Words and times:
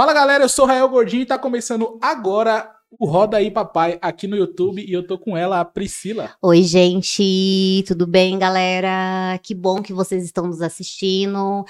Fala 0.00 0.14
galera, 0.14 0.42
eu 0.44 0.48
sou 0.48 0.64
Rael 0.64 0.88
Gordinho 0.88 1.24
e 1.24 1.26
tá 1.26 1.38
começando 1.38 1.98
agora 2.00 2.74
o 2.98 3.04
Roda 3.04 3.36
aí 3.36 3.50
Papai 3.50 3.98
aqui 4.00 4.26
no 4.26 4.34
YouTube 4.34 4.82
e 4.82 4.90
eu 4.90 5.06
tô 5.06 5.18
com 5.18 5.36
ela, 5.36 5.60
a 5.60 5.64
Priscila. 5.66 6.34
Oi, 6.40 6.62
gente, 6.62 7.84
tudo 7.86 8.06
bem, 8.06 8.38
galera? 8.38 9.38
Que 9.42 9.54
bom 9.54 9.82
que 9.82 9.92
vocês 9.92 10.24
estão 10.24 10.46
nos 10.46 10.62
assistindo. 10.62 11.66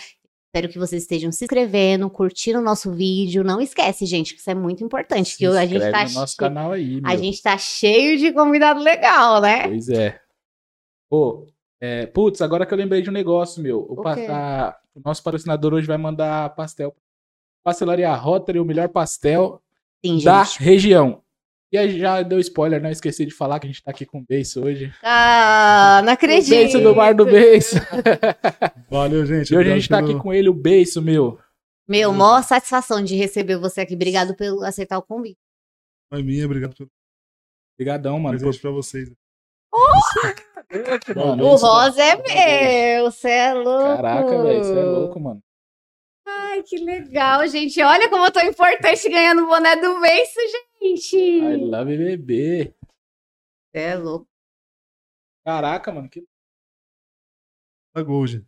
Espero 0.47 0.73
que 0.73 0.79
vocês 0.79 1.03
estejam 1.03 1.33
se 1.33 1.43
inscrevendo, 1.45 2.09
curtindo 2.09 2.61
o 2.61 2.63
nosso 2.63 2.93
vídeo. 2.93 3.43
Não 3.43 3.61
esquece, 3.61 4.07
gente, 4.07 4.35
que 4.35 4.39
isso 4.39 4.49
é 4.49 4.55
muito 4.55 4.85
importante. 4.85 5.31
Se 5.31 5.37
que 5.39 5.47
a 5.47 5.67
gente 5.67 5.91
tá 5.91 6.05
no 6.05 6.13
nosso 6.13 6.35
che- 6.35 6.39
canal 6.39 6.71
aí, 6.71 7.01
meu. 7.01 7.11
a 7.11 7.17
gente 7.17 7.43
tá 7.43 7.59
cheio 7.59 8.17
de 8.17 8.33
convidado 8.33 8.79
legal, 8.79 9.41
né? 9.41 9.67
Pois 9.67 9.89
é. 9.89 10.21
Pô, 11.11 11.49
é, 11.81 12.07
putz, 12.07 12.41
agora 12.41 12.65
que 12.65 12.73
eu 12.73 12.79
lembrei 12.79 13.03
de 13.03 13.11
um 13.11 13.13
negócio, 13.13 13.61
meu. 13.61 13.81
O, 13.81 14.01
pa- 14.01 14.15
a- 14.15 14.77
o 14.95 15.01
nosso 15.05 15.21
patrocinador 15.21 15.75
hoje 15.75 15.89
vai 15.89 15.99
mandar 15.99 16.55
pastel. 16.55 16.95
Pastelaria 17.65 18.13
Rotary, 18.15 18.59
o 18.59 18.65
melhor 18.65 18.89
pastel 18.89 19.63
Sim, 20.05 20.23
da 20.25 20.45
gente. 20.45 20.63
região. 20.63 21.23
E 21.73 21.79
aí 21.79 21.99
já 21.99 22.21
deu 22.23 22.41
spoiler, 22.41 22.81
né? 22.83 22.91
Esqueci 22.91 23.25
de 23.25 23.33
falar 23.33 23.61
que 23.61 23.67
a 23.67 23.71
gente 23.71 23.83
tá 23.83 23.93
aqui 23.93 24.05
com 24.05 24.19
o 24.19 24.25
Beiço 24.29 24.61
hoje. 24.65 24.93
Ah, 25.05 26.01
não 26.05 26.11
O 26.11 26.15
acredito. 26.15 26.51
Beiço 26.51 26.81
do 26.81 26.93
Bar 26.95 27.15
do 27.15 27.25
Beiço. 27.25 27.77
Valeu, 28.91 29.25
gente. 29.25 29.53
E 29.53 29.57
hoje 29.57 29.71
a 29.71 29.75
gente 29.77 29.89
tá 29.89 29.99
aqui 30.01 30.19
com 30.19 30.33
ele, 30.33 30.49
o 30.49 30.55
Beiço, 30.55 31.01
meu. 31.01 31.39
Meu, 31.89 32.13
maior 32.13 32.43
satisfação 32.43 33.03
de 33.03 33.15
receber 33.15 33.57
você 33.57 33.83
aqui. 33.83 33.95
Obrigado 33.95 34.35
por 34.37 34.65
aceitar 34.65 34.99
o 34.99 35.03
convite. 35.03 35.39
É 36.13 36.21
minha, 36.23 36.45
obrigado 36.45 36.75
pelo 36.75 36.91
Obrigadão, 37.77 38.19
mano. 38.19 38.37
presente 38.39 38.61
pra 38.61 38.71
vocês. 38.73 39.11
Mano, 41.17 41.45
O 41.45 41.57
rosa 41.57 42.03
é 42.03 42.17
meu, 42.17 43.11
você 43.11 43.29
é 43.31 43.55
louco. 43.55 43.97
Caraca, 43.97 44.43
velho, 44.43 44.65
você 44.65 44.79
é 44.79 44.83
louco, 44.85 45.21
mano. 45.21 45.43
Ai, 46.53 46.63
que 46.63 46.77
legal, 46.79 47.47
gente. 47.47 47.81
Olha 47.83 48.09
como 48.09 48.25
eu 48.27 48.33
tô 48.33 48.41
importante 48.41 49.09
ganhando 49.09 49.45
o 49.45 49.47
boné 49.47 49.77
do 49.77 50.01
Beiço, 50.01 50.39
gente. 50.81 51.17
I 51.17 51.57
love 51.57 51.97
bebê. 51.97 52.75
É 53.73 53.95
louco. 53.95 54.29
Caraca, 55.45 55.93
mano. 55.93 56.09
Que... 56.09 56.25
Da 57.95 58.03
Gold. 58.03 58.45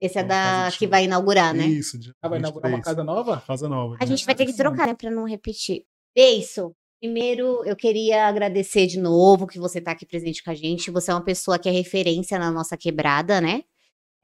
Esse 0.00 0.18
é 0.18 0.22
Uma 0.22 0.28
da 0.28 0.68
que 0.76 0.86
vai 0.86 1.04
inaugurar, 1.04 1.54
né? 1.54 1.64
Isso, 1.66 1.98
dia 1.98 2.12
Ah, 2.20 2.28
vai 2.28 2.38
inaugurar 2.38 2.70
uma 2.70 2.76
23. 2.76 2.96
casa 2.96 3.04
nova? 3.04 3.40
Casa 3.46 3.68
nova. 3.68 3.96
A 4.00 4.04
gente 4.04 4.24
vai 4.24 4.34
ter 4.34 4.44
que 4.44 4.56
trocar, 4.56 4.86
né, 4.86 4.94
pra 4.94 5.10
não 5.10 5.24
repetir. 5.24 5.84
Beiço, 6.14 6.74
primeiro 7.00 7.64
eu 7.64 7.74
queria 7.74 8.26
agradecer 8.26 8.86
de 8.86 8.98
novo 8.98 9.46
que 9.46 9.58
você 9.58 9.80
tá 9.80 9.92
aqui 9.92 10.04
presente 10.04 10.44
com 10.44 10.50
a 10.50 10.54
gente. 10.54 10.90
Você 10.90 11.10
é 11.10 11.14
uma 11.14 11.24
pessoa 11.24 11.58
que 11.58 11.68
é 11.68 11.72
referência 11.72 12.38
na 12.38 12.50
nossa 12.50 12.76
quebrada, 12.76 13.40
né? 13.40 13.64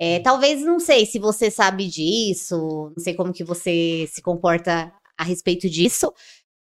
É, 0.05 0.19
talvez, 0.19 0.61
não 0.62 0.81
sei 0.81 1.06
se 1.06 1.17
você 1.20 1.48
sabe 1.48 1.86
disso, 1.86 2.92
não 2.97 3.05
sei 3.05 3.14
como 3.14 3.33
que 3.33 3.45
você 3.45 4.05
se 4.11 4.20
comporta 4.20 4.92
a 5.17 5.22
respeito 5.22 5.70
disso, 5.70 6.12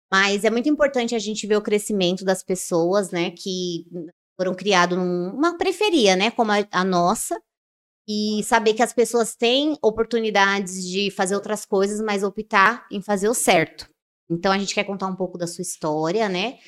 mas 0.09 0.45
é 0.45 0.51
muito 0.51 0.69
importante 0.69 1.17
a 1.17 1.19
gente 1.19 1.45
ver 1.45 1.57
o 1.57 1.61
crescimento 1.61 2.25
das 2.25 2.45
pessoas, 2.45 3.11
né, 3.11 3.33
que 3.33 3.87
foram 4.37 4.55
criados 4.55 4.97
numa 4.97 5.59
periferia, 5.59 6.15
né, 6.15 6.31
como 6.31 6.53
a, 6.53 6.65
a 6.71 6.85
nossa, 6.85 7.37
e 8.09 8.41
saber 8.45 8.73
que 8.73 8.85
as 8.85 8.93
pessoas 8.93 9.35
têm 9.35 9.77
oportunidades 9.83 10.85
de 10.85 11.11
fazer 11.11 11.35
outras 11.35 11.67
coisas, 11.67 12.01
mas 12.01 12.23
optar 12.23 12.87
em 12.89 13.03
fazer 13.03 13.29
o 13.29 13.35
certo. 13.35 13.91
Então 14.31 14.53
a 14.53 14.59
gente 14.59 14.77
quer 14.77 14.85
contar 14.85 15.09
um 15.09 15.17
pouco 15.17 15.37
da 15.37 15.49
sua 15.49 15.63
história, 15.63 16.29
né? 16.29 16.59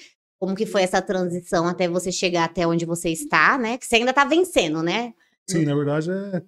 Como 0.41 0.57
que 0.57 0.67
foi 0.67 0.83
essa 0.83 1.01
transição 1.01 1.69
até 1.69 1.87
você 1.87 2.11
chegar 2.11 2.43
até 2.43 2.67
onde 2.67 2.85
você 2.85 3.11
está, 3.11 3.57
né? 3.57 3.79
Que 3.79 3.87
você 3.87 3.97
ainda 3.97 4.13
tá 4.13 4.25
vencendo, 4.25 4.83
né? 4.83 5.15
Sim, 5.49 5.65
na 5.65 5.75
verdade, 5.75 6.11
é... 6.11 6.43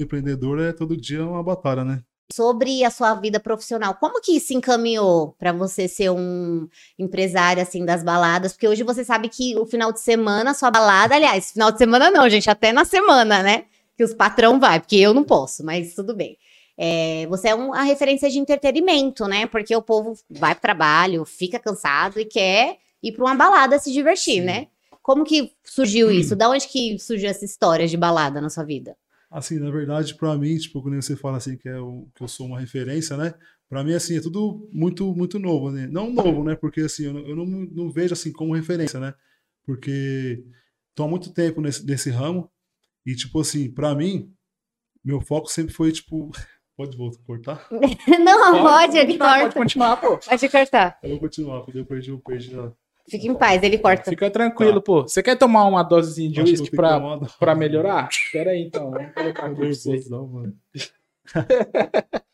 empreendedor 0.00 0.60
é 0.60 0.72
todo 0.72 0.96
dia 0.96 1.24
uma 1.24 1.42
batalha, 1.42 1.84
né? 1.84 2.02
Sobre 2.32 2.84
a 2.84 2.90
sua 2.90 3.14
vida 3.14 3.40
profissional, 3.40 3.94
como 3.94 4.20
que 4.20 4.38
se 4.38 4.54
encaminhou 4.54 5.34
para 5.38 5.50
você 5.50 5.88
ser 5.88 6.10
um 6.10 6.68
empresário 6.98 7.62
assim 7.62 7.86
das 7.86 8.04
baladas? 8.04 8.52
Porque 8.52 8.68
hoje 8.68 8.82
você 8.82 9.02
sabe 9.02 9.30
que 9.30 9.56
o 9.56 9.64
final 9.64 9.92
de 9.92 10.00
semana, 10.00 10.52
sua 10.52 10.70
balada, 10.70 11.14
aliás, 11.14 11.52
final 11.52 11.72
de 11.72 11.78
semana 11.78 12.10
não, 12.10 12.28
gente, 12.28 12.50
até 12.50 12.70
na 12.70 12.84
semana, 12.84 13.42
né? 13.42 13.64
Que 13.96 14.04
os 14.04 14.12
patrão 14.12 14.60
vai, 14.60 14.78
porque 14.78 14.96
eu 14.96 15.14
não 15.14 15.24
posso, 15.24 15.64
mas 15.64 15.94
tudo 15.94 16.14
bem. 16.14 16.36
É, 16.76 17.26
você 17.28 17.48
é 17.48 17.54
uma 17.54 17.82
referência 17.82 18.30
de 18.30 18.38
entretenimento, 18.38 19.26
né? 19.26 19.46
Porque 19.46 19.74
o 19.74 19.82
povo 19.82 20.14
vai 20.30 20.54
pro 20.54 20.62
trabalho, 20.62 21.24
fica 21.24 21.58
cansado 21.58 22.20
e 22.20 22.24
quer 22.24 22.76
ir 23.02 23.12
para 23.12 23.24
uma 23.24 23.34
balada 23.34 23.78
se 23.78 23.92
divertir, 23.92 24.34
Sim. 24.34 24.40
né? 24.42 24.66
Como 25.08 25.24
que 25.24 25.50
surgiu 25.64 26.10
isso? 26.12 26.36
Da 26.36 26.50
onde 26.50 26.68
que 26.68 26.98
surgiu 26.98 27.30
essa 27.30 27.42
história 27.42 27.88
de 27.88 27.96
balada 27.96 28.42
na 28.42 28.50
sua 28.50 28.62
vida? 28.62 28.94
Assim, 29.30 29.58
na 29.58 29.70
verdade, 29.70 30.14
pra 30.14 30.36
mim, 30.36 30.58
tipo, 30.58 30.82
quando 30.82 31.00
você 31.00 31.16
fala 31.16 31.38
assim 31.38 31.56
que, 31.56 31.66
é 31.66 31.78
o, 31.78 32.06
que 32.14 32.22
eu 32.22 32.28
sou 32.28 32.46
uma 32.46 32.60
referência, 32.60 33.16
né? 33.16 33.32
Pra 33.70 33.82
mim, 33.82 33.94
assim, 33.94 34.18
é 34.18 34.20
tudo 34.20 34.68
muito, 34.70 35.14
muito 35.14 35.38
novo, 35.38 35.70
né? 35.70 35.86
Não 35.86 36.12
novo, 36.12 36.44
né? 36.44 36.54
Porque, 36.54 36.82
assim, 36.82 37.06
eu 37.06 37.14
não, 37.14 37.20
eu 37.26 37.36
não, 37.36 37.46
não 37.46 37.90
vejo, 37.90 38.12
assim, 38.12 38.30
como 38.30 38.54
referência, 38.54 39.00
né? 39.00 39.14
Porque 39.64 40.44
tô 40.94 41.04
há 41.04 41.08
muito 41.08 41.32
tempo 41.32 41.62
nesse, 41.62 41.86
nesse 41.86 42.10
ramo 42.10 42.50
e, 43.06 43.14
tipo 43.14 43.40
assim, 43.40 43.72
pra 43.72 43.94
mim, 43.94 44.30
meu 45.02 45.22
foco 45.22 45.50
sempre 45.50 45.72
foi, 45.72 45.90
tipo... 45.90 46.30
Pode 46.76 46.96
voltar, 46.96 47.18
cortar? 47.24 47.68
não, 48.22 48.62
pode, 48.62 48.96
ele 48.96 49.18
continuar, 49.18 49.18
Pode 49.18 49.42
corta. 49.42 49.58
continuar, 49.58 49.96
pô. 49.96 50.18
Pode 50.18 50.48
cortar. 50.48 50.98
Eu 51.02 51.10
vou 51.10 51.18
continuar, 51.18 51.60
porque 51.62 51.78
eu 51.80 51.84
perdi 51.84 52.12
o 52.12 52.20
perdi 52.20 52.52
já. 52.52 52.72
Fica 53.08 53.26
em 53.26 53.34
paz, 53.34 53.62
ele 53.62 53.78
corta. 53.78 54.10
Fica 54.10 54.30
tranquilo, 54.30 54.82
pô. 54.82 55.02
Você 55.02 55.22
quer 55.22 55.36
tomar 55.36 55.64
uma 55.66 55.82
dosezinha 55.82 56.28
de 56.30 56.36
Tá. 56.36 56.42
Uísque 56.44 56.70
pra, 56.70 57.00
pra 57.38 57.54
melhorar? 57.54 58.08
Pera 58.32 58.50
aí, 58.50 58.62
então. 58.62 58.90
Vamos 58.90 59.12
colocar 59.14 59.46
aqui 59.46 59.54
pra 59.56 59.66
você. 59.68 60.00
Não, 60.10 60.26
mano. 60.26 60.56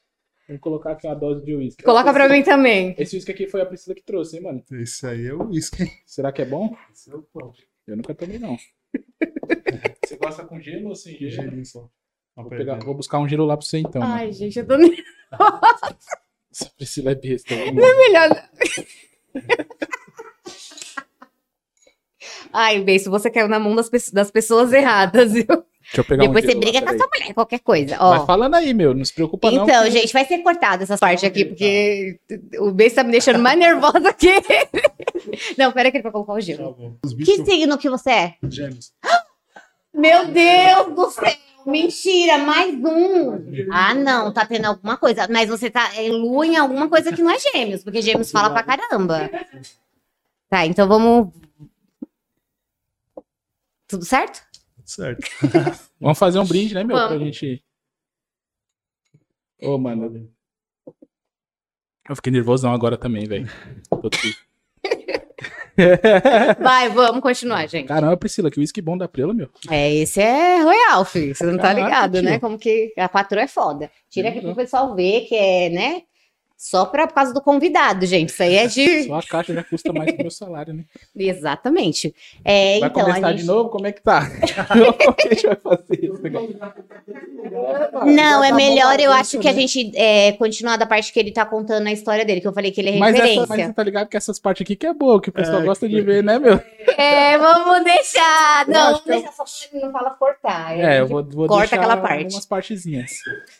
Vamos 0.46 0.60
colocar 0.60 0.92
aqui 0.92 1.06
uma 1.06 1.14
dose 1.16 1.42
de 1.44 1.54
uísque. 1.56 1.82
Coloca 1.82 2.12
pra 2.12 2.28
mim 2.28 2.42
também. 2.42 2.94
Esse 2.98 3.16
uísque 3.16 3.30
aqui 3.32 3.46
foi 3.46 3.62
a 3.62 3.66
Priscila 3.66 3.94
que 3.94 4.02
trouxe, 4.02 4.36
hein, 4.36 4.42
mano? 4.42 4.62
Esse 4.72 5.06
aí 5.06 5.26
é 5.26 5.32
o 5.32 5.48
uísque. 5.48 5.90
Será 6.04 6.30
que 6.32 6.42
é 6.42 6.44
bom? 6.44 6.76
Esse 6.92 7.10
é 7.10 7.14
o 7.14 7.22
pão. 7.22 7.50
Eu 7.86 7.96
nunca 7.96 8.14
tomei, 8.14 8.38
não. 8.38 8.56
Você 10.04 10.16
gosta 10.16 10.44
com 10.44 10.60
gelo 10.60 10.88
ou 10.90 10.94
sem 10.94 11.16
gelo? 11.16 11.30
Gelinho 11.30 11.64
só. 11.64 11.88
Vou, 12.36 12.48
pegar- 12.50 12.78
vou 12.84 12.94
buscar 12.94 13.18
um 13.20 13.28
gelo 13.28 13.46
lá 13.46 13.56
pra 13.56 13.64
você, 13.64 13.78
então. 13.78 14.02
mano. 14.02 14.12
Ai, 14.14 14.32
gente, 14.32 14.58
eu 14.58 14.66
tô 14.66 14.76
nem 14.76 14.92
Essa 16.52 16.70
Priscila 16.76 17.12
é 17.12 17.14
besta. 17.14 17.54
vamos 17.56 17.82
é 17.82 17.96
melhor. 17.96 18.48
Ai, 22.52 22.80
beijo, 22.80 23.10
você 23.10 23.30
caiu 23.30 23.48
na 23.48 23.58
mão 23.58 23.74
das, 23.74 23.88
pe- 23.90 24.12
das 24.12 24.30
pessoas 24.30 24.72
erradas, 24.72 25.32
viu? 25.32 25.44
Deixa 25.46 26.00
eu 26.00 26.04
pegar 26.04 26.24
um 26.24 26.26
Depois 26.28 26.44
você 26.44 26.52
gelo 26.52 26.60
briga 26.62 26.80
lá, 26.80 26.86
com 26.86 26.94
a 26.94 26.98
sua 26.98 27.08
mulher, 27.14 27.34
qualquer 27.34 27.58
coisa. 27.58 27.98
Vai 27.98 28.18
Ó. 28.20 28.26
falando 28.26 28.54
aí, 28.54 28.72
meu. 28.72 28.94
Não 28.94 29.04
se 29.04 29.12
preocupa, 29.12 29.50
não. 29.50 29.64
Então, 29.64 29.84
que- 29.84 29.90
gente, 29.90 30.12
vai 30.12 30.24
ser 30.24 30.38
cortada 30.38 30.82
essa 30.84 30.96
parte 30.96 31.26
aqui, 31.26 31.44
porque 31.44 32.18
o 32.58 32.70
beijo 32.70 32.94
tá 32.94 33.04
me 33.04 33.10
deixando 33.10 33.38
mais 33.40 33.58
nervosa 33.58 34.12
que 34.12 34.28
ele. 34.28 34.44
Não, 35.58 35.72
pera 35.72 35.90
que 35.90 35.96
ele 35.98 36.02
vai 36.02 36.12
colocar 36.12 36.32
o 36.32 36.36
Tá 36.36 36.40
gelo. 36.40 36.74
bom. 36.74 36.96
Os 37.04 37.12
Que 37.12 37.16
bichos 37.18 37.44
signo 37.46 37.78
que 37.78 37.88
você 37.90 38.10
é? 38.10 38.34
gêmeos. 38.48 38.92
Meu 39.92 40.26
Deus 40.26 40.94
do 40.94 41.10
céu! 41.10 41.32
Mentira, 41.66 42.36
mais 42.38 42.74
um! 42.74 43.68
Ah, 43.72 43.94
não, 43.94 44.30
tá 44.32 44.44
tendo 44.44 44.66
alguma 44.66 44.96
coisa. 44.98 45.26
Mas 45.30 45.48
você 45.48 45.70
tá 45.70 45.92
é 45.96 46.08
lua 46.10 46.46
em 46.46 46.56
alguma 46.56 46.88
coisa 46.88 47.10
que 47.12 47.22
não 47.22 47.30
é 47.30 47.38
gêmeos, 47.38 47.82
porque 47.82 48.02
gêmeos 48.02 48.30
fala 48.30 48.50
pra 48.50 48.62
caramba. 48.62 49.30
Tá, 50.54 50.64
então 50.64 50.86
vamos. 50.86 51.34
Tudo 53.88 54.04
certo? 54.04 54.40
Certo. 54.84 55.26
Vamos 56.00 56.16
fazer 56.16 56.38
um 56.38 56.46
brinde, 56.46 56.74
né, 56.74 56.84
meu? 56.84 56.96
Pra 56.96 57.08
Vamos. 57.08 57.24
gente. 57.24 57.64
Ô, 59.60 59.76
mano. 59.78 60.30
Eu 62.08 62.14
fiquei 62.14 62.30
nervosão 62.30 62.72
agora 62.72 62.96
também, 62.96 63.26
velho. 63.26 63.48
Tô 63.90 64.08
triste. 64.08 64.46
Vai, 66.62 66.88
vamos 66.90 67.20
continuar, 67.20 67.66
gente. 67.66 67.88
Caramba, 67.88 68.16
Priscila, 68.16 68.48
que 68.48 68.60
uísque 68.60 68.80
bom 68.80 68.96
da 68.96 69.08
Prela, 69.08 69.34
meu. 69.34 69.50
É, 69.68 69.92
esse 69.92 70.20
é 70.20 70.62
Royal, 70.62 71.04
filho. 71.04 71.34
Você 71.34 71.46
não 71.46 71.56
tá 71.56 71.74
Caraca, 71.74 71.84
ligado, 71.84 72.22
né? 72.22 72.32
tio. 72.32 72.40
Como 72.40 72.58
que 72.60 72.94
a 72.96 73.08
patroa 73.08 73.42
é 73.42 73.48
foda. 73.48 73.90
Tira 74.08 74.28
aqui 74.28 74.40
pro 74.40 74.54
pessoal 74.54 74.94
ver 74.94 75.22
que 75.22 75.34
é, 75.34 75.68
né? 75.70 76.02
Só 76.56 76.86
pra, 76.86 77.06
por 77.06 77.14
causa 77.14 77.34
do 77.34 77.42
convidado, 77.42 78.06
gente. 78.06 78.30
Isso 78.30 78.42
aí 78.42 78.54
é 78.56 78.66
de. 78.66 79.02
Só 79.08 79.14
a 79.18 79.22
caixa 79.22 79.52
já 79.52 79.62
custa 79.64 79.92
mais 79.92 80.10
que 80.12 80.16
o 80.18 80.22
meu 80.22 80.30
salário, 80.30 80.72
né? 80.72 80.84
Exatamente. 81.14 82.14
É, 82.44 82.78
Vai 82.80 82.88
então, 82.88 83.04
começar 83.04 83.26
a 83.28 83.32
de 83.32 83.38
gente... 83.38 83.46
novo? 83.46 83.68
Como 83.70 83.86
é 83.86 83.92
que 83.92 84.00
tá? 84.02 84.22
Como 85.04 85.14
que 85.14 85.28
a 85.28 85.34
gente 85.34 85.46
vai 85.46 85.56
fazer 85.56 86.04
isso? 86.04 86.22
Não, 88.06 88.42
é 88.44 88.48
Tá 88.50 88.54
melhor 88.56 88.98
eu 89.00 89.10
bom, 89.10 89.16
acho 89.16 89.38
que 89.38 89.48
a 89.48 89.52
né? 89.52 89.60
gente 89.60 89.92
é, 89.96 90.32
continuar 90.32 90.76
da 90.76 90.86
parte 90.86 91.12
que 91.12 91.18
ele 91.20 91.32
tá 91.32 91.44
contando 91.44 91.86
a 91.86 91.92
história 91.92 92.24
dele, 92.24 92.40
que 92.40 92.46
eu 92.48 92.52
falei 92.52 92.70
que 92.70 92.80
ele 92.80 92.90
é 92.90 92.98
Mas, 92.98 93.14
essa, 93.14 93.22
referência. 93.24 93.46
mas 93.56 93.66
você 93.66 93.72
tá 93.72 93.82
ligado 93.82 94.08
que 94.08 94.16
essas 94.16 94.38
partes 94.38 94.62
aqui 94.64 94.76
que 94.76 94.86
é 94.86 94.94
boa, 94.94 95.20
que 95.20 95.28
o 95.28 95.32
pessoal 95.32 95.60
É, 95.60 95.64
gosta 95.64 95.88
de 95.88 96.00
ver, 96.00 96.22
né, 96.22 96.38
meu? 96.38 96.60
É, 96.96 97.36
vamos 97.38 97.84
deixar. 97.84 98.66
Eu 98.66 98.72
Não, 98.72 98.84
vamos 98.86 99.00
que 99.02 99.10
eu- 99.10 99.14
deixar 99.16 99.32
só 99.32 99.44
pra 99.44 99.52
ele 99.78 99.84
não 99.86 99.92
fala 99.92 100.10
cortar. 100.10 100.78
É, 100.78 101.00
eu 101.00 101.06
vou, 101.06 101.22
vou 101.24 101.46
corta 101.46 101.62
deixar 101.68 101.76
aquela 101.76 101.96
parte. 101.96 102.24
algumas 102.24 102.46
partezinhas. 102.46 103.12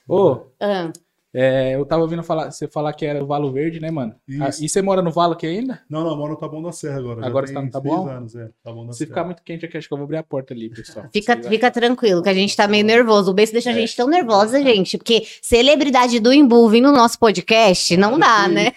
Ô, 0.09 0.41
Ah, 0.61 0.91
É, 1.37 1.75
eu 1.75 1.85
tava 1.85 2.03
ouvindo 2.03 2.23
falar, 2.23 2.53
você 2.53 2.69
falar 2.69 2.93
que 2.93 3.05
era 3.05 3.21
o 3.23 3.27
Valo 3.27 3.51
Verde, 3.53 3.81
né, 3.81 3.91
mano? 3.91 4.15
Ah, 4.41 4.51
Isso. 4.51 4.65
e 4.65 4.69
você 4.69 4.81
mora 4.81 5.03
no 5.03 5.11
Valo 5.11 5.33
aqui 5.33 5.47
ainda? 5.47 5.81
Não, 5.91 6.05
não, 6.05 6.11
eu 6.11 6.17
moro 6.17 6.35
no 6.35 6.39
Taboão 6.39 6.63
da 6.63 6.71
Serra 6.71 6.99
agora. 6.99 7.27
Agora 7.27 7.45
você 7.47 7.53
tá 7.53 7.61
no 7.61 7.71
Taboão? 7.71 8.09
anos, 8.09 8.37
é. 8.37 8.51
Taboão 8.63 8.87
da 8.87 8.93
Se 8.93 8.99
Serra. 8.99 9.09
ficar 9.09 9.25
muito 9.25 9.43
quente 9.43 9.67
aqui, 9.67 9.77
acho 9.77 9.89
que 9.89 9.93
eu 9.95 9.99
vou 9.99 10.05
abrir 10.05 10.19
a 10.19 10.23
porta 10.23 10.55
ali, 10.55 10.71
pessoal. 10.71 11.07
Fica, 11.13 11.37
fica 11.43 11.71
tranquilo, 11.73 12.23
que 12.23 12.29
a 12.29 12.35
gente 12.35 12.57
tá 12.57 12.69
meio 12.69 12.85
nervoso. 12.85 13.33
O 13.33 13.35
beijo 13.35 13.51
deixa 13.53 13.71
a 13.71 13.73
É. 13.73 13.77
gente 13.77 13.97
tão 13.97 14.07
nervosa, 14.09 14.63
gente. 14.63 14.97
Porque 14.97 15.27
celebridade 15.43 16.21
do 16.21 16.33
Imbu 16.33 16.69
vindo 16.69 16.87
no 16.89 16.97
nosso 16.97 17.19
podcast, 17.19 17.97
não 17.97 18.17
dá, 18.17 18.47
né? 18.49 18.73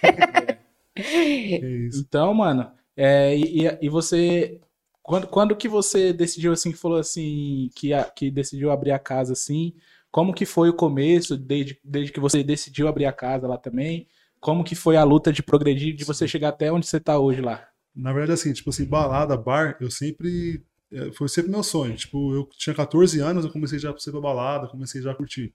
É 0.96 1.60
isso. 1.60 2.04
Então, 2.08 2.34
mano, 2.34 2.72
é, 2.96 3.36
e, 3.38 3.66
e- 3.68 3.78
e 3.84 3.90
você. 3.90 4.60
Quando, 5.04 5.28
quando 5.28 5.56
que 5.56 5.70
você 5.70 6.12
decidiu 6.12 6.52
assim, 6.52 6.72
que 6.72 6.78
falou 6.78 6.98
assim, 6.98 7.70
que, 7.76 7.94
a- 7.94 8.04
que 8.04 8.30
decidiu 8.30 8.72
abrir 8.72 8.92
a 8.92 9.00
casa 9.00 9.34
assim? 9.34 9.74
Como 10.12 10.34
que 10.34 10.46
foi 10.46 10.70
o 10.70 10.74
começo, 10.74 11.38
desde, 11.38 11.80
desde 11.84 12.12
que 12.12 12.20
você 12.20 12.44
decidiu 12.44 12.88
abrir 12.88 13.06
a 13.06 13.14
casa 13.14 13.48
lá 13.48 13.58
também? 13.58 14.08
Como 14.40 14.64
que 14.64 14.76
foi 14.76 14.96
a 14.96 15.04
luta 15.04 15.32
de 15.32 15.44
progredir, 15.44 15.96
de 15.96 16.06
você 16.06 16.28
chegar 16.28 16.50
até 16.50 16.72
onde 16.72 16.88
você 16.88 17.00
tá 17.00 17.20
hoje 17.20 17.42
lá? 17.42 17.68
Na 17.96 18.14
verdade, 18.14 18.34
assim, 18.34 18.54
tipo 18.54 18.70
assim, 18.70 18.86
balada, 18.86 19.36
bar, 19.36 19.78
eu 19.82 19.90
sempre. 19.90 20.64
é, 20.92 21.12
Foi 21.12 21.28
sempre 21.28 21.52
meu 21.52 21.64
sonho. 21.64 21.96
Tipo, 21.96 22.34
eu 22.34 22.48
tinha 22.58 22.76
14 22.76 23.20
anos, 23.20 23.44
eu 23.44 23.52
comecei 23.52 23.80
já 23.80 23.90
a 23.90 23.94
ir 23.94 24.12
pra 24.12 24.22
balada, 24.22 24.68
comecei 24.68 25.02
já 25.02 25.12
a 25.12 25.16
curtir. 25.16 25.54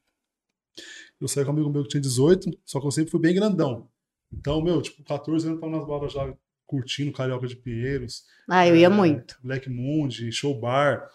Eu 1.20 1.28
saí 1.28 1.44
com 1.44 1.50
um 1.50 1.54
amigo 1.54 1.70
meu 1.70 1.82
que 1.84 1.90
tinha 1.90 2.00
18, 2.00 2.50
só 2.64 2.80
que 2.80 2.86
eu 2.86 2.90
sempre 2.90 3.10
fui 3.10 3.20
bem 3.20 3.34
grandão. 3.34 3.88
Então, 4.32 4.62
meu, 4.62 4.82
tipo, 4.82 5.04
14 5.04 5.46
anos 5.46 5.56
eu 5.56 5.60
tava 5.60 5.76
nas 5.76 5.86
baladas 5.86 6.12
já 6.12 6.34
curtindo 6.66 7.12
Carioca 7.12 7.46
de 7.46 7.54
Pinheiros. 7.54 8.24
Ah, 8.48 8.66
eu 8.66 8.74
ia 8.74 8.86
é, 8.86 8.88
muito. 8.88 9.36
Black 9.42 9.68
Moon, 9.68 10.08
Show 10.10 10.58
Bar. 10.58 11.08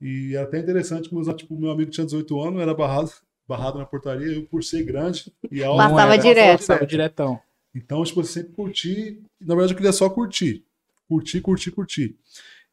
E 0.00 0.34
é 0.36 0.38
até 0.38 0.58
interessante 0.58 1.08
que 1.08 1.14
meus- 1.14 1.28
tipo, 1.36 1.58
meu 1.58 1.70
amigo 1.70 1.90
tinha 1.90 2.04
18 2.06 2.40
anos, 2.40 2.60
era 2.60 2.72
barrado, 2.74 3.10
barrado 3.46 3.78
na 3.78 3.86
portaria, 3.86 4.28
eu 4.32 4.46
por 4.46 4.62
ser 4.62 4.84
grande. 4.84 5.32
E 5.50 5.62
a 5.62 5.68
Passava 5.68 5.88
Não 5.92 5.98
era, 6.12 6.16
direto. 6.22 6.58
Passava 6.58 6.86
diretão. 6.86 7.40
então, 7.74 8.02
tipo, 8.04 8.20
eu 8.20 8.24
sempre 8.24 8.52
curti. 8.52 9.20
Na 9.40 9.54
verdade, 9.54 9.72
eu 9.72 9.76
queria 9.76 9.92
só 9.92 10.08
curtir. 10.08 10.64
Curtir, 11.08 11.40
curtir, 11.40 11.70
curtir. 11.72 12.16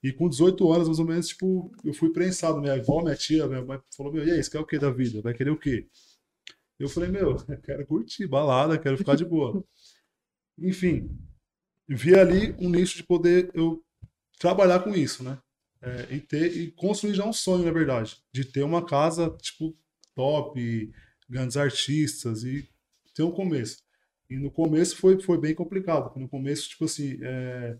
E 0.03 0.11
com 0.11 0.29
18 0.29 0.71
anos, 0.71 0.87
mais 0.87 0.99
ou 0.99 1.05
menos, 1.05 1.27
tipo, 1.29 1.71
eu 1.83 1.93
fui 1.93 2.11
prensado. 2.11 2.61
Minha 2.61 2.73
avó, 2.73 3.01
minha 3.01 3.15
tia, 3.15 3.47
minha 3.47 3.63
mãe 3.63 3.79
falou: 3.97 4.13
Meu, 4.13 4.23
e 4.27 4.31
aí, 4.31 4.43
você 4.43 4.51
quer 4.51 4.59
o 4.59 4.65
que 4.65 4.77
da 4.77 4.91
vida? 4.91 5.19
Vai 5.21 5.33
querer 5.33 5.49
o 5.49 5.57
quê? 5.57 5.87
Eu 6.77 6.87
falei: 6.89 7.09
Meu, 7.09 7.31
eu 7.47 7.57
quero 7.63 7.85
curtir, 7.87 8.27
balada, 8.27 8.77
quero 8.77 8.97
ficar 8.97 9.15
de 9.15 9.25
boa. 9.25 9.63
Enfim, 10.59 11.09
vi 11.87 12.13
ali 12.15 12.55
um 12.59 12.69
nicho 12.69 12.97
de 12.97 13.03
poder 13.03 13.49
eu 13.53 13.81
trabalhar 14.39 14.79
com 14.79 14.91
isso, 14.91 15.23
né? 15.23 15.37
É, 15.85 16.15
e 16.15 16.19
ter 16.19 16.57
e 16.57 16.71
construir 16.71 17.13
já 17.13 17.25
um 17.25 17.33
sonho, 17.33 17.63
na 17.63 17.71
verdade, 17.71 18.17
de 18.33 18.43
ter 18.43 18.63
uma 18.63 18.83
casa, 18.83 19.29
tipo, 19.41 19.77
top, 20.15 20.91
grandes 21.29 21.57
artistas 21.57 22.43
e 22.43 22.67
ter 23.13 23.23
um 23.23 23.31
começo. 23.31 23.77
E 24.29 24.37
no 24.37 24.49
começo 24.49 24.97
foi, 24.97 25.21
foi 25.21 25.37
bem 25.37 25.53
complicado. 25.53 26.17
No 26.19 26.27
começo, 26.27 26.69
tipo 26.69 26.85
assim, 26.85 27.19
é, 27.21 27.77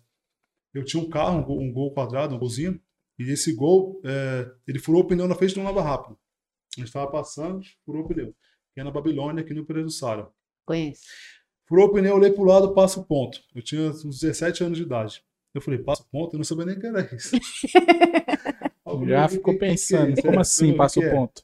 eu 0.73 0.83
tinha 0.85 1.01
um 1.01 1.09
carro, 1.09 1.39
um 1.39 1.43
gol, 1.43 1.59
um 1.59 1.71
gol 1.71 1.93
quadrado, 1.93 2.35
um 2.35 2.39
golzinho, 2.39 2.79
e 3.17 3.23
esse 3.31 3.53
gol, 3.53 4.01
é, 4.03 4.51
ele 4.67 4.77
furou 4.77 5.01
o 5.01 5.07
pneu 5.07 5.27
na 5.27 5.35
frente 5.35 5.53
de 5.53 5.59
um 5.59 5.63
lava 5.63 5.81
rápido. 5.81 6.17
A 6.75 6.81
gente 6.81 6.87
estava 6.87 7.09
passando, 7.09 7.61
furou 7.85 8.03
o 8.03 8.07
pneu. 8.07 8.35
Que 8.73 8.81
é 8.81 8.83
na 8.83 8.91
Babilônia, 8.91 9.41
aqui 9.41 9.53
no 9.53 9.65
Pereira 9.65 9.87
do 9.87 9.91
Sara. 9.91 10.29
Conheço. 10.65 11.01
Furou 11.65 11.87
o 11.87 11.93
pneu, 11.93 12.15
olhei 12.15 12.31
pro 12.31 12.43
lado, 12.43 12.73
passa 12.73 12.99
o 12.99 13.05
ponto. 13.05 13.41
Eu 13.55 13.61
tinha 13.61 13.89
uns 13.89 14.19
17 14.19 14.63
anos 14.63 14.77
de 14.77 14.83
idade. 14.83 15.23
Eu 15.55 15.61
falei, 15.61 15.79
passa 15.81 16.03
o 16.03 16.05
ponto? 16.07 16.33
Eu 16.35 16.37
não 16.39 16.43
sabia 16.43 16.65
nem 16.65 16.75
o 16.75 16.79
que 16.79 16.85
era 16.85 17.15
isso. 17.15 17.31
Já 19.07 19.25
"O 19.25 19.27
que- 19.29 19.33
ficou 19.35 19.53
que- 19.53 19.59
que 19.59 19.65
é 19.65 19.69
pensando, 19.69 20.21
como 20.21 20.35
É, 20.35 20.41
assim 20.41 20.71
o 20.71 20.77
passa 20.77 20.99
que 20.99 21.05
o 21.05 21.09
é?" 21.09 21.11
ponto? 21.11 21.43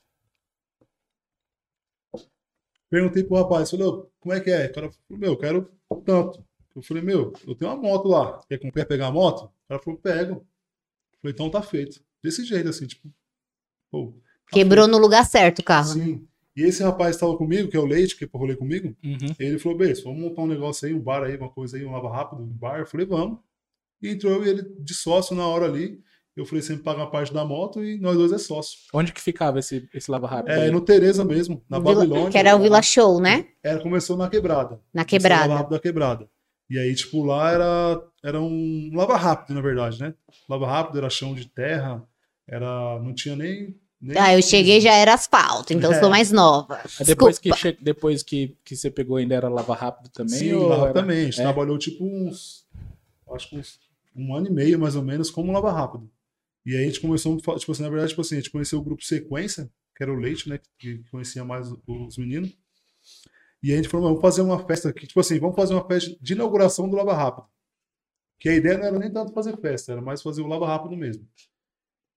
Perguntei 2.90 3.24
pro 3.24 3.38
rapaz, 3.38 3.72
falei, 3.72 3.86
"Ô, 3.88 4.08
como 4.20 4.34
é 4.36 4.40
que 4.42 4.50
é? 4.52 4.66
O 4.68 4.74
cara 4.74 4.92
falou, 4.92 5.20
meu, 5.20 5.32
eu 5.32 5.38
quero 5.38 5.72
tanto. 6.06 6.44
Eu 6.76 6.82
falei, 6.82 7.02
meu, 7.04 7.34
eu 7.48 7.56
tenho 7.56 7.72
uma 7.72 7.82
moto 7.82 8.08
lá. 8.08 8.42
Quer, 8.48 8.58
quer 8.58 8.86
pegar 8.86 9.08
a 9.08 9.12
moto? 9.12 9.46
O 9.46 9.68
cara 9.70 9.82
falou, 9.82 10.00
pego. 10.00 10.34
Eu 10.34 11.20
falei, 11.22 11.34
então 11.34 11.50
tá 11.50 11.62
feito. 11.62 12.04
Desse 12.24 12.44
jeito, 12.46 12.70
assim, 12.70 12.88
tipo. 12.88 13.10
Pô, 13.90 14.14
tá 14.46 14.52
Quebrou 14.54 14.88
no 14.88 14.98
lugar 14.98 15.26
certo 15.26 15.56
o 15.56 15.58
feito. 15.58 15.68
carro. 15.68 15.88
Sim. 15.94 16.28
E 16.56 16.64
esse 16.64 16.84
rapaz 16.84 17.16
estava 17.16 17.36
comigo, 17.38 17.70
que 17.70 17.78
é 17.78 17.80
o 17.80 17.86
Leite, 17.86 18.16
que 18.18 18.26
rolê 18.34 18.56
comigo. 18.58 18.96
Uhum. 19.04 19.18
Ele 19.40 19.58
falou, 19.58 19.78
Bess, 19.78 20.04
vamos 20.04 20.20
montar 20.22 20.42
um 20.42 20.48
negócio 20.48 20.86
aí, 20.88 20.94
um 20.94 21.00
bar 21.00 21.24
aí, 21.24 21.38
uma 21.38 21.50
coisa 21.50 21.78
aí, 21.78 21.86
um 21.86 21.92
lava 21.92 22.10
rápido, 22.12 22.42
um 22.44 22.48
bar. 22.48 22.80
Eu 22.80 22.86
falei, 22.86 23.06
vamos. 23.06 23.40
E 24.02 24.10
entrou 24.10 24.34
eu 24.34 24.46
e 24.46 24.50
ele 24.50 24.64
de 24.80 24.94
sócio 24.94 25.36
na 25.36 25.46
hora 25.48 25.66
ali. 25.66 26.00
Eu 26.36 26.46
falei, 26.46 26.62
sempre 26.62 26.84
paga 26.84 27.04
a 27.04 27.08
parte 27.08 27.34
da 27.34 27.44
moto 27.44 27.84
e 27.84 28.00
nós 28.00 28.16
dois 28.18 28.32
é 28.32 28.38
sócio. 28.38 28.78
Onde 28.94 29.12
que 29.12 29.20
ficava 29.20 29.60
esse, 29.60 29.88
esse 29.94 30.10
lava 30.10 30.28
rápido? 30.28 30.52
É, 30.54 30.64
aí? 30.64 30.72
no 30.72 30.80
Tereza 30.80 31.26
mesmo, 31.26 31.62
na 31.70 31.78
Vila- 31.78 31.96
Babilônia. 31.96 32.30
que 32.32 32.38
era 32.38 32.56
o 32.56 32.60
Vila 32.60 32.82
Show, 32.82 33.20
né? 33.20 33.48
Era, 33.62 33.82
começou 33.82 34.16
na 34.16 34.30
quebrada. 34.30 34.80
Na 34.94 35.04
quebrada. 35.04 35.42
Lava 35.48 35.56
rápido 35.58 35.72
da 35.74 35.80
quebrada. 35.80 36.30
E 36.70 36.80
aí, 36.80 36.96
tipo, 36.96 37.22
lá 37.26 37.52
era, 37.52 38.02
era 38.24 38.40
um 38.42 38.90
lava 38.94 39.18
rápido, 39.18 39.54
na 39.54 39.62
verdade, 39.62 40.00
né? 40.00 40.14
Lava 40.50 40.66
rápido 40.68 40.98
era 41.00 41.10
chão 41.10 41.36
de 41.36 41.46
terra, 41.50 42.02
era. 42.48 42.98
Não 43.02 43.14
tinha 43.14 43.36
nem. 43.36 43.76
nem 44.00 44.18
Ah, 44.18 44.34
eu 44.34 44.42
cheguei 44.42 44.80
já 44.80 44.94
era 44.94 45.14
asfalto, 45.14 45.74
então 45.74 45.92
eu 45.92 46.00
sou 46.00 46.08
É. 46.08 46.12
mais 46.12 46.32
nova. 46.32 46.80
Depois 47.06 47.38
que, 47.38 47.54
che- 47.54 47.78
depois 47.82 48.24
que, 48.24 48.56
que 48.64 48.78
você 48.78 48.90
pegou 48.90 49.18
ainda 49.18 49.36
era 49.36 49.50
lava 49.50 49.76
rápido 49.76 50.10
também? 50.14 50.40
Sim, 50.40 50.54
lava 50.54 50.86
era- 50.86 50.94
também. 50.94 51.20
A 51.20 51.26
gente 51.26 51.42
é? 51.42 51.44
trabalhou 51.44 51.78
tipo 51.78 52.06
uns. 52.06 52.66
Acho 53.36 53.50
que 53.50 53.58
uns 53.58 53.78
um 54.16 54.36
ano 54.36 54.48
e 54.48 54.52
meio, 54.52 54.80
mais 54.80 54.96
ou 54.96 55.04
menos, 55.04 55.30
como 55.32 55.52
lava 55.52 55.72
rápido. 55.72 56.10
E 56.66 56.76
aí 56.76 56.84
a 56.84 56.88
gente 56.88 57.00
começou, 57.02 57.36
tipo 57.38 57.72
assim, 57.72 57.84
na 57.84 57.90
verdade, 57.90 58.10
tipo 58.10 58.22
assim, 58.22 58.36
a 58.36 58.40
gente 58.40 58.52
conheceu 58.52 58.80
o 58.80 58.84
grupo 58.84 59.04
Sequência, 59.04 59.70
que 59.96 60.04
era 60.04 60.12
o 60.14 60.16
Leite, 60.16 60.48
né? 60.50 60.60
Que 60.78 61.04
conhecia 61.10 61.44
mais 61.44 61.72
os 61.88 62.18
meninos. 62.18 62.56
E 63.64 63.70
aí 63.70 63.74
a 63.74 63.78
gente 63.78 63.90
falou, 63.90 64.08
vamos 64.08 64.22
fazer 64.22 64.42
uma 64.42 64.60
festa 64.66 64.90
aqui, 64.90 65.06
tipo 65.08 65.20
assim, 65.20 65.40
vamos 65.40 65.56
fazer 65.56 65.74
uma 65.74 65.86
festa 65.88 66.16
de 66.20 66.34
inauguração 66.34 66.90
do 66.90 66.96
Lava 66.96 67.14
Rápido. 67.14 67.48
Que 68.40 68.50
a 68.50 68.56
ideia 68.56 68.78
não 68.78 68.86
era 68.86 69.00
nem 69.00 69.12
tanto 69.12 69.34
fazer 69.34 69.56
festa, 69.60 69.92
era 69.92 70.02
mais 70.02 70.22
fazer 70.22 70.42
o 70.42 70.48
Lava 70.48 70.66
Rápido 70.68 70.96
mesmo. 70.98 71.28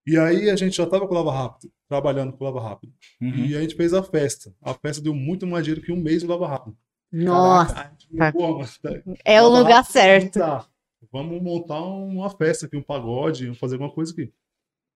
E 0.07 0.19
aí 0.19 0.51
a 0.51 0.57
gente 0.57 0.77
já 0.77 0.87
tava 0.87 1.07
com 1.07 1.15
o 1.15 1.17
Lava 1.17 1.33
Rápido, 1.33 1.73
trabalhando 1.89 2.33
com 2.33 2.45
o 2.45 2.47
Lava 2.47 2.61
Rápido. 2.67 2.93
Uhum. 3.21 3.47
E 3.47 3.57
a 3.57 3.61
gente 3.61 3.75
fez 3.75 3.95
a 3.95 4.03
festa. 4.03 4.55
A 4.63 4.75
festa 4.75 5.03
deu 5.03 5.15
muito 5.15 5.47
mais 5.47 5.65
dinheiro 5.65 5.85
que 5.85 5.93
um 5.93 5.97
mês 6.01 6.23
do 6.23 6.29
Lava 6.29 6.47
Rápido. 6.47 6.77
Nossa, 7.13 7.75
Aí 7.79 7.87
a 7.87 7.91
gente 7.91 8.09
falou, 8.17 8.33
"Pô, 8.33 8.59
mas 8.59 8.79
tá- 8.79 8.91
é 9.25 9.41
o 9.43 9.49
Lava 9.49 9.59
lugar 9.63 9.77
Rápido, 9.77 9.93
certo. 9.93 10.39
tá. 10.39 10.67
Vamos 11.13 11.43
montar 11.43 11.81
uma 11.83 12.31
festa 12.31 12.67
aqui, 12.67 12.77
um 12.77 12.83
pagode, 12.83 13.45
vamos 13.45 13.59
fazer 13.59 13.75
alguma 13.75 13.93
coisa 13.93 14.13
aqui. 14.13 14.33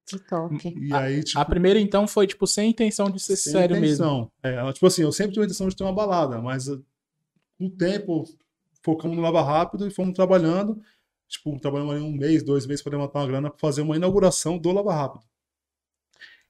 Que 0.06 0.18
top. 0.18 0.56
E 0.80 0.92
aí, 0.94 1.22
tipo, 1.22 1.38
A 1.38 1.44
primeira, 1.44 1.78
então, 1.78 2.08
foi, 2.08 2.26
tipo, 2.26 2.46
sem 2.46 2.70
intenção 2.70 3.10
de 3.10 3.20
ser 3.20 3.36
sem 3.36 3.52
sério 3.52 3.78
mesmo. 3.78 4.06
intenção. 4.06 4.32
É, 4.42 4.72
tipo 4.72 4.86
assim, 4.86 5.02
eu 5.02 5.12
sempre 5.12 5.32
tive 5.32 5.42
a 5.42 5.46
intenção 5.46 5.68
de 5.68 5.76
ter 5.76 5.84
uma 5.84 5.92
balada, 5.92 6.40
mas 6.40 6.68
uh, 6.68 6.82
com 7.58 7.66
o 7.66 7.70
tempo 7.70 8.24
focamos 8.82 9.16
no 9.16 9.22
Lava 9.22 9.42
Rápido 9.42 9.86
e 9.86 9.90
fomos 9.90 10.14
trabalhando. 10.14 10.80
Tipo, 11.28 11.60
trabalhamos 11.60 11.94
ali 11.94 12.02
um 12.02 12.12
mês, 12.12 12.42
dois 12.42 12.64
meses 12.66 12.82
para 12.82 12.96
levantar 12.96 13.20
uma 13.20 13.26
grana 13.26 13.50
para 13.50 13.58
fazer 13.58 13.82
uma 13.82 13.96
inauguração 13.96 14.56
do 14.56 14.72
Lava 14.72 14.94
Rápido. 14.94 15.24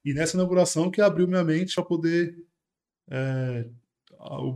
E 0.05 0.15
nessa 0.15 0.37
inauguração 0.37 0.91
que 0.91 1.01
abriu 1.01 1.27
minha 1.27 1.43
mente 1.43 1.75
para 1.75 1.85
poder 1.85 2.39
é, 3.11 3.69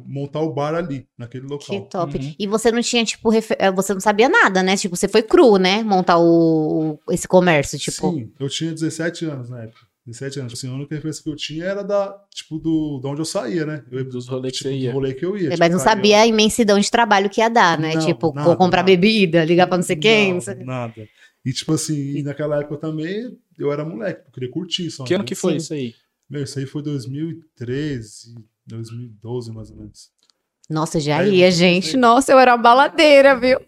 montar 0.06 0.40
o 0.40 0.52
bar 0.52 0.74
ali, 0.74 1.06
naquele 1.16 1.46
Que 1.46 1.52
local. 1.52 1.80
top. 1.88 2.16
Uhum. 2.18 2.34
E 2.38 2.46
você 2.46 2.70
não 2.72 2.80
tinha, 2.82 3.04
tipo, 3.04 3.28
refer- 3.30 3.56
eh, 3.60 3.70
você 3.70 3.94
não 3.94 4.00
sabia 4.00 4.28
nada, 4.28 4.62
né? 4.62 4.76
Tipo, 4.76 4.96
você 4.96 5.06
foi 5.08 5.22
cru, 5.22 5.56
né? 5.56 5.82
Montar 5.82 6.18
o, 6.18 6.98
esse 7.10 7.28
comércio, 7.28 7.78
tipo. 7.78 8.12
Sim, 8.12 8.32
eu 8.40 8.48
tinha 8.48 8.72
17 8.72 9.24
anos 9.26 9.48
na 9.48 9.62
época. 9.62 9.80
17 10.04 10.40
anos. 10.40 10.52
Assim, 10.54 10.68
a 10.68 10.74
única 10.74 10.94
referência 10.96 11.22
que 11.22 11.30
eu 11.30 11.36
tinha 11.36 11.64
era 11.64 11.82
da, 11.84 12.12
tipo, 12.34 12.58
do, 12.58 12.98
de 13.00 13.06
onde 13.06 13.20
eu 13.20 13.24
saía, 13.24 13.64
né? 13.64 13.84
Eu, 13.90 14.04
Dos 14.04 14.26
rolês 14.26 14.52
que 14.52 14.58
tipo, 14.58 14.70
você 14.70 14.76
do 14.78 14.82
ia. 14.84 14.92
rolê 14.92 15.14
que 15.14 15.24
eu 15.24 15.36
ia. 15.38 15.50
Mas 15.50 15.58
tipo, 15.60 15.70
não 15.70 15.78
sabia 15.78 16.20
a 16.22 16.26
imensidão 16.26 16.78
de 16.80 16.90
trabalho 16.90 17.30
que 17.30 17.40
ia 17.40 17.48
dar, 17.48 17.78
né? 17.78 17.94
Não, 17.94 18.04
tipo, 18.04 18.32
nada, 18.34 18.56
comprar 18.56 18.78
nada. 18.80 18.86
bebida, 18.86 19.44
ligar 19.44 19.68
pra 19.68 19.76
não 19.76 19.84
sei 19.84 19.94
quem. 19.94 20.34
não 20.34 20.40
sei- 20.40 20.56
Não, 20.56 20.64
nada. 20.64 21.08
E 21.44 21.52
tipo 21.52 21.72
assim, 21.72 22.16
e 22.16 22.22
naquela 22.24 22.58
época 22.60 22.76
também 22.78 23.36
eu 23.56 23.72
era 23.72 23.84
moleque, 23.84 24.22
eu 24.26 24.32
queria 24.32 24.50
curtir 24.50 24.90
só. 24.90 25.04
Que 25.04 25.14
ano 25.14 25.22
né? 25.22 25.28
que 25.28 25.34
foi 25.36 25.52
Sim. 25.52 25.56
isso 25.58 25.74
aí? 25.74 25.94
Meu, 26.28 26.42
isso 26.42 26.58
aí 26.58 26.66
foi 26.66 26.82
2013, 26.82 28.34
2012 28.66 29.52
mais 29.52 29.70
ou 29.70 29.76
menos. 29.76 30.10
Nossa, 30.70 30.98
já 31.00 31.18
Aí 31.18 31.36
ia, 31.36 31.50
gente. 31.50 31.96
Nossa, 31.96 32.32
eu 32.32 32.38
era 32.38 32.54
uma 32.54 32.62
baladeira, 32.62 33.38
viu? 33.38 33.60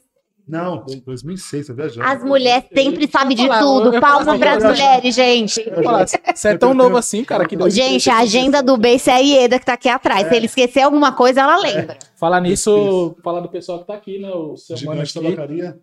Não, 0.47 0.85
2006, 1.07 1.67
tá 1.69 1.73
viajando. 1.73 2.07
As 2.07 2.23
mulheres 2.23 2.69
sempre 2.73 3.09
sabem 3.09 3.35
de 3.35 3.47
falar, 3.47 3.61
tudo. 3.61 3.93
falar, 3.99 4.39
pras 4.39 4.63
eu 4.63 4.69
ia 4.71 4.75
mulheres, 4.75 5.15
gente. 5.15 5.61
Eu 5.61 5.77
ia 5.79 5.83
falar, 5.83 6.07
Você 6.07 6.49
é 6.49 6.59
tão 6.59 6.75
novo 6.75 6.99
assim, 6.99 7.25
cara, 7.25 7.47
que 7.47 7.57
Gente, 7.71 8.11
a 8.11 8.19
agenda 8.19 8.63
do 8.63 8.77
Beice 8.77 9.09
é 9.09 9.15
a 9.15 9.19
Ieda 9.19 9.59
que 9.59 9.65
tá 9.65 9.73
aqui 9.73 9.89
atrás. 9.89 10.29
Se 10.29 10.35
ele 10.37 10.45
esquecer 10.47 10.83
alguma 10.83 11.13
coisa, 11.13 11.41
ela 11.41 11.57
lembra. 11.59 11.99
Falar 12.15 12.41
nisso, 12.43 13.17
falar 13.25 13.41
do 13.41 13.49
pessoal 13.49 13.81
que 13.81 13.87
tá 13.87 13.95
aqui, 13.95 14.19
né? 14.19 14.31
O 14.31 14.55
seu 14.57 14.77
mano 14.85 15.05
Gigante 15.05 15.19
aqui. 15.19 15.29
Tabacaria. 15.37 15.81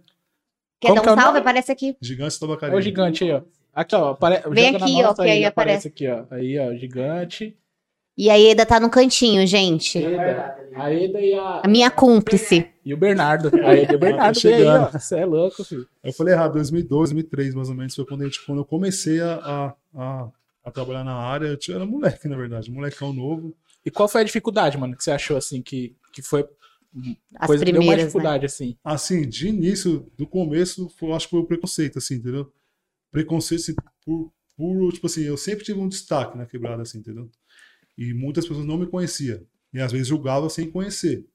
Quer 0.79 0.87
Como 0.89 0.95
dar 0.95 1.01
que 1.01 1.09
é 1.09 1.11
um 1.11 1.13
o 1.13 1.17
salve? 1.17 1.27
nome? 1.27 1.39
Aparece 1.39 1.71
aqui. 1.71 1.97
Gigante 1.99 2.35
É 2.35 2.39
Tabacaria. 2.39 2.77
o 2.77 2.81
gigante 2.81 3.23
aí, 3.23 3.31
ó. 3.31 3.41
Aqui, 3.73 3.95
ó. 3.95 4.09
Apare... 4.11 4.43
Vem 4.49 4.75
aqui, 4.75 5.03
ó, 5.03 5.13
que 5.15 5.21
aí 5.21 5.45
aparece 5.45 5.87
aqui, 5.87 6.07
ó. 6.07 6.23
Aí, 6.29 6.59
ó, 6.59 6.73
gigante. 6.75 7.57
E 8.17 8.29
a 8.29 8.35
Ieda 8.35 8.65
tá 8.65 8.79
no 8.79 8.89
cantinho, 8.89 9.45
gente. 9.47 9.97
Eda, 9.97 10.55
a 10.75 10.93
Eda 10.93 11.19
e 11.21 11.33
a... 11.33 11.61
A 11.63 11.67
minha 11.67 11.89
cúmplice. 11.89 12.67
E 12.85 12.93
o 12.93 12.97
Bernardo. 12.97 13.49
A 13.63 13.73
Eda 13.73 13.93
e 13.93 13.95
o 13.95 13.99
Bernardo 13.99 14.35
aí, 14.35 14.41
chegando. 14.41 14.91
Você 14.91 15.19
é 15.19 15.25
louco, 15.25 15.63
filho. 15.63 15.87
Eu 16.03 16.13
falei 16.13 16.33
errado, 16.33 16.53
2012, 16.53 17.13
2003 17.13 17.55
mais 17.55 17.69
ou 17.69 17.75
menos, 17.75 17.95
foi 17.95 18.05
quando, 18.05 18.21
a 18.21 18.25
gente, 18.25 18.45
quando 18.45 18.59
eu 18.59 18.65
comecei 18.65 19.21
a, 19.21 19.33
a, 19.35 19.75
a, 19.95 20.29
a 20.65 20.71
trabalhar 20.71 21.03
na 21.03 21.15
área. 21.15 21.47
Eu 21.47 21.57
tinha- 21.57 21.75
era 21.75 21.85
moleque, 21.85 22.27
na 22.27 22.35
verdade, 22.35 22.69
molecão 22.69 23.13
novo. 23.13 23.55
E 23.85 23.89
qual 23.89 24.07
foi 24.09 24.21
a 24.21 24.25
dificuldade, 24.25 24.77
mano, 24.77 24.95
que 24.95 25.03
você 25.03 25.11
achou, 25.11 25.37
assim, 25.37 25.61
que, 25.61 25.95
que 26.13 26.21
foi 26.21 26.45
As 27.39 27.47
coisa 27.47 27.65
que 27.65 27.71
deu 27.71 27.79
mais 27.81 27.87
primeiras, 27.87 27.97
né? 27.97 28.05
dificuldade, 28.07 28.45
assim? 28.45 28.77
Assim, 28.83 29.27
de 29.27 29.47
início, 29.47 30.11
do 30.17 30.27
começo, 30.27 30.89
foi, 30.99 31.09
eu 31.09 31.15
acho 31.15 31.25
que 31.27 31.31
foi 31.31 31.39
o 31.39 31.45
preconceito, 31.45 31.97
assim, 31.97 32.15
entendeu? 32.15 32.51
Preconceito, 33.11 33.61
assim, 33.61 33.75
por, 34.05 34.31
por, 34.55 34.91
tipo 34.93 35.07
assim, 35.07 35.21
eu 35.23 35.37
sempre 35.37 35.63
tive 35.63 35.79
um 35.79 35.87
destaque 35.87 36.37
na 36.37 36.45
quebrada, 36.45 36.81
assim, 36.83 36.99
entendeu? 36.99 37.29
E 37.97 38.13
muitas 38.13 38.47
pessoas 38.47 38.65
não 38.65 38.77
me 38.77 38.87
conheciam. 38.87 39.41
E 39.73 39.79
às 39.79 39.91
vezes 39.91 40.07
julgavam 40.07 40.49
sem 40.49 40.69
conhecer. 40.69 41.25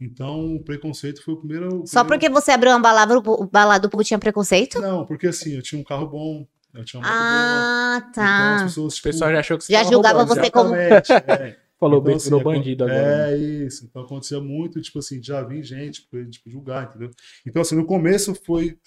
Então, 0.00 0.56
o 0.56 0.62
preconceito 0.64 1.22
foi 1.22 1.34
o 1.34 1.36
primeiro. 1.38 1.82
o 1.82 1.86
Só 1.86 2.02
primeiro- 2.02 2.08
porque 2.08 2.28
você 2.28 2.50
abriu 2.50 2.72
uma 2.72 2.80
balada, 2.80 3.16
o 3.18 3.46
balada, 3.46 3.86
o 3.86 3.90
povo 3.90 4.02
tinha 4.04 4.18
preconceito? 4.18 4.80
Não, 4.80 5.06
porque 5.06 5.26
assim, 5.28 5.54
eu 5.54 5.62
tinha 5.62 5.80
um 5.80 5.84
carro 5.84 6.06
bom, 6.08 6.46
eu 6.74 6.84
tinha 6.84 7.00
uma 7.00 7.08
moto 7.08 7.16
Ah, 7.18 8.00
boa. 8.00 8.10
Então 8.10 8.24
as 8.24 8.60
tá. 8.60 8.64
pessoas, 8.66 8.92
O 8.92 8.96
tipo, 8.96 9.08
pessoal 9.08 9.30
já 9.30 9.38
achou 9.40 9.56
que 9.56 9.64
você 9.64 9.72
Já 9.72 9.84
julgava 9.84 10.18
roubando, 10.18 10.36
você 10.40 10.50
como- 10.50 10.74
é. 10.74 11.00
Falou, 11.78 11.98
Então, 11.98 12.04
bem, 12.06 12.16
assim, 12.16 12.24
virou 12.26 12.40
acon- 12.40 12.52
bandido 12.52 12.84
agora. 12.84 13.02
né? 13.02 13.32
É 13.32 13.36
isso. 13.36 13.84
Então 13.84 14.02
acontecia 14.02 14.40
muito, 14.40 14.80
tipo 14.80 14.98
assim, 14.98 15.22
já 15.22 15.42
vi 15.42 15.62
gente 15.62 16.02
pra, 16.08 16.24
tipo, 16.28 16.48
julgar, 16.50 16.84
entendeu? 16.88 17.10
Então, 17.46 17.60
assim, 17.62 17.74
no 17.76 17.84
começo 17.84 18.34
foi 18.34 18.78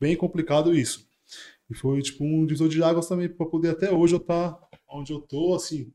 bem 0.00 0.16
complicado 0.16 0.74
isso. 0.74 1.06
E 1.68 1.74
foi, 1.74 2.00
tipo, 2.02 2.24
um 2.24 2.44
divisor 2.46 2.68
de 2.68 2.82
águas 2.82 3.06
também 3.08 3.28
para 3.28 3.46
poder 3.46 3.70
até 3.70 3.90
hoje 3.92 4.14
eu 4.14 4.18
estar 4.20 4.56
onde 4.88 5.12
eu 5.12 5.20
tô, 5.20 5.54
assim, 5.54 5.92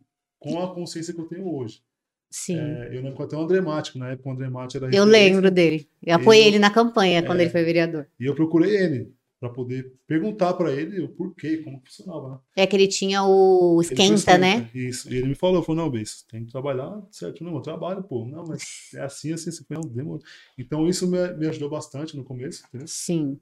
com 0.51 0.61
a 0.63 0.73
consciência 0.73 1.13
que 1.13 1.19
eu 1.19 1.25
tenho 1.27 1.47
hoje. 1.53 1.81
Sim. 2.29 2.59
É, 2.59 2.89
eu 2.97 3.01
lembro 3.01 3.23
até 3.23 3.35
o 3.35 3.39
André 3.39 3.61
Mate, 3.61 3.97
na 3.97 4.09
época 4.11 4.29
o 4.29 4.31
André 4.33 4.49
Mate 4.49 4.77
era 4.77 4.93
Eu 4.93 5.05
lembro 5.05 5.49
dele. 5.49 5.89
Eu 6.05 6.15
apoiei 6.15 6.41
Ele- 6.43 6.49
ele 6.51 6.59
na 6.59 6.69
campanha 6.69 7.23
quando 7.23 7.39
É. 7.39 7.43
ele 7.43 7.49
foi 7.51 7.63
vereador. 7.63 8.07
E 8.19 8.25
eu 8.25 8.35
procurei 8.35 8.75
ele 8.75 9.13
para 9.39 9.49
poder 9.49 9.93
perguntar 10.07 10.53
para 10.53 10.71
ele 10.73 11.01
o 11.01 11.09
porquê, 11.09 11.57
como 11.57 11.79
funcionava, 11.85 12.29
né? 12.29 12.39
É 12.55 12.67
que 12.67 12.75
ele 12.75 12.87
tinha 12.87 13.23
o 13.23 13.79
esquenta, 13.81 14.31
foi 14.31 14.37
né? 14.37 14.69
Isso. 14.73 15.11
E 15.11 15.17
ele 15.17 15.27
me 15.29 15.35
falou, 15.35 15.61
falou, 15.63 15.83
não, 15.83 15.89
Beijo, 15.91 16.11
tem 16.29 16.45
que 16.45 16.51
trabalhar 16.51 17.01
certo. 17.11 17.43
Não, 17.43 17.55
eu 17.55 17.61
trabalho, 17.61 18.03
pô. 18.03 18.25
Não, 18.25 18.45
mas 18.45 18.89
é 18.95 19.01
assim, 19.01 19.31
assim, 19.33 19.49
assim. 19.49 19.63
Não, 19.69 19.81
demorou. 19.81 20.21
Então 20.57 20.87
isso 20.87 21.07
me, 21.09 21.33
me 21.35 21.47
ajudou 21.47 21.69
bastante 21.69 22.15
no 22.17 22.23
começo, 22.23 22.63
entendeu? 22.67 22.87
Sim. 22.87 23.39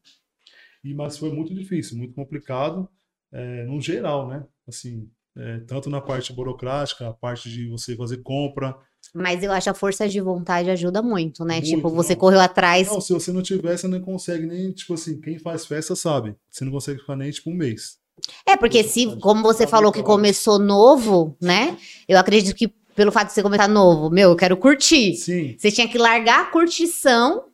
E, 0.84 0.94
mas 0.94 1.18
foi 1.18 1.32
muito 1.32 1.54
difícil, 1.54 1.98
muito 1.98 2.14
complicado, 2.14 2.88
é, 3.32 3.64
no 3.64 3.80
geral, 3.82 4.28
né? 4.28 4.46
Assim, 4.68 5.10
é, 5.38 5.60
tanto 5.68 5.90
na 5.90 6.00
parte 6.00 6.32
burocrática, 6.32 7.10
a 7.10 7.14
parte 7.14 7.50
de 7.50 7.68
você 7.68 7.96
fazer 7.96 8.18
compra. 8.18 8.76
Mas 9.14 9.44
eu 9.44 9.52
acho 9.52 9.70
a 9.70 9.74
força 9.74 10.08
de 10.08 10.20
vontade 10.22 10.70
ajuda 10.70 11.02
muito, 11.02 11.44
né? 11.44 11.56
Muito, 11.56 11.68
tipo, 11.68 11.90
você 11.90 12.14
não. 12.14 12.20
correu 12.20 12.40
atrás. 12.40 12.88
Não, 12.88 13.02
se 13.02 13.14
você 13.14 13.32
não 13.32 13.42
tiver, 13.42 13.78
você 13.78 13.88
não 13.88 14.00
consegue 14.00 14.46
nem, 14.46 14.72
tipo 14.72 14.94
assim, 14.94 15.20
quem 15.20 15.38
faz 15.38 15.66
festa 15.66 15.96
sabe. 15.96 16.36
Você 16.50 16.64
não 16.64 16.72
consegue 16.72 17.00
ficar 17.00 17.16
nem, 17.16 17.30
tipo, 17.30 17.50
um 17.50 17.54
mês. 17.54 17.98
É, 18.46 18.56
porque 18.56 18.84
se, 18.84 19.18
como 19.18 19.42
você 19.42 19.68
falou 19.68 19.92
que 19.92 20.04
começou 20.04 20.60
novo, 20.60 21.36
né? 21.42 21.78
Eu 22.08 22.18
acredito 22.18 22.56
que 22.56 22.72
pelo 22.96 23.12
fato 23.12 23.30
de 23.30 23.34
você 23.34 23.42
começar 23.42 23.68
novo, 23.68 24.10
meu, 24.10 24.30
eu 24.30 24.36
quero 24.36 24.56
curtir. 24.56 25.16
Sim. 25.16 25.56
Você 25.58 25.72
tinha 25.72 25.88
que 25.88 25.98
largar 25.98 26.44
a 26.44 26.46
curtição 26.52 27.46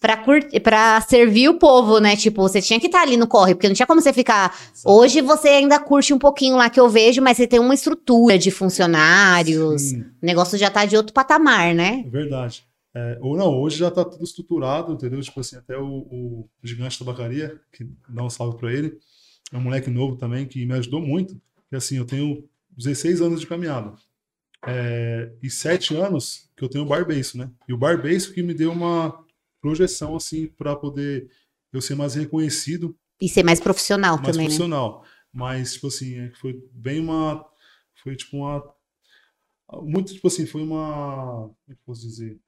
pra, 0.00 0.16
cur... 0.16 0.40
pra 0.62 1.00
servir 1.02 1.48
o 1.48 1.58
povo, 1.58 1.98
né? 1.98 2.16
Tipo, 2.16 2.42
você 2.42 2.60
tinha 2.60 2.80
que 2.80 2.86
estar 2.86 3.02
ali 3.02 3.16
no 3.16 3.28
corre, 3.28 3.54
porque 3.54 3.68
não 3.68 3.74
tinha 3.74 3.86
como 3.86 4.00
você 4.00 4.12
ficar. 4.12 4.58
Hoje 4.84 5.20
você 5.20 5.48
ainda 5.48 5.78
curte 5.78 6.14
um 6.14 6.18
pouquinho 6.18 6.56
lá 6.56 6.70
que 6.70 6.80
eu 6.80 6.88
vejo, 6.88 7.20
mas 7.20 7.36
você 7.36 7.46
tem 7.46 7.60
uma 7.60 7.74
estrutura 7.74 8.38
de 8.38 8.50
funcionários. 8.50 9.82
Sim. 9.82 10.00
O 10.00 10.26
negócio 10.26 10.58
já 10.58 10.70
tá 10.70 10.86
de 10.86 10.96
outro 10.96 11.12
patamar, 11.12 11.74
né? 11.74 12.02
É 12.06 12.10
verdade. 12.10 12.64
É, 12.92 13.18
ou 13.20 13.36
não, 13.36 13.56
hoje 13.60 13.76
já 13.76 13.90
tá 13.90 14.04
tudo 14.04 14.24
estruturado, 14.24 14.92
entendeu? 14.92 15.20
Tipo 15.20 15.40
assim, 15.40 15.56
até 15.56 15.76
o, 15.78 15.86
o 15.86 16.48
gigante 16.64 16.98
tabacaria, 16.98 17.60
que 17.72 17.86
dá 18.08 18.24
um 18.24 18.30
salve 18.30 18.58
pra 18.58 18.72
ele, 18.72 18.98
é 19.52 19.56
um 19.56 19.60
moleque 19.60 19.90
novo 19.90 20.16
também 20.16 20.46
que 20.46 20.64
me 20.66 20.74
ajudou 20.74 21.00
muito. 21.00 21.40
Que 21.68 21.76
assim, 21.76 21.98
eu 21.98 22.04
tenho 22.04 22.44
16 22.76 23.20
anos 23.20 23.40
de 23.40 23.46
caminhada. 23.46 23.92
É, 24.66 25.30
e 25.42 25.48
7 25.48 25.96
anos 25.96 26.50
que 26.56 26.64
eu 26.64 26.68
tenho 26.68 26.84
o 26.84 26.88
barbeiço, 26.88 27.38
né? 27.38 27.48
E 27.68 27.72
o 27.72 27.78
barbeiço 27.78 28.32
que 28.32 28.42
me 28.42 28.52
deu 28.52 28.72
uma 28.72 29.24
projeção, 29.60 30.16
assim, 30.16 30.46
para 30.46 30.74
poder 30.76 31.30
eu 31.72 31.80
ser 31.80 31.94
mais 31.94 32.14
reconhecido 32.14 32.96
E 33.20 33.28
ser 33.28 33.44
mais 33.44 33.60
profissional 33.60 34.16
mais 34.16 34.26
também, 34.26 34.40
né? 34.40 34.44
profissional. 34.44 35.04
Mas, 35.32 35.74
tipo 35.74 35.86
assim, 35.86 36.18
é 36.18 36.32
foi 36.34 36.60
bem 36.72 37.00
uma. 37.00 37.46
Foi 38.02 38.16
tipo 38.16 38.38
uma. 38.38 38.74
Muito, 39.82 40.12
tipo 40.12 40.26
assim, 40.26 40.46
foi 40.46 40.62
uma. 40.62 41.48
Como 41.48 41.56
é 41.68 41.74
que 41.74 41.80
eu 41.80 41.84
posso 41.86 42.00
dizer? 42.02 42.40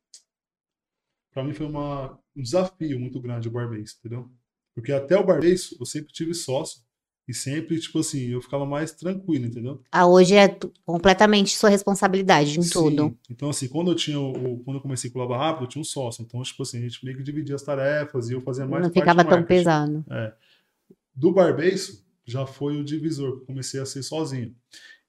Pra 1.33 1.45
mim 1.45 1.55
foi 1.55 1.67
uma, 1.67 2.19
um 2.37 2.43
desafio 2.43 2.99
muito 2.99 3.21
grande 3.21 3.49
o 3.49 3.51
Barbês, 3.51 3.97
entendeu? 3.99 4.31
Porque 4.75 4.93
até 4.93 5.17
o 5.17 5.25
Barbês 5.25 5.75
eu 5.79 5.87
sempre 5.87 6.13
tive 6.13 6.35
sócio. 6.35 6.83
E 7.29 7.33
sempre, 7.33 7.79
tipo 7.79 8.01
assim, 8.01 8.29
eu 8.31 8.43
ficava 8.43 8.67
mais 8.67 8.93
tranquilo, 8.93 9.47
entendeu? 9.47 9.81
Ah, 9.93 10.07
hoje 10.07 10.35
é 10.35 10.49
completamente 10.85 11.57
sua 11.57 11.71
responsabilidade 11.71 12.59
em 12.59 12.63
tudo. 12.69 13.05
Sim. 13.07 13.17
Então, 13.31 13.49
assim, 13.49 13.69
quando 13.69 13.91
eu 13.93 13.95
tinha 13.95 14.19
o, 14.19 14.31
o- 14.55 14.59
quando 14.65 14.79
eu 14.79 14.81
comecei 14.81 15.09
com 15.11 15.19
o 15.19 15.23
Lava 15.23 15.37
Rápido, 15.39 15.65
eu 15.65 15.69
tinha 15.69 15.81
um 15.81 15.85
sócio. 15.85 16.23
Então, 16.23 16.43
tipo 16.43 16.63
assim, 16.63 16.79
a 16.79 16.81
gente 16.83 17.05
meio 17.05 17.17
que 17.17 17.23
dividia 17.23 17.55
as 17.55 17.63
tarefas 17.63 18.29
e 18.29 18.33
eu 18.33 18.41
fazia 18.41 18.67
mais 18.67 18.85
Não 18.87 18.93
ficava 18.93 19.25
tão 19.25 19.43
pesado. 19.45 20.05
do 21.15 21.33
Barbeiço 21.33 22.05
já 22.25 22.47
foi 22.47 22.77
o 22.81 22.85
divisor, 22.85 23.37
que 23.37 23.43
eu 23.43 23.47
comecei 23.47 23.81
a 23.81 23.87
ser 23.87 24.03
sozinho. 24.03 24.55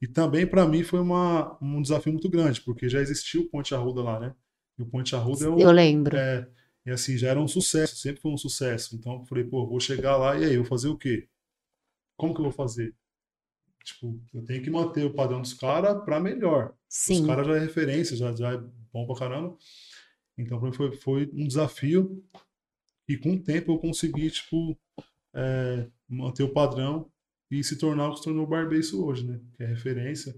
E 0.02 0.08
também 0.08 0.46
para 0.48 0.68
mim 0.68 0.84
foi 0.84 1.00
uma, 1.00 1.58
um 1.62 1.82
desafio 1.82 2.12
muito 2.14 2.30
grande, 2.30 2.62
porque 2.62 2.90
já 2.90 3.00
existia 3.02 3.42
o 3.42 3.46
Ponte 3.50 3.74
Arruda 3.76 4.02
lá, 4.02 4.20
né? 4.20 4.36
E 4.78 4.84
o 4.84 4.86
Ponte 4.86 5.16
Arruda 5.16 5.46
é 5.46 5.50
um, 5.50 5.60
Eu 5.60 5.72
lembro. 5.72 6.18
é, 6.18 6.48
e 6.86 6.92
assim, 6.92 7.18
já 7.18 7.30
era 7.30 7.40
um 7.42 7.48
sucesso, 7.48 7.96
sempre 7.98 8.22
foi 8.22 8.32
um 8.32 8.38
sucesso. 8.38 8.96
Então 8.96 9.20
eu 9.20 9.26
falei, 9.26 9.44
pô, 9.46 9.68
vou 9.68 9.80
chegar 9.80 10.18
lá 10.18 10.38
e 10.38 10.46
aí, 10.46 10.54
eu 10.56 10.62
vou 10.62 10.70
fazer 10.70 10.90
o 10.90 10.98
quê? 10.98 11.28
Como 12.24 12.34
que 12.34 12.40
eu 12.40 12.46
vou 12.46 12.54
fazer? 12.54 12.96
Tipo, 13.84 14.18
eu 14.34 14.46
tenho 14.46 14.64
que 14.64 14.70
manter 14.70 15.06
o 15.06 15.14
padrão 15.14 15.42
dos 15.42 15.54
caras 15.54 16.02
para 16.06 16.22
melhor. 16.22 16.74
Sim. 16.88 17.20
Os 17.20 17.28
caras 17.28 17.46
já 17.46 17.58
é 17.58 17.60
referência, 17.60 18.16
já, 18.16 18.34
já 18.34 18.54
é 18.54 18.58
bom 18.94 19.06
pra 19.06 19.18
caramba. 19.18 19.58
Então, 20.38 20.58
pra 20.58 20.70
mim 20.70 20.74
foi, 20.74 20.96
foi 20.96 21.30
um 21.34 21.46
desafio. 21.46 22.24
E 23.10 23.18
com 23.18 23.34
o 23.34 23.40
tempo 23.44 23.74
eu 23.74 23.78
consegui, 23.78 24.32
tipo, 24.32 24.80
é, 25.36 25.86
manter 26.08 26.44
o 26.44 26.54
padrão 26.54 27.12
e 27.52 27.62
se 27.62 27.78
tornar 27.78 28.08
o 28.08 28.12
que 28.12 28.20
se 28.20 28.24
tornou 28.24 28.46
o 28.46 28.50
Barbeiço 28.50 29.06
hoje, 29.06 29.28
né? 29.28 29.42
Que 29.58 29.64
é 29.64 29.66
referência 29.66 30.34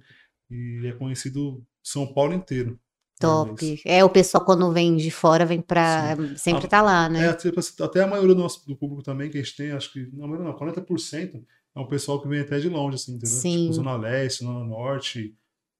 e 0.49 0.81
é 0.87 0.91
conhecido 0.93 1.63
São 1.83 2.11
Paulo 2.11 2.33
inteiro. 2.33 2.79
Top. 3.19 3.79
É, 3.85 4.03
o 4.03 4.09
pessoal 4.09 4.43
quando 4.43 4.73
vem 4.73 4.97
de 4.97 5.11
fora 5.11 5.45
vem 5.45 5.61
pra. 5.61 6.17
Sempre 6.35 6.65
Ah, 6.65 6.69
tá 6.69 6.81
lá, 6.81 7.05
É, 7.05 7.09
né? 7.09 7.29
até, 7.29 7.49
até 7.83 8.01
a 8.01 8.07
maioria 8.07 8.33
do, 8.33 8.41
nosso, 8.41 8.65
do 8.67 8.75
público 8.75 9.03
também 9.03 9.29
que 9.29 9.37
a 9.37 9.43
gente 9.43 9.55
tem, 9.55 9.71
acho 9.71 9.93
que, 9.93 10.09
não, 10.11 10.27
não, 10.27 10.51
40% 10.57 11.45
é 11.75 11.79
um 11.79 11.87
pessoal 11.87 12.21
que 12.21 12.27
vem 12.27 12.39
até 12.39 12.59
de 12.59 12.69
longe, 12.69 12.95
assim, 12.95 13.13
entendeu? 13.15 13.35
Sim. 13.35 13.61
Tipo, 13.63 13.73
Zona 13.73 13.95
Leste, 13.97 14.43
Zona 14.43 14.63
Norte, 14.65 15.35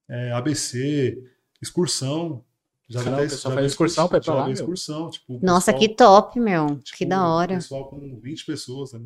é, 0.09 0.31
ABC, 0.33 1.17
excursão. 1.61 2.43
Já 2.87 2.99
Caramba, 2.99 3.17
até- 3.23 3.25
o 3.25 3.29
pessoal 3.31 3.51
já 3.53 3.59
faz 3.61 3.71
excursão 3.71 4.07
pra 4.07 4.17
ir 4.17 4.21
pra 4.23 4.33
já 4.33 4.39
lá, 4.41 4.51
excursão, 4.51 5.09
tipo, 5.09 5.39
Nossa, 5.41 5.73
pessoal- 5.73 5.79
que 5.89 5.95
top, 5.95 6.39
meu. 6.39 6.67
que 6.77 6.83
tipo, 6.83 7.09
da 7.09 7.27
hora. 7.27 7.55
Pessoal 7.55 7.89
com 7.89 8.19
20 8.19 8.45
pessoas, 8.45 8.93
né? 8.93 8.99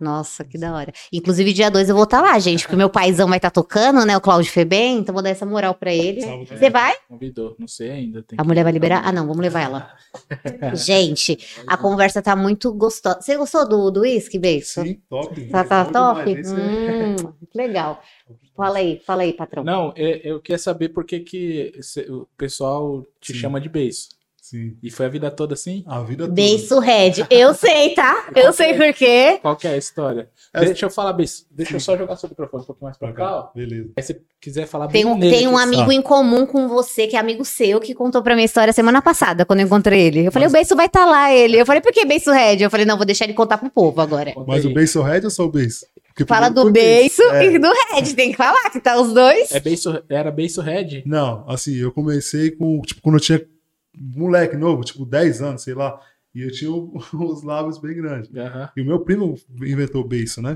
Nossa, 0.00 0.42
que 0.44 0.56
da 0.56 0.74
hora. 0.74 0.92
Inclusive, 1.12 1.52
dia 1.52 1.70
2 1.70 1.90
eu 1.90 1.94
vou 1.94 2.04
estar 2.04 2.22
lá, 2.22 2.38
gente, 2.38 2.62
porque 2.62 2.74
meu 2.76 2.88
paizão 2.88 3.28
vai 3.28 3.36
estar 3.36 3.50
tocando, 3.50 4.04
né? 4.06 4.16
O 4.16 4.20
Cláudio 4.20 4.50
Febem, 4.50 4.98
então 4.98 5.12
vou 5.12 5.22
dar 5.22 5.28
essa 5.28 5.44
moral 5.44 5.74
pra 5.74 5.92
ele. 5.92 6.22
Você 6.46 6.70
vai? 6.70 6.94
Convidou, 7.06 7.54
não 7.58 7.68
sei 7.68 7.90
ainda. 7.90 8.22
tem 8.22 8.38
A 8.40 8.42
mulher 8.42 8.64
vai 8.64 8.72
liberar? 8.72 9.02
Ah, 9.04 9.12
não, 9.12 9.26
vamos 9.26 9.42
levar 9.42 9.60
ela. 9.60 9.94
Gente, 10.74 11.38
a 11.66 11.76
conversa 11.76 12.22
tá 12.22 12.34
muito 12.34 12.72
gostosa. 12.72 13.20
Você 13.20 13.36
gostou 13.36 13.68
do 13.68 13.90
do 13.90 14.00
uísque, 14.00 14.38
Beijo? 14.38 14.66
Sim, 14.66 15.00
top. 15.08 15.44
Tá, 15.48 15.64
tá 15.64 15.84
top? 15.84 16.30
é- 16.32 16.40
Hum, 16.40 17.16
que 17.50 17.58
legal. 17.58 18.02
Fala 18.56 18.78
aí, 18.78 19.00
fala 19.06 19.22
aí, 19.22 19.32
patrão. 19.32 19.62
Não, 19.64 19.92
é- 19.96 20.20
eu 20.24 20.40
queria 20.40 20.58
saber 20.58 20.88
por 20.90 21.04
que, 21.04 21.20
que 21.20 21.72
o 22.08 22.26
pessoal 22.36 23.04
te 23.20 23.32
Sim. 23.32 23.38
chama 23.38 23.60
de 23.60 23.68
beiço. 23.68 24.08
Sim. 24.50 24.76
E 24.82 24.90
foi 24.90 25.06
a 25.06 25.08
vida 25.08 25.30
toda 25.30 25.54
assim? 25.54 25.84
A 25.86 26.00
vida 26.02 26.24
toda. 26.24 26.34
Beiço 26.34 26.80
Red. 26.80 27.24
Eu 27.30 27.54
sei, 27.54 27.90
tá? 27.94 28.26
Eu 28.34 28.52
sei 28.52 28.74
por 28.74 28.92
quê. 28.92 29.38
Qual 29.40 29.54
que 29.54 29.68
é 29.68 29.74
a 29.74 29.76
história? 29.76 30.28
É- 30.52 30.64
Deixa 30.64 30.86
eu 30.86 30.90
falar 30.90 31.12
beiço. 31.12 31.46
Deixa 31.52 31.76
eu 31.76 31.80
só 31.80 31.96
jogar 31.96 32.16
seu 32.16 32.28
microfone 32.28 32.64
um 32.64 32.66
pouquinho 32.66 32.84
mais 32.86 32.96
pra 32.98 33.12
cá, 33.12 33.36
ó. 33.36 33.48
Beleza. 33.54 33.90
Aí 33.96 34.02
se 34.02 34.20
quiser 34.40 34.66
falar 34.66 34.88
Tem 34.88 35.04
um, 35.04 35.20
tem 35.20 35.46
um 35.46 35.56
amigo 35.56 35.92
em 35.92 36.02
comum 36.02 36.44
com 36.46 36.66
você, 36.66 37.06
que 37.06 37.14
é 37.14 37.18
amigo 37.20 37.44
seu, 37.44 37.78
que 37.78 37.94
contou 37.94 38.22
pra 38.22 38.34
minha 38.34 38.44
história 38.44 38.72
semana 38.72 39.00
passada, 39.00 39.44
quando 39.44 39.60
eu 39.60 39.66
encontrei 39.66 40.00
ele. 40.08 40.26
Eu 40.26 40.32
falei, 40.32 40.46
Mas- 40.46 40.52
o 40.52 40.56
Beiço 40.56 40.74
vai 40.74 40.86
estar 40.86 41.04
lá, 41.06 41.32
ele. 41.32 41.56
Eu 41.60 41.64
falei, 41.66 41.80
por 41.80 41.92
que 41.92 42.04
Beiço 42.04 42.32
Red? 42.32 42.60
Eu 42.60 42.70
falei, 42.70 42.84
não, 42.84 42.96
vou 42.96 43.06
deixar 43.06 43.26
ele 43.26 43.34
contar 43.34 43.56
pro 43.58 43.70
povo 43.70 44.00
agora. 44.00 44.34
Mas 44.48 44.64
o 44.64 44.74
beijo 44.74 45.00
red 45.02 45.20
ou 45.22 45.30
só 45.30 45.44
o 45.44 45.48
beijo? 45.50 45.76
Porque 46.08 46.24
Fala 46.26 46.48
do 46.48 46.72
Beiço 46.72 47.22
É. 47.22 47.46
e 47.46 47.58
do 47.58 47.68
Red, 47.92 48.14
tem 48.16 48.32
que 48.32 48.36
falar 48.36 48.68
que 48.70 48.80
tá 48.80 49.00
os 49.00 49.12
dois. 49.14 49.52
É 49.52 49.60
beiço, 49.60 50.02
era 50.08 50.30
beiço 50.32 50.60
red? 50.60 51.04
Não, 51.06 51.44
assim, 51.48 51.76
eu 51.76 51.92
comecei 51.92 52.50
com, 52.50 52.80
tipo, 52.82 53.00
quando 53.00 53.14
eu 53.14 53.20
tinha 53.20 53.40
moleque 53.96 54.56
novo, 54.56 54.82
tipo, 54.84 55.04
10 55.04 55.42
anos, 55.42 55.62
sei 55.62 55.74
lá, 55.74 56.00
e 56.34 56.42
eu 56.42 56.50
tinha 56.52 56.70
o- 56.70 56.92
os 57.32 57.42
lábios 57.42 57.78
bem 57.78 57.94
grandes. 57.94 58.34
Aham. 58.34 58.70
E 58.76 58.80
o 58.82 58.84
meu 58.86 59.00
primo 59.00 59.34
inventou 59.62 60.02
o 60.02 60.06
beiço, 60.08 60.40
né? 60.42 60.54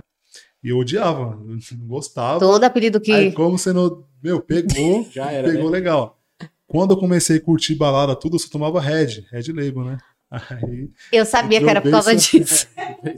E 0.63 0.69
eu 0.71 0.79
odiava, 0.79 1.39
eu 1.47 1.57
não 1.79 1.87
gostava. 1.87 2.39
Todo 2.41 2.65
apelido 2.65 3.01
que. 3.01 3.13
Aí, 3.13 3.33
como 3.33 3.59
você 3.59 3.73
não. 3.73 4.05
Meu, 4.23 4.41
pegou, 4.41 5.07
Já 5.13 5.31
era, 5.31 5.49
pegou 5.51 5.71
né? 5.71 5.79
legal. 5.79 6.19
Quando 6.67 6.93
eu 6.93 6.97
comecei 6.97 7.37
a 7.37 7.41
curtir 7.41 7.75
balada, 7.75 8.17
tudo, 8.17 8.37
eu 8.37 8.39
só 8.41 8.49
tomava 8.49 8.81
Red, 8.81 9.25
Red 9.31 9.53
Label, 9.53 9.85
né? 9.85 9.99
Aí, 10.31 10.91
Eu 11.13 11.25
sabia 11.25 11.61
que 11.63 11.69
era 11.71 11.81
por 11.81 11.91
causa 11.91 12.17
disso. 12.17 12.67
Red. 13.05 13.15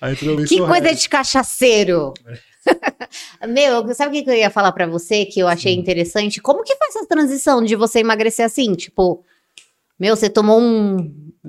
aí 0.00 0.14
Que 0.46 0.58
coisa 0.58 0.88
Red. 0.88 0.94
de 0.94 1.08
cachaceiro. 1.08 2.12
Meu, 3.48 3.92
sabe 3.94 4.20
o 4.20 4.24
que 4.24 4.30
eu 4.30 4.34
ia 4.34 4.50
falar 4.50 4.70
pra 4.72 4.86
você 4.86 5.24
que 5.24 5.40
eu 5.40 5.48
achei 5.48 5.74
Sim. 5.74 5.80
interessante? 5.80 6.40
Como 6.40 6.62
que 6.62 6.76
foi 6.76 6.88
essa 6.88 7.06
transição 7.06 7.62
de 7.64 7.74
você 7.74 8.00
emagrecer 8.00 8.44
assim? 8.44 8.72
Tipo, 8.74 9.24
meu, 9.98 10.16
você 10.16 10.28
tomou 10.28 10.60
um, 10.60 10.96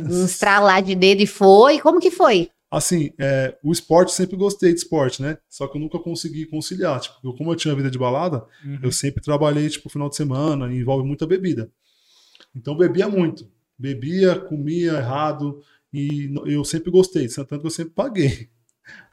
um 0.02 0.25
estralar 0.25 0.82
de 0.84 0.96
dedo 0.96 1.22
e 1.22 1.28
foi? 1.28 1.80
Como 1.80 2.00
que 2.00 2.12
foi? 2.12 2.50
Assim, 2.72 3.12
é, 3.20 3.56
o 3.64 3.72
esporte 3.72 4.12
sempre 4.12 4.36
gostei 4.36 4.74
de 4.74 4.80
esporte, 4.80 5.22
né? 5.22 5.38
Só 5.50 5.68
que 5.68 5.78
eu 5.78 5.82
nunca 5.82 5.98
consegui 6.00 6.46
conciliar. 6.46 7.00
Tipo, 7.00 7.16
eu- 7.24 7.34
como 7.34 7.52
eu 7.52 7.56
tinha 7.56 7.74
vida 7.75 7.90
de 7.90 7.98
balada, 7.98 8.44
Uhum. 8.66 8.80
eu 8.84 8.92
sempre 8.92 9.24
trabalhei, 9.24 9.70
tipo, 9.70 9.88
final 9.90 10.10
de 10.10 10.16
semana, 10.16 10.72
e 10.74 10.78
envolve 10.80 11.08
muita 11.08 11.25
bebida. 11.25 11.70
Então, 12.56 12.75
bebia 12.75 13.08
muito. 13.08 13.48
Bebia, 13.78 14.36
comia 14.36 14.94
errado, 14.94 15.62
e 15.94 16.34
eu 16.48 16.66
sempre 16.66 16.92
gostei, 16.92 17.28
tanto 17.28 17.60
que 17.60 17.66
eu 17.68 17.72
sempre 17.72 17.94
paguei. 17.94 18.50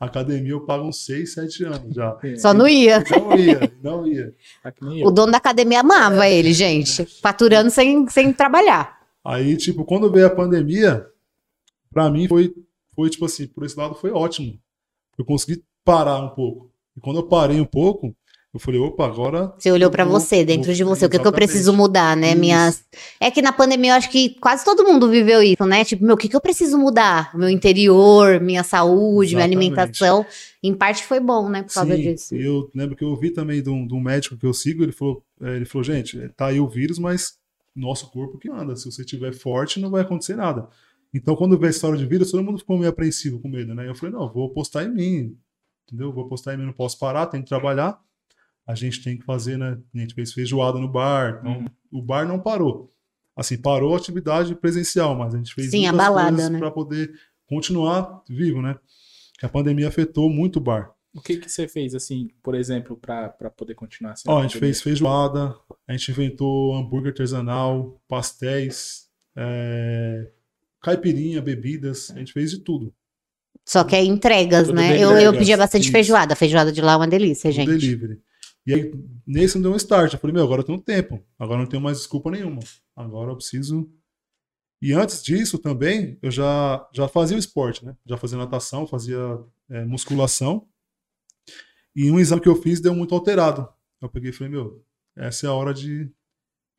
Academia 0.00 0.52
eu 0.52 0.60
pago 0.66 0.84
uns 0.86 1.04
6, 1.04 1.32
7 1.34 1.64
anos 1.64 1.94
já. 1.94 2.16
Só 2.38 2.52
não 2.52 2.66
ia. 2.68 3.02
Não 3.10 3.36
ia, 3.38 3.72
não 3.82 4.06
ia. 4.06 4.34
O 5.06 5.10
dono 5.10 5.32
da 5.32 5.38
academia 5.38 5.80
amava 5.80 6.28
ele, 6.28 6.52
gente. 6.52 7.04
Faturando 7.20 7.70
sem, 7.70 8.08
sem 8.08 8.32
trabalhar. 8.32 9.00
Aí, 9.24 9.56
tipo, 9.56 9.84
quando 9.84 10.10
veio 10.10 10.26
a 10.26 10.30
pandemia, 10.30 11.06
pra 11.92 12.10
mim 12.10 12.26
foi, 12.28 12.52
foi 12.94 13.08
tipo 13.10 13.24
assim, 13.24 13.46
por 13.46 13.64
esse 13.64 13.76
lado 13.76 13.94
foi 13.94 14.10
ótimo. 14.10 14.58
Eu 15.18 15.24
consegui 15.24 15.62
parar 15.84 16.18
um 16.18 16.30
pouco. 16.30 16.70
E 16.96 17.00
quando 17.00 17.16
eu 17.18 17.22
parei 17.28 17.60
um 17.60 17.64
pouco, 17.64 18.14
eu 18.52 18.60
falei, 18.60 18.78
opa, 18.80 19.06
agora 19.06 19.54
Você 19.56 19.70
olhou 19.70 19.90
vou- 19.90 20.06
você, 20.20 20.44
dentro 20.44 20.66
vou- 20.66 20.74
de 20.74 20.84
você, 20.84 21.06
o 21.06 21.08
que, 21.08 21.18
que 21.18 21.26
eu 21.26 21.32
preciso 21.32 21.72
mudar, 21.72 22.14
né? 22.16 22.32
Isso. 22.32 22.38
Minhas. 22.40 22.84
É 23.18 23.30
que 23.30 23.40
na 23.40 23.52
pandemia 23.52 23.92
eu 23.92 23.96
acho 23.96 24.10
que 24.10 24.30
quase 24.40 24.62
todo 24.64 24.84
mundo 24.84 25.08
viveu 25.08 25.42
isso, 25.42 25.64
né? 25.64 25.84
Tipo, 25.84 26.04
meu, 26.04 26.14
o 26.16 26.18
que, 26.18 26.28
que 26.28 26.36
eu 26.36 26.40
preciso 26.40 26.76
mudar? 26.76 27.34
Meu 27.34 27.48
interior, 27.48 28.40
minha 28.40 28.62
saúde, 28.62 29.34
minha 29.34 29.46
Exatamente. 29.46 29.56
alimentação. 29.72 30.26
Em 30.62 30.74
parte 30.74 31.02
foi 31.04 31.18
bom, 31.18 31.48
né? 31.48 31.62
Por 31.62 31.72
causa 31.72 31.96
Sim, 31.96 32.02
disso. 32.02 32.34
eu 32.34 32.70
lembro 32.74 32.94
que 32.94 33.02
eu 33.04 33.08
ouvi 33.08 33.30
também 33.30 33.62
de 33.62 33.70
um, 33.70 33.86
de 33.86 33.94
um 33.94 34.00
médico 34.00 34.36
que 34.36 34.44
eu 34.44 34.52
sigo, 34.52 34.82
ele 34.82 34.92
falou, 34.92 35.24
é, 35.40 35.56
ele 35.56 35.64
falou, 35.64 35.82
gente, 35.84 36.18
tá 36.36 36.46
aí 36.48 36.60
o 36.60 36.68
vírus, 36.68 36.98
mas 36.98 37.38
nosso 37.74 38.10
corpo 38.10 38.38
que 38.38 38.50
anda. 38.50 38.76
Se 38.76 38.90
você 38.90 39.02
estiver 39.02 39.32
forte, 39.32 39.80
não 39.80 39.90
vai 39.90 40.02
acontecer 40.02 40.36
nada. 40.36 40.68
Então, 41.14 41.36
quando 41.36 41.56
veio 41.58 41.68
a 41.68 41.70
história 41.70 41.98
de 41.98 42.06
vírus, 42.06 42.30
todo 42.30 42.42
mundo 42.42 42.58
ficou 42.58 42.78
meio 42.78 42.90
apreensivo 42.90 43.38
com 43.40 43.48
medo, 43.48 43.74
né? 43.74 43.88
Eu 43.88 43.94
falei, 43.94 44.14
não, 44.14 44.32
vou 44.32 44.46
apostar 44.46 44.84
em 44.84 44.90
mim, 44.94 45.36
entendeu? 45.86 46.12
Vou 46.12 46.24
apostar 46.24 46.54
em 46.54 46.56
mim, 46.58 46.64
não 46.66 46.72
posso 46.72 46.98
parar, 46.98 47.26
tenho 47.26 47.42
que 47.42 47.48
trabalhar. 47.48 48.00
A 48.66 48.74
gente 48.74 49.02
tem 49.02 49.18
que 49.18 49.24
fazer, 49.24 49.58
né? 49.58 49.78
A 49.94 49.98
gente 49.98 50.14
fez 50.14 50.32
feijoada 50.32 50.78
no 50.78 50.88
bar, 50.88 51.38
então 51.40 51.58
Uhum. 51.58 51.66
o 52.00 52.02
bar 52.02 52.26
não 52.26 52.38
parou. 52.38 52.92
Assim, 53.36 53.56
parou 53.58 53.94
a 53.94 53.96
atividade 53.98 54.54
presencial, 54.54 55.14
mas 55.16 55.34
a 55.34 55.38
gente 55.38 55.52
fez 55.54 55.70
Sim, 55.70 55.86
a 55.86 55.92
muitas 55.92 56.06
balada, 56.08 56.30
coisas 56.30 56.50
né? 56.50 56.58
para 56.58 56.70
poder 56.70 57.12
continuar 57.46 58.22
vivo, 58.28 58.62
né? 58.62 58.78
Que 59.38 59.44
a 59.46 59.48
pandemia 59.48 59.88
afetou 59.88 60.30
muito 60.30 60.56
o 60.56 60.60
bar. 60.60 60.92
O 61.14 61.20
que 61.20 61.36
que 61.36 61.48
você 61.50 61.68
fez, 61.68 61.94
assim, 61.94 62.28
por 62.42 62.54
exemplo, 62.54 62.96
pra 62.96 63.28
poder 63.56 63.74
continuar 63.74 64.12
assim? 64.12 64.24
Ó, 64.28 64.38
a 64.38 64.42
gente 64.42 64.58
fez 64.58 64.80
feijoada, 64.80 65.54
a 65.86 65.92
gente 65.92 66.10
inventou 66.10 66.74
hambúrguer 66.74 67.10
artesanal, 67.10 68.00
pastéis, 68.08 69.08
é, 69.36 70.30
caipirinha, 70.80 71.42
bebidas, 71.42 72.10
a 72.10 72.18
gente 72.18 72.32
fez 72.32 72.50
de 72.50 72.60
tudo. 72.60 72.94
Só 73.64 73.84
que 73.84 73.94
é 73.94 74.02
entregas, 74.02 74.66
Tudo 74.68 74.76
né? 74.76 74.88
bem 74.88 75.00
Eu, 75.02 75.10
eu 75.10 75.16
entregas, 75.16 75.38
pedia 75.38 75.56
bastante 75.56 75.82
isso. 75.84 75.92
feijoada. 75.92 76.32
A 76.32 76.36
feijoada 76.36 76.72
de 76.72 76.80
lá 76.80 76.92
é 76.92 76.96
uma 76.96 77.06
delícia, 77.06 77.52
gente. 77.52 77.68
delivery. 77.68 78.20
E 78.66 78.74
aí, 78.74 78.92
nesse 79.26 79.56
não 79.56 79.62
deu 79.62 79.72
um 79.72 79.76
start. 79.76 80.12
Eu 80.12 80.18
falei, 80.18 80.34
meu, 80.34 80.42
agora 80.42 80.60
eu 80.60 80.64
tenho 80.64 80.80
tempo. 80.80 81.22
Agora 81.38 81.58
eu 81.60 81.64
não 81.64 81.68
tenho 81.68 81.82
mais 81.82 81.98
desculpa 81.98 82.30
nenhuma. 82.30 82.60
Agora 82.96 83.30
eu 83.30 83.36
preciso. 83.36 83.88
E 84.80 84.92
antes 84.92 85.22
disso 85.22 85.58
também, 85.58 86.18
eu 86.22 86.30
já, 86.30 86.88
já 86.92 87.06
fazia 87.06 87.36
o 87.36 87.40
esporte, 87.40 87.84
né? 87.84 87.94
Já 88.04 88.16
fazia 88.16 88.38
natação, 88.38 88.86
fazia 88.86 89.18
é, 89.70 89.84
musculação. 89.84 90.66
E 91.94 92.10
um 92.10 92.18
exame 92.18 92.40
que 92.40 92.48
eu 92.48 92.56
fiz 92.56 92.80
deu 92.80 92.94
muito 92.94 93.14
alterado. 93.14 93.68
Eu 94.00 94.08
peguei 94.08 94.30
e 94.30 94.32
falei, 94.32 94.52
meu, 94.52 94.82
essa 95.16 95.46
é 95.46 95.48
a 95.48 95.52
hora 95.52 95.72
de. 95.74 96.10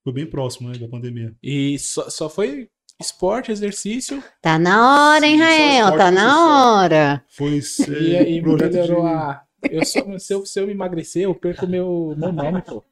Foi 0.03 0.11
bem 0.11 0.25
próximo, 0.25 0.69
né, 0.69 0.77
da 0.77 0.87
pandemia. 0.87 1.33
E 1.41 1.77
só, 1.79 2.09
só 2.09 2.29
foi 2.29 2.67
esporte, 2.99 3.51
exercício, 3.51 4.23
Tá 4.41 4.57
na 4.59 5.13
hora, 5.15 5.25
hein, 5.25 5.37
Rael? 5.37 5.97
Tá 5.97 6.11
na 6.11 6.29
só. 6.31 6.75
hora. 6.77 7.23
Foi 7.29 7.59
e 8.01 8.15
aí 8.15 8.41
projeto 8.41 8.73
melhorou 8.73 9.01
de... 9.03 9.07
a... 9.13 9.41
Eu 9.71 9.85
só, 9.85 10.19
se, 10.19 10.33
eu, 10.33 10.45
se 10.45 10.59
eu 10.59 10.69
emagrecer, 10.69 11.23
eu 11.23 11.33
perco 11.33 11.65
meu, 11.65 12.13
meu 12.17 12.31
nome, 12.33 12.61
pô. 12.61 12.83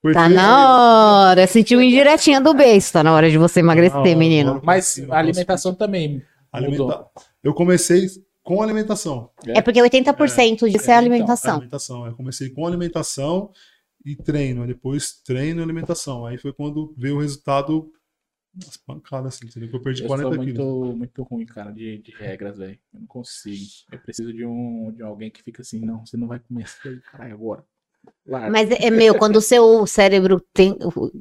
Porque- 0.00 0.14
Tá 0.18 0.28
na 0.28 1.28
hora. 1.28 1.46
Sentiu 1.46 1.82
indiretinha 1.82 2.40
do 2.40 2.54
beijo. 2.54 2.92
Tá 2.92 3.02
na 3.02 3.12
hora 3.12 3.30
de 3.30 3.36
você 3.36 3.60
emagrecer, 3.60 3.96
Não, 3.98 4.16
menino. 4.16 4.60
Mas 4.64 4.98
a 5.10 5.18
alimentação 5.18 5.74
também 5.74 6.22
Alimenta- 6.52 6.82
mudou. 6.82 7.10
Eu 7.42 7.52
comecei 7.52 8.06
com 8.48 8.62
alimentação. 8.62 9.30
É 9.46 9.60
porque 9.60 9.78
80% 9.78 10.70
disso 10.70 10.90
é, 10.90 10.94
É, 10.94 10.96
então, 10.96 10.96
alimentação. 10.96 11.54
Alimentação. 11.56 12.06
Eu 12.06 12.16
comecei 12.16 12.48
com 12.48 12.66
alimentação 12.66 13.52
e 14.02 14.16
treino. 14.16 14.66
Depois 14.66 15.20
treino 15.20 15.60
e 15.60 15.62
alimentação. 15.62 16.24
Aí 16.24 16.38
foi 16.38 16.54
quando 16.54 16.94
veio 16.96 17.16
o 17.16 17.20
resultado 17.20 17.92
as 18.66 18.78
pancadas, 18.78 19.34
assim, 19.34 19.46
entendeu? 19.46 19.68
Eu 19.70 19.82
perdi 19.82 20.02
Eu 20.02 20.08
40 20.08 20.34
sou 20.34 20.44
quilos. 20.44 20.66
muito, 20.66 20.96
muito 20.96 21.22
ruim, 21.24 21.44
cara, 21.44 21.70
de, 21.70 21.98
de 21.98 22.10
regras, 22.12 22.56
velho. 22.56 22.78
Eu 22.94 23.00
não 23.00 23.06
consigo. 23.06 23.64
Eu 23.92 23.98
preciso 23.98 24.32
de 24.32 24.46
um 24.46 24.92
de 24.92 25.02
alguém 25.02 25.30
que 25.30 25.42
fica 25.42 25.60
assim, 25.60 25.78
não, 25.78 26.06
você 26.06 26.16
não 26.16 26.26
vai 26.26 26.40
aí, 26.86 27.00
caralho, 27.02 27.34
agora. 27.34 27.64
Larga. 28.26 28.50
Mas 28.50 28.70
é 28.70 28.90
meu, 28.90 29.14
quando 29.14 29.36
o 29.36 29.40
seu 29.40 29.86
cérebro 29.86 30.42
tem, 30.52 30.76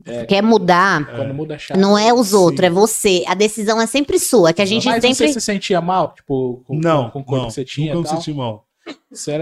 É. 0.05 0.25
quer 0.25 0.41
mudar, 0.43 1.05
Quando 1.15 1.33
muda 1.33 1.55
a 1.55 1.57
chave. 1.57 1.79
não 1.79 1.97
é 1.97 2.13
os 2.13 2.27
sim. 2.27 2.35
outros, 2.35 2.63
é 2.65 2.69
você. 2.69 3.23
A 3.27 3.33
decisão 3.33 3.81
é 3.81 3.87
sempre 3.87 4.19
sua, 4.19 4.51
que 4.53 4.61
a 4.61 4.65
gente 4.65 4.85
Mas 4.85 5.01
sempre. 5.01 5.15
você 5.15 5.33
se 5.33 5.41
sentia 5.41 5.79
mal, 5.81 6.13
tipo, 6.13 6.63
com, 6.65 6.77
Não, 6.77 7.09
com 7.09 7.19
o 7.19 7.23
corpo 7.23 7.41
não, 7.43 7.47
que 7.47 7.53
você 7.53 7.63
tinha 7.65 7.93
nunca 7.93 8.11
me 8.11 8.17
senti 8.17 8.33
mal. 8.33 8.65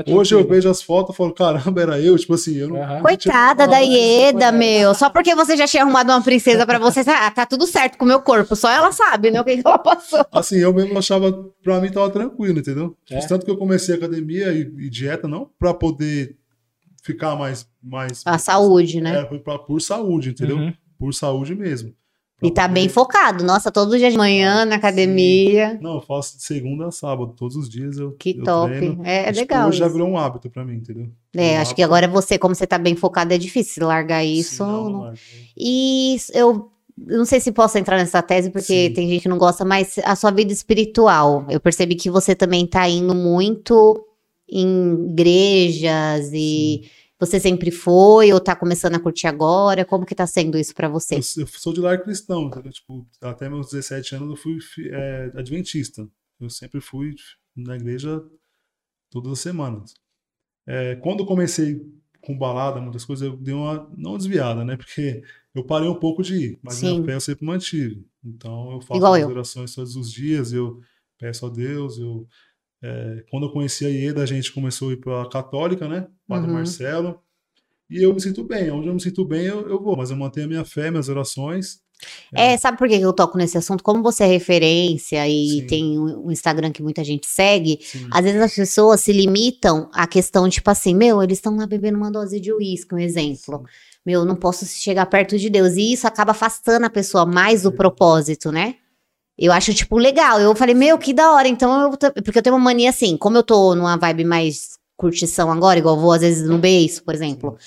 Hoje 0.07 0.33
eu 0.33 0.47
vejo 0.47 0.67
as 0.69 0.81
fotos 0.81 1.13
e 1.13 1.17
falo, 1.17 1.31
caramba, 1.33 1.79
era 1.81 1.99
eu. 2.01 2.17
Tipo 2.17 2.33
assim, 2.33 2.55
eu 2.55 2.67
não. 2.69 2.81
Aham. 2.81 3.01
Coitada 3.01 3.67
da 3.67 3.77
Ieda, 3.79 4.51
meu. 4.51 4.93
Só 4.95 5.07
porque 5.09 5.35
você 5.35 5.55
já 5.55 5.67
tinha 5.67 5.83
arrumado 5.83 6.09
uma 6.11 6.21
princesa 6.21 6.65
pra 6.65 6.79
você, 6.79 7.01
ah, 7.07 7.29
tá 7.29 7.45
tudo 7.45 7.67
certo 7.67 7.95
com 7.97 8.05
o 8.05 8.07
meu 8.07 8.21
corpo. 8.21 8.55
Só 8.55 8.69
ela 8.71 8.91
sabe, 8.91 9.29
né? 9.29 9.39
O 9.39 9.43
que 9.43 9.57
que 9.57 9.67
ela 9.67 9.77
passou. 9.77 10.25
Assim, 10.31 10.57
eu 10.57 10.73
mesmo 10.73 10.97
achava, 10.97 11.31
pra 11.63 11.79
mim 11.79 11.91
tava 11.91 12.09
tranquilo, 12.09 12.57
entendeu? 12.59 12.95
É? 13.11 13.19
Tanto 13.19 13.45
que 13.45 13.51
eu 13.51 13.57
comecei 13.57 13.93
academia 13.95 14.51
e, 14.51 14.61
e 14.61 14.89
dieta 14.89 15.27
não 15.27 15.47
pra 15.59 15.73
poder 15.75 16.35
ficar 17.05 17.35
mais. 17.35 17.67
mais 17.81 18.23
A 18.25 18.37
saúde, 18.39 18.99
né? 18.99 19.21
É, 19.21 19.25
foi 19.27 19.37
pra, 19.39 19.59
por 19.59 19.79
saúde, 19.79 20.29
entendeu? 20.31 20.57
Uhum. 20.57 20.73
Por 20.97 21.13
saúde 21.13 21.53
mesmo. 21.53 21.93
E 22.43 22.51
tá 22.51 22.67
bem 22.67 22.89
focado. 22.89 23.43
Nossa, 23.45 23.71
todo 23.71 23.97
dia 23.97 24.11
de 24.11 24.17
manhã 24.17 24.65
na 24.65 24.75
academia. 24.75 25.79
Não, 25.81 25.95
eu 25.95 26.01
faço 26.01 26.35
de 26.37 26.43
segunda 26.43 26.87
a 26.87 26.91
sábado, 26.91 27.33
todos 27.37 27.55
os 27.55 27.69
dias 27.69 27.97
eu. 27.97 28.11
Que 28.13 28.37
eu 28.37 28.43
top. 28.43 28.75
treino. 28.75 29.01
É, 29.05 29.29
é 29.29 29.31
Tipo, 29.31 29.39
legal. 29.39 29.69
Hoje 29.69 29.77
já 29.79 29.87
virou 29.87 30.09
um 30.09 30.17
hábito 30.17 30.49
pra 30.49 30.65
mim, 30.65 30.75
entendeu? 30.75 31.07
É, 31.33 31.57
Um 31.57 31.61
acho 31.61 31.73
que 31.73 31.81
hábito. 31.81 31.95
agora 31.95 32.07
você, 32.07 32.37
como 32.37 32.53
você 32.53 32.67
tá 32.67 32.77
bem 32.77 32.95
focado, 32.95 33.33
é 33.33 33.37
difícil 33.37 33.87
largar 33.87 34.23
isso. 34.25 34.55
Sim, 34.65 34.71
não, 34.71 34.89
não-. 34.89 35.13
E 35.57 36.17
eu 36.33 36.69
eu 37.07 37.17
não 37.17 37.25
sei 37.25 37.41
se 37.41 37.51
posso 37.51 37.77
entrar 37.77 37.97
nessa 37.97 38.21
tese, 38.21 38.49
porque 38.49 38.87
Sim. 38.87 38.93
tem 38.93 39.09
gente 39.09 39.23
que 39.23 39.27
não 39.29 39.37
gosta, 39.37 39.65
mas 39.65 39.97
a 40.03 40.15
sua 40.15 40.31
vida 40.31 40.51
espiritual. 40.53 41.45
Eu 41.49 41.59
percebi 41.59 41.95
que 41.95 42.09
você 42.09 42.33
também 42.33 42.65
tá 42.65 42.87
indo 42.87 43.13
muito 43.13 44.04
em 44.47 45.09
igrejas 45.11 46.31
e 46.33 46.89
você 47.19 47.39
sempre 47.39 47.71
foi 47.71 48.33
ou 48.33 48.39
tá 48.39 48.55
começando 48.55 48.95
a 48.95 48.99
curtir 48.99 49.27
agora? 49.27 49.85
Como 49.85 50.05
que 50.05 50.13
tá 50.13 50.27
sendo 50.27 50.57
isso 50.57 50.75
pra 50.75 50.89
você? 50.89 51.15
Eu, 51.15 51.43
eu 51.43 51.47
sou 51.47 51.73
de 51.73 51.79
lar 51.79 52.01
cristão? 52.03 52.49
Tipo, 52.69 53.07
até 53.21 53.49
meus 53.49 53.69
17 53.69 54.15
anos 54.15 54.29
eu 54.29 54.35
fui 54.35 54.57
é, 54.91 55.31
adventista. 55.35 56.07
Eu 56.39 56.49
sempre 56.49 56.81
fui 56.81 57.15
na 57.55 57.75
igreja 57.75 58.21
todas 59.09 59.31
as 59.31 59.39
semanas. 59.39 59.93
É, 60.67 60.95
quando 60.95 61.21
eu 61.21 61.25
comecei 61.25 61.81
com 62.21 62.37
balada, 62.37 62.81
muitas 62.81 63.05
coisas, 63.05 63.27
eu 63.27 63.37
dei 63.37 63.53
uma 63.53 63.89
não 63.95 64.17
desviada, 64.17 64.65
né? 64.65 64.75
Porque 64.75 65.23
eu 65.53 65.63
parei 65.63 65.87
um 65.87 65.99
pouco 65.99 66.23
de 66.23 66.35
ir, 66.35 66.59
mas 66.61 66.75
Sim. 66.75 66.95
minha 66.95 67.05
fé 67.05 67.13
eu 67.13 67.21
sempre 67.21 67.45
mantive. 67.45 68.05
Então 68.23 68.71
eu 68.71 68.81
faço 68.81 68.97
Igual 68.97 69.13
as 69.13 69.23
orações 69.25 69.75
todos 69.75 69.95
os 69.95 70.11
dias, 70.11 70.51
eu 70.51 70.81
peço 71.17 71.45
a 71.45 71.49
Deus, 71.49 71.97
eu 71.97 72.27
é, 72.85 73.23
quando 73.31 73.47
eu 73.47 73.51
conheci 73.51 73.85
a 73.85 73.89
IEDA, 73.89 74.21
a 74.21 74.25
gente 74.25 74.51
começou 74.53 74.89
a 74.89 74.93
ir 74.93 74.97
para 74.97 75.23
a 75.23 75.29
católica, 75.29 75.87
né? 75.87 76.07
Padre 76.27 76.47
Uhum. 76.49 76.55
Marcelo. 76.55 77.19
E 77.89 78.01
eu 78.03 78.13
me 78.13 78.21
sinto 78.21 78.43
bem. 78.43 78.69
Onde 78.71 78.87
eu 78.87 78.93
me 78.93 79.01
sinto 79.01 79.23
bem, 79.25 79.45
eu, 79.45 79.67
eu 79.69 79.81
vou. 79.81 79.95
Mas 79.97 80.09
eu 80.11 80.17
mantenho 80.17 80.45
a 80.45 80.49
minha 80.49 80.65
fé, 80.65 80.89
minhas 80.89 81.09
orações. 81.09 81.79
É, 82.33 82.57
sabe 82.57 82.77
por 82.77 82.87
que 82.89 82.95
eu 82.95 83.13
toco 83.13 83.37
nesse 83.37 83.57
assunto? 83.57 83.81
Como 83.83 84.03
você 84.03 84.25
é 84.25 84.27
referência 84.27 85.27
e 85.29 85.61
Sim. 85.61 85.67
tem 85.67 85.99
um 85.99 86.29
Instagram 86.29 86.71
que 86.71 86.83
muita 86.83 87.03
gente 87.05 87.25
segue, 87.25 87.79
Sim. 87.81 88.07
às 88.11 88.21
vezes 88.23 88.41
as 88.41 88.53
pessoas 88.53 88.99
se 88.99 89.13
limitam 89.13 89.89
à 89.93 90.05
questão, 90.05 90.49
tipo 90.49 90.69
assim, 90.69 90.93
meu, 90.93 91.23
eles 91.23 91.37
estão 91.37 91.55
lá 91.55 91.65
bebendo 91.65 91.97
uma 91.97 92.11
dose 92.11 92.39
de 92.39 92.51
uísque, 92.51 92.93
um 92.93 92.99
exemplo. 92.99 93.63
Meu, 94.05 94.21
eu 94.21 94.25
não 94.25 94.35
posso 94.35 94.65
chegar 94.65 95.05
perto 95.05 95.37
de 95.37 95.49
Deus. 95.49 95.75
E 95.77 95.93
isso 95.93 96.05
acaba 96.05 96.31
afastando 96.31 96.85
a 96.85 96.89
pessoa 96.89 97.25
mais 97.25 97.61
do 97.63 97.69
É. 97.69 97.71
propósito, 97.71 98.51
né? 98.51 98.75
Eu 99.37 99.51
acho, 99.51 99.73
tipo, 99.73 99.97
legal. 99.97 100.39
Eu 100.39 100.55
falei, 100.55 100.73
meu, 100.73 100.97
que 100.97 101.13
da 101.13 101.31
hora. 101.33 101.47
Então, 101.47 101.83
eu, 101.83 101.91
porque 102.23 102.39
eu 102.39 102.43
tenho 102.43 102.55
uma 102.55 102.63
mania 102.63 102.89
assim, 102.89 103.17
como 103.17 103.37
eu 103.37 103.43
tô 103.43 103.75
numa 103.75 103.97
vibe 103.97 104.23
mais 104.23 104.75
curtição 104.95 105.51
agora, 105.51 105.77
igual 105.77 105.95
eu 105.95 106.01
vou 106.01 106.13
às 106.13 106.21
vezes 106.21 106.47
no 106.47 106.57
beiço, 106.57 107.03
por 107.03 107.13
exemplo. 107.13 107.57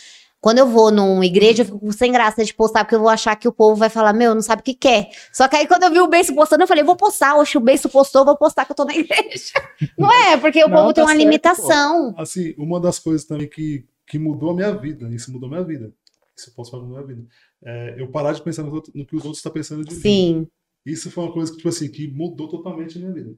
Quando 0.41 0.59
eu 0.59 0.69
vou 0.69 0.93
numa 0.93 1.27
igreja, 1.27 1.63
eu 1.63 1.67
fico 1.67 1.93
sem 1.93 2.13
graça 2.13 2.45
de 2.45 2.55
postar, 2.55 2.85
porque 2.85 2.95
eu 2.95 3.01
vou 3.01 3.09
achar 3.09 3.35
que 3.35 3.49
o 3.49 3.53
povo 3.53 3.75
vai 3.75 3.91
falar, 3.91 4.13
meu, 4.13 4.35
não 4.35 4.41
sabe 4.41 4.61
o 4.61 4.65
que 4.65 4.75
quer. 4.75 5.09
Só 5.33 5.49
que 5.49 5.57
aí 5.57 5.67
quando 5.67 5.83
eu 5.83 5.91
vi 5.91 6.01
o 6.01 6.07
Beiço 6.07 6.33
postando, 6.33 6.63
eu 6.63 6.69
falei, 6.69 6.85
vou 6.85 6.95
postar. 6.95 7.37
Oxe, 7.37 7.59
o 7.59 7.61
Beiço 7.61 7.89
postou, 7.89 8.25
vou 8.25 8.37
postar 8.37 8.65
que 8.65 8.71
eu 8.71 8.77
tô 8.77 8.85
na 8.85 8.95
igreja. 8.95 9.53
Não 9.99 10.11
é, 10.11 10.37
porque 10.37 10.63
o 10.65 10.69
Não, 10.69 10.77
povo 10.77 10.89
tá 10.89 10.95
tem 10.95 11.05
uma 11.05 11.11
certo, 11.11 11.21
limitação. 11.21 12.15
Assim, 12.17 12.55
uma 12.57 12.81
das 12.81 13.01
coisas 13.01 13.27
também 13.27 13.49
que, 13.49 13.85
que 14.07 14.17
mudou 14.17 14.51
a 14.51 14.55
minha 14.55 14.73
vida, 14.73 15.09
isso 15.13 15.33
mudou 15.33 15.49
a 15.49 15.51
minha 15.51 15.65
vida. 15.65 15.93
Isso 16.37 16.51
eu 16.51 16.55
posso 16.55 16.71
falar 16.71 16.85
mudou 16.85 16.99
a 16.99 17.03
minha 17.03 17.17
vida. 17.17 17.29
É, 17.65 17.97
eu 17.99 18.09
parar 18.09 18.33
de 18.33 18.41
pensar 18.41 18.63
no, 18.63 18.71
no 18.71 19.07
que 19.07 19.17
os 19.17 19.25
outros 19.25 19.39
estão 19.39 19.51
pensando 19.51 19.85
de 19.85 19.93
mim. 19.93 20.01
Sim. 20.01 20.49
Isso 20.91 21.11
foi 21.11 21.25
uma 21.25 21.33
coisa 21.33 21.51
que, 21.51 21.59
tipo 21.59 21.69
assim, 21.69 21.91
que 21.91 22.09
mudou 22.09 22.49
totalmente 22.49 22.97
a 22.97 23.01
minha 23.01 23.13
vida. 23.13 23.35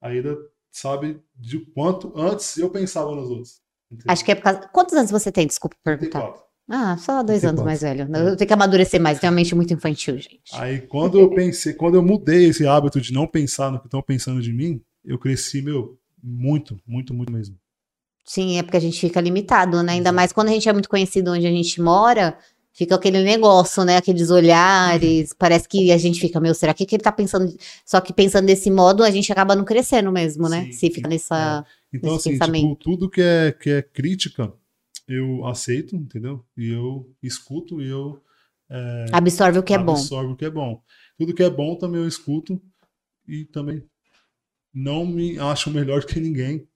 A 0.00 0.14
Ida 0.14 0.36
sabe 0.70 1.20
de 1.36 1.60
quanto 1.72 2.12
antes 2.16 2.56
eu 2.56 2.70
pensava 2.70 3.14
nos 3.14 3.30
outros. 3.30 3.60
entendeu? 3.90 4.12
Acho 4.12 4.24
que 4.24 4.32
é 4.32 4.34
por 4.34 4.42
causa. 4.42 4.68
Quantos 4.68 4.94
anos 4.94 5.10
você 5.10 5.30
tem? 5.30 5.46
Desculpa 5.46 5.76
perguntar. 5.82 6.20
34. 6.20 6.44
Ah, 6.68 6.96
só 6.96 7.22
dois 7.22 7.44
anos 7.44 7.62
34. 7.62 7.64
mais 7.64 7.80
velho. 7.82 8.30
Eu 8.30 8.36
tenho 8.36 8.48
que 8.48 8.54
amadurecer 8.54 9.00
mais, 9.00 9.20
tenho 9.20 9.30
uma 9.30 9.36
mente 9.36 9.54
muito 9.54 9.72
infantil, 9.74 10.16
gente. 10.16 10.42
Aí 10.54 10.80
quando 10.80 11.18
eu 11.18 11.28
pensei, 11.30 11.74
quando 11.74 11.96
eu 11.96 12.02
mudei 12.02 12.46
esse 12.46 12.66
hábito 12.66 13.00
de 13.00 13.12
não 13.12 13.26
pensar 13.26 13.70
no 13.70 13.78
que 13.78 13.86
estão 13.86 14.00
pensando 14.02 14.40
de 14.40 14.52
mim, 14.52 14.82
eu 15.04 15.18
cresci, 15.18 15.60
meu, 15.60 15.98
muito, 16.22 16.80
muito, 16.86 17.12
muito 17.12 17.30
mesmo. 17.30 17.56
Sim, 18.24 18.58
é 18.58 18.62
porque 18.62 18.78
a 18.78 18.80
gente 18.80 18.98
fica 18.98 19.20
limitado, 19.20 19.82
né? 19.82 19.92
Ainda 19.92 20.10
mais 20.10 20.32
quando 20.32 20.48
a 20.48 20.52
gente 20.52 20.66
é 20.66 20.72
muito 20.72 20.88
conhecido 20.88 21.30
onde 21.32 21.46
a 21.46 21.50
gente 21.50 21.80
mora, 21.82 22.38
fica 22.74 22.94
aquele 22.94 23.22
negócio, 23.22 23.84
né? 23.84 23.96
Aqueles 23.96 24.30
olhares, 24.30 25.32
parece 25.32 25.66
que 25.66 25.90
a 25.90 25.96
gente 25.96 26.20
fica, 26.20 26.38
meu, 26.40 26.54
será 26.54 26.74
que, 26.74 26.84
que 26.84 26.96
ele 26.96 27.02
tá 27.02 27.12
pensando? 27.12 27.54
Só 27.86 28.00
que 28.00 28.12
pensando 28.12 28.46
desse 28.46 28.70
modo, 28.70 29.02
a 29.02 29.10
gente 29.10 29.32
acaba 29.32 29.56
não 29.56 29.64
crescendo 29.64 30.12
mesmo, 30.12 30.48
né? 30.48 30.66
Sim, 30.66 30.72
Se 30.72 30.90
fica 30.90 31.08
nessa. 31.08 31.64
Então, 31.92 32.16
Esse 32.16 32.30
assim, 32.30 32.62
tipo, 32.62 32.76
tudo 32.76 33.08
que 33.08 33.22
é, 33.22 33.52
que 33.52 33.70
é 33.70 33.82
crítica, 33.82 34.52
eu 35.08 35.46
aceito, 35.46 35.94
entendeu? 35.96 36.44
E 36.56 36.70
eu 36.70 37.08
escuto 37.22 37.80
e 37.80 37.88
eu 37.88 38.20
Absorve 39.12 39.58
o 39.58 39.62
que 39.62 39.74
é 39.74 39.78
bom. 39.78 39.92
absorvo 39.92 40.32
o 40.32 40.36
que 40.36 40.44
é 40.44 40.50
bom. 40.50 40.82
Tudo 41.18 41.34
que 41.34 41.42
é 41.42 41.50
bom 41.50 41.76
também 41.76 42.00
eu 42.00 42.08
escuto 42.08 42.60
e 43.26 43.44
também 43.44 43.84
não 44.72 45.06
me 45.06 45.38
acho 45.38 45.70
melhor 45.70 46.04
que 46.04 46.18
ninguém 46.18 46.66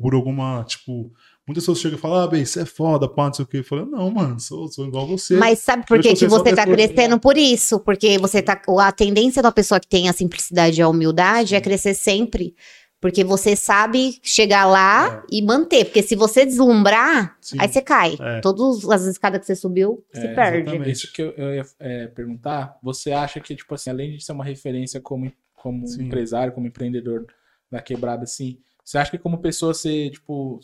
por 0.00 0.14
alguma, 0.14 0.62
tipo, 0.64 1.12
muitas 1.48 1.64
pessoas 1.64 1.78
chegam 1.80 1.98
e 1.98 2.00
falam, 2.00 2.18
ah, 2.20 2.26
bem, 2.28 2.44
você 2.44 2.60
é 2.60 2.64
foda, 2.66 3.08
pá, 3.08 3.26
não 3.26 3.34
sei 3.34 3.44
o 3.44 3.48
quê. 3.48 3.58
Eu 3.58 3.64
falo, 3.64 3.86
não, 3.86 4.10
mano, 4.10 4.38
sou, 4.38 4.68
sou 4.68 4.86
igual 4.86 5.04
a 5.04 5.08
você. 5.08 5.34
Mas 5.34 5.60
sabe 5.60 5.86
por 5.86 5.98
que, 5.98 6.14
que 6.14 6.26
você 6.28 6.54
tá 6.54 6.64
crescendo 6.66 7.18
por 7.18 7.36
isso? 7.36 7.80
Porque 7.80 8.18
você 8.18 8.42
tá. 8.42 8.60
A 8.80 8.92
tendência 8.92 9.42
da 9.42 9.50
pessoa 9.50 9.80
que 9.80 9.88
tem 9.88 10.08
a 10.08 10.12
simplicidade 10.12 10.78
e 10.78 10.82
a 10.82 10.88
humildade 10.88 11.54
é 11.56 11.60
crescer 11.60 11.94
sempre. 11.94 12.54
Porque 13.00 13.22
você 13.22 13.54
sabe 13.54 14.18
chegar 14.22 14.66
lá 14.66 15.24
e 15.30 15.40
manter. 15.40 15.84
Porque 15.84 16.02
se 16.02 16.16
você 16.16 16.44
deslumbrar, 16.44 17.36
Sim. 17.40 17.56
aí 17.60 17.68
você 17.68 17.80
cai. 17.80 18.16
É. 18.20 18.40
Todas 18.40 18.88
as 18.90 19.04
escadas 19.04 19.40
que 19.40 19.46
você 19.46 19.54
subiu, 19.54 20.04
se 20.12 20.26
É, 20.26 20.34
perde. 20.34 20.62
exatamente. 20.62 20.90
Isso 20.90 21.12
que 21.12 21.22
eu, 21.22 21.30
eu 21.36 21.54
ia 21.54 21.66
é, 21.78 22.06
perguntar, 22.08 22.76
você 22.82 23.12
acha 23.12 23.38
que, 23.38 23.54
tipo 23.54 23.72
assim, 23.74 23.90
além 23.90 24.16
de 24.16 24.24
ser 24.24 24.32
uma 24.32 24.44
referência 24.44 25.00
como, 25.00 25.32
como 25.54 25.86
Sim. 25.86 26.06
empresário, 26.06 26.52
como 26.52 26.66
empreendedor 26.66 27.24
da 27.70 27.80
quebrada, 27.80 28.24
assim, 28.24 28.58
você 28.84 28.98
acha 28.98 29.10
que 29.12 29.18
como 29.18 29.38
pessoa 29.38 29.72
você, 29.72 30.10
tipo, 30.10 30.58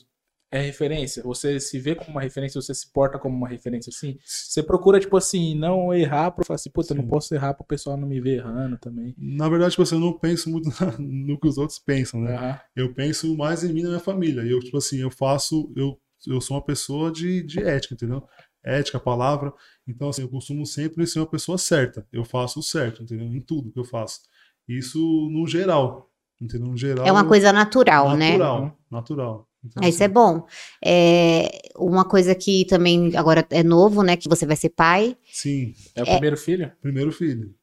é 0.50 0.60
referência? 0.60 1.22
Você 1.22 1.58
se 1.58 1.78
vê 1.78 1.94
como 1.94 2.10
uma 2.10 2.20
referência, 2.20 2.60
você 2.60 2.72
se 2.72 2.90
porta 2.92 3.18
como 3.18 3.36
uma 3.36 3.48
referência, 3.48 3.90
assim? 3.90 4.16
Você 4.24 4.62
procura, 4.62 5.00
tipo 5.00 5.16
assim, 5.16 5.54
não 5.54 5.92
errar 5.92 6.30
pra 6.30 6.44
falar 6.44 6.54
assim, 6.54 6.70
puta, 6.70 6.92
eu 6.92 6.96
não 6.96 7.08
posso 7.08 7.34
errar 7.34 7.54
pro 7.54 7.64
pessoal 7.64 7.96
não 7.96 8.06
me 8.06 8.20
ver 8.20 8.38
errando 8.38 8.78
também. 8.78 9.14
Na 9.18 9.48
verdade, 9.48 9.72
tipo 9.72 9.82
assim, 9.82 9.96
eu 9.96 10.00
não 10.00 10.12
penso 10.18 10.48
muito 10.48 10.68
no 10.98 11.38
que 11.38 11.48
os 11.48 11.58
outros 11.58 11.78
pensam, 11.78 12.20
né? 12.20 12.60
Eu 12.76 12.94
penso 12.94 13.36
mais 13.36 13.64
em 13.64 13.72
mim 13.72 13.80
e 13.80 13.82
na 13.82 13.88
minha 13.90 14.00
família. 14.00 14.42
E 14.42 14.50
eu, 14.50 14.60
tipo 14.60 14.76
assim, 14.76 15.00
eu 15.00 15.10
faço, 15.10 15.72
eu, 15.76 15.98
eu 16.26 16.40
sou 16.40 16.56
uma 16.56 16.64
pessoa 16.64 17.10
de, 17.10 17.42
de 17.42 17.60
ética, 17.60 17.94
entendeu? 17.94 18.22
Ética, 18.62 19.00
palavra. 19.00 19.52
Então, 19.86 20.08
assim, 20.08 20.22
eu 20.22 20.28
costumo 20.28 20.64
sempre 20.64 21.06
ser 21.06 21.18
uma 21.18 21.26
pessoa 21.26 21.58
certa. 21.58 22.06
Eu 22.12 22.24
faço 22.24 22.60
o 22.60 22.62
certo, 22.62 23.02
entendeu? 23.02 23.26
Em 23.26 23.40
tudo 23.40 23.72
que 23.72 23.78
eu 23.78 23.84
faço. 23.84 24.20
Isso 24.68 24.98
no 25.30 25.46
geral, 25.46 26.10
entendeu? 26.40 26.68
No 26.68 26.76
geral. 26.76 27.06
É 27.06 27.12
uma 27.12 27.26
coisa 27.26 27.52
natural, 27.52 28.16
né? 28.16 28.30
natural, 28.30 28.78
natural. 28.90 29.48
Então, 29.64 29.82
Ah, 29.82 29.88
Isso 29.88 30.02
é 30.02 30.08
bom. 30.08 30.46
É, 30.84 31.70
uma 31.76 32.04
coisa 32.04 32.34
que 32.34 32.64
também 32.66 33.16
agora 33.16 33.46
é 33.50 33.62
novo, 33.62 34.02
né? 34.02 34.16
Que 34.16 34.28
você 34.28 34.44
vai 34.46 34.56
ser 34.56 34.68
pai. 34.70 35.16
Sim, 35.32 35.72
É 35.94 36.02
o 36.02 36.06
primeiro 36.06 36.36
filho? 36.36 36.70
primeiro 36.82 37.10
filho. 37.12 37.54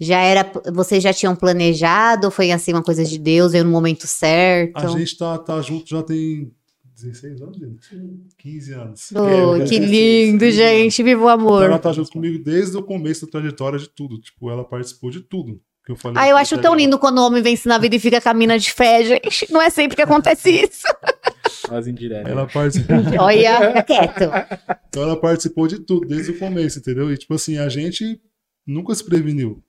Já 0.00 0.20
era. 0.20 0.50
Vocês 0.72 1.02
já 1.02 1.12
tinham 1.12 1.34
planejado? 1.34 2.26
Ou 2.26 2.30
foi 2.30 2.52
assim 2.52 2.72
uma 2.72 2.82
coisa 2.84 3.04
de 3.04 3.18
Deus, 3.18 3.52
veio 3.52 3.64
no 3.64 3.70
momento 3.70 4.06
certo? 4.06 4.76
A 4.78 4.86
gente 4.86 5.16
tá, 5.18 5.36
tá 5.38 5.60
junto 5.60 5.88
já 5.88 6.02
tem 6.04 6.52
16 6.94 7.42
anos, 7.42 7.56
gente? 7.58 7.88
15 8.38 8.72
anos. 8.74 9.08
Oh, 9.12 9.56
É, 9.56 9.64
que 9.64 9.78
16, 9.80 9.90
lindo, 9.90 10.38
15 10.44 10.62
anos. 10.62 10.82
gente. 10.82 11.02
Viva 11.02 11.20
o 11.20 11.24
Então, 11.24 11.30
amor. 11.30 11.62
ela 11.64 11.78
tá 11.80 11.92
junto 11.92 12.10
comigo 12.12 12.42
desde 12.44 12.76
o 12.76 12.82
começo 12.82 13.26
da 13.26 13.32
trajetória 13.32 13.78
de 13.78 13.88
tudo. 13.88 14.20
Tipo, 14.20 14.50
ela 14.50 14.62
participou 14.64 15.10
de 15.10 15.20
tudo 15.20 15.60
que 15.88 15.92
eu 15.92 15.96
falei. 15.96 16.22
Ah, 16.22 16.28
eu 16.28 16.36
acho 16.36 16.58
tão 16.58 16.74
lindo 16.74 16.98
quando 16.98 17.18
o 17.18 17.26
homem 17.26 17.42
vence 17.42 17.66
na 17.66 17.78
vida 17.78 17.96
e 17.96 17.98
fica 17.98 18.20
com 18.20 18.28
a 18.28 18.34
mina 18.34 18.58
de 18.58 18.70
fé, 18.70 19.02
gente. 19.02 19.50
Não 19.50 19.60
é 19.60 19.70
sempre 19.70 19.96
que 19.96 20.02
acontece 20.02 20.50
isso. 20.50 20.86
As 21.70 21.86
indiretas. 21.86 22.30
Ela 22.30 22.46
participou, 22.46 22.96
Olha, 23.20 23.68
fica 23.68 23.82
quieto. 23.82 24.22
então 24.88 25.02
ela 25.02 25.18
participou 25.18 25.66
de 25.66 25.80
tudo, 25.80 26.06
desde 26.06 26.32
o 26.32 26.38
começo, 26.38 26.78
entendeu? 26.78 27.10
E 27.12 27.16
tipo 27.16 27.34
assim, 27.34 27.58
a 27.58 27.68
gente 27.68 28.20
nunca 28.66 28.94
se 28.94 29.04
preveniu. 29.04 29.62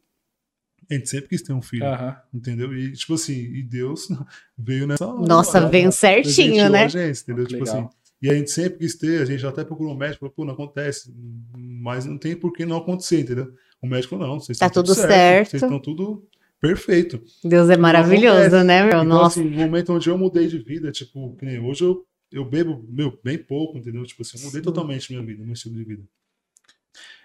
A 0.89 0.93
gente 0.95 1.09
sempre 1.09 1.29
quis 1.29 1.41
ter 1.41 1.53
um 1.53 1.61
filho, 1.61 1.85
Aham. 1.85 2.17
entendeu? 2.33 2.73
E 2.73 2.91
tipo 2.93 3.13
assim, 3.13 3.33
e 3.33 3.63
Deus 3.63 4.07
veio 4.57 4.87
nessa 4.87 5.07
hora. 5.07 5.25
Nossa, 5.25 5.57
Ela 5.57 5.69
veio 5.69 5.91
certinho, 5.91 6.69
né? 6.69 6.85
A 6.85 6.87
gente, 6.87 7.21
entendeu? 7.21 7.45
Tipo 7.47 7.63
Legal. 7.63 7.79
assim. 7.79 7.89
E 8.21 8.29
a 8.29 8.33
gente 8.33 8.51
sempre 8.51 8.79
quis 8.79 8.97
ter, 8.97 9.21
a 9.21 9.25
gente 9.25 9.45
até 9.45 9.63
procurou 9.63 9.93
um 9.93 9.97
médico, 9.97 10.19
falou, 10.19 10.33
pô, 10.33 10.43
não 10.43 10.53
acontece, 10.53 11.13
mas 11.55 12.03
não 12.05 12.17
tem 12.17 12.35
por 12.35 12.51
que 12.51 12.65
não 12.65 12.75
acontecer, 12.77 13.21
entendeu? 13.21 13.53
O 13.81 13.87
médico 13.87 14.11
falou, 14.17 14.27
não, 14.33 14.39
vocês 14.39 14.57
Tá 14.57 14.67
estão 14.67 14.83
tudo 14.83 14.93
certo. 14.95 15.49
vocês 15.51 15.63
estão 15.63 15.79
tudo 15.79 16.27
perfeito. 16.59 17.23
Deus 17.43 17.69
é 17.69 17.77
maravilhoso, 17.77 18.39
acontece. 18.47 18.63
né, 18.65 18.79
meu? 18.81 18.87
Então, 18.89 19.03
Nossa. 19.05 19.39
assim, 19.39 19.49
no 19.49 19.57
momento 19.57 19.93
onde 19.93 20.09
eu 20.09 20.17
mudei 20.17 20.47
de 20.47 20.59
vida, 20.59 20.91
tipo, 20.91 21.37
hoje 21.65 21.83
eu, 21.85 22.05
eu 22.31 22.43
bebo, 22.43 22.85
meu, 22.89 23.17
bem 23.23 23.37
pouco, 23.37 23.77
entendeu? 23.77 24.03
Tipo 24.05 24.21
assim, 24.23 24.37
eu 24.39 24.45
mudei 24.45 24.61
totalmente 24.61 25.11
minha 25.13 25.25
vida, 25.25 25.43
meu 25.43 25.53
estilo 25.53 25.75
de 25.75 25.83
vida. 25.85 26.03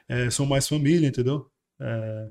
É, 0.08 0.30
sou 0.30 0.46
mais 0.46 0.68
família, 0.68 1.08
entendeu? 1.08 1.46
É, 1.80 2.28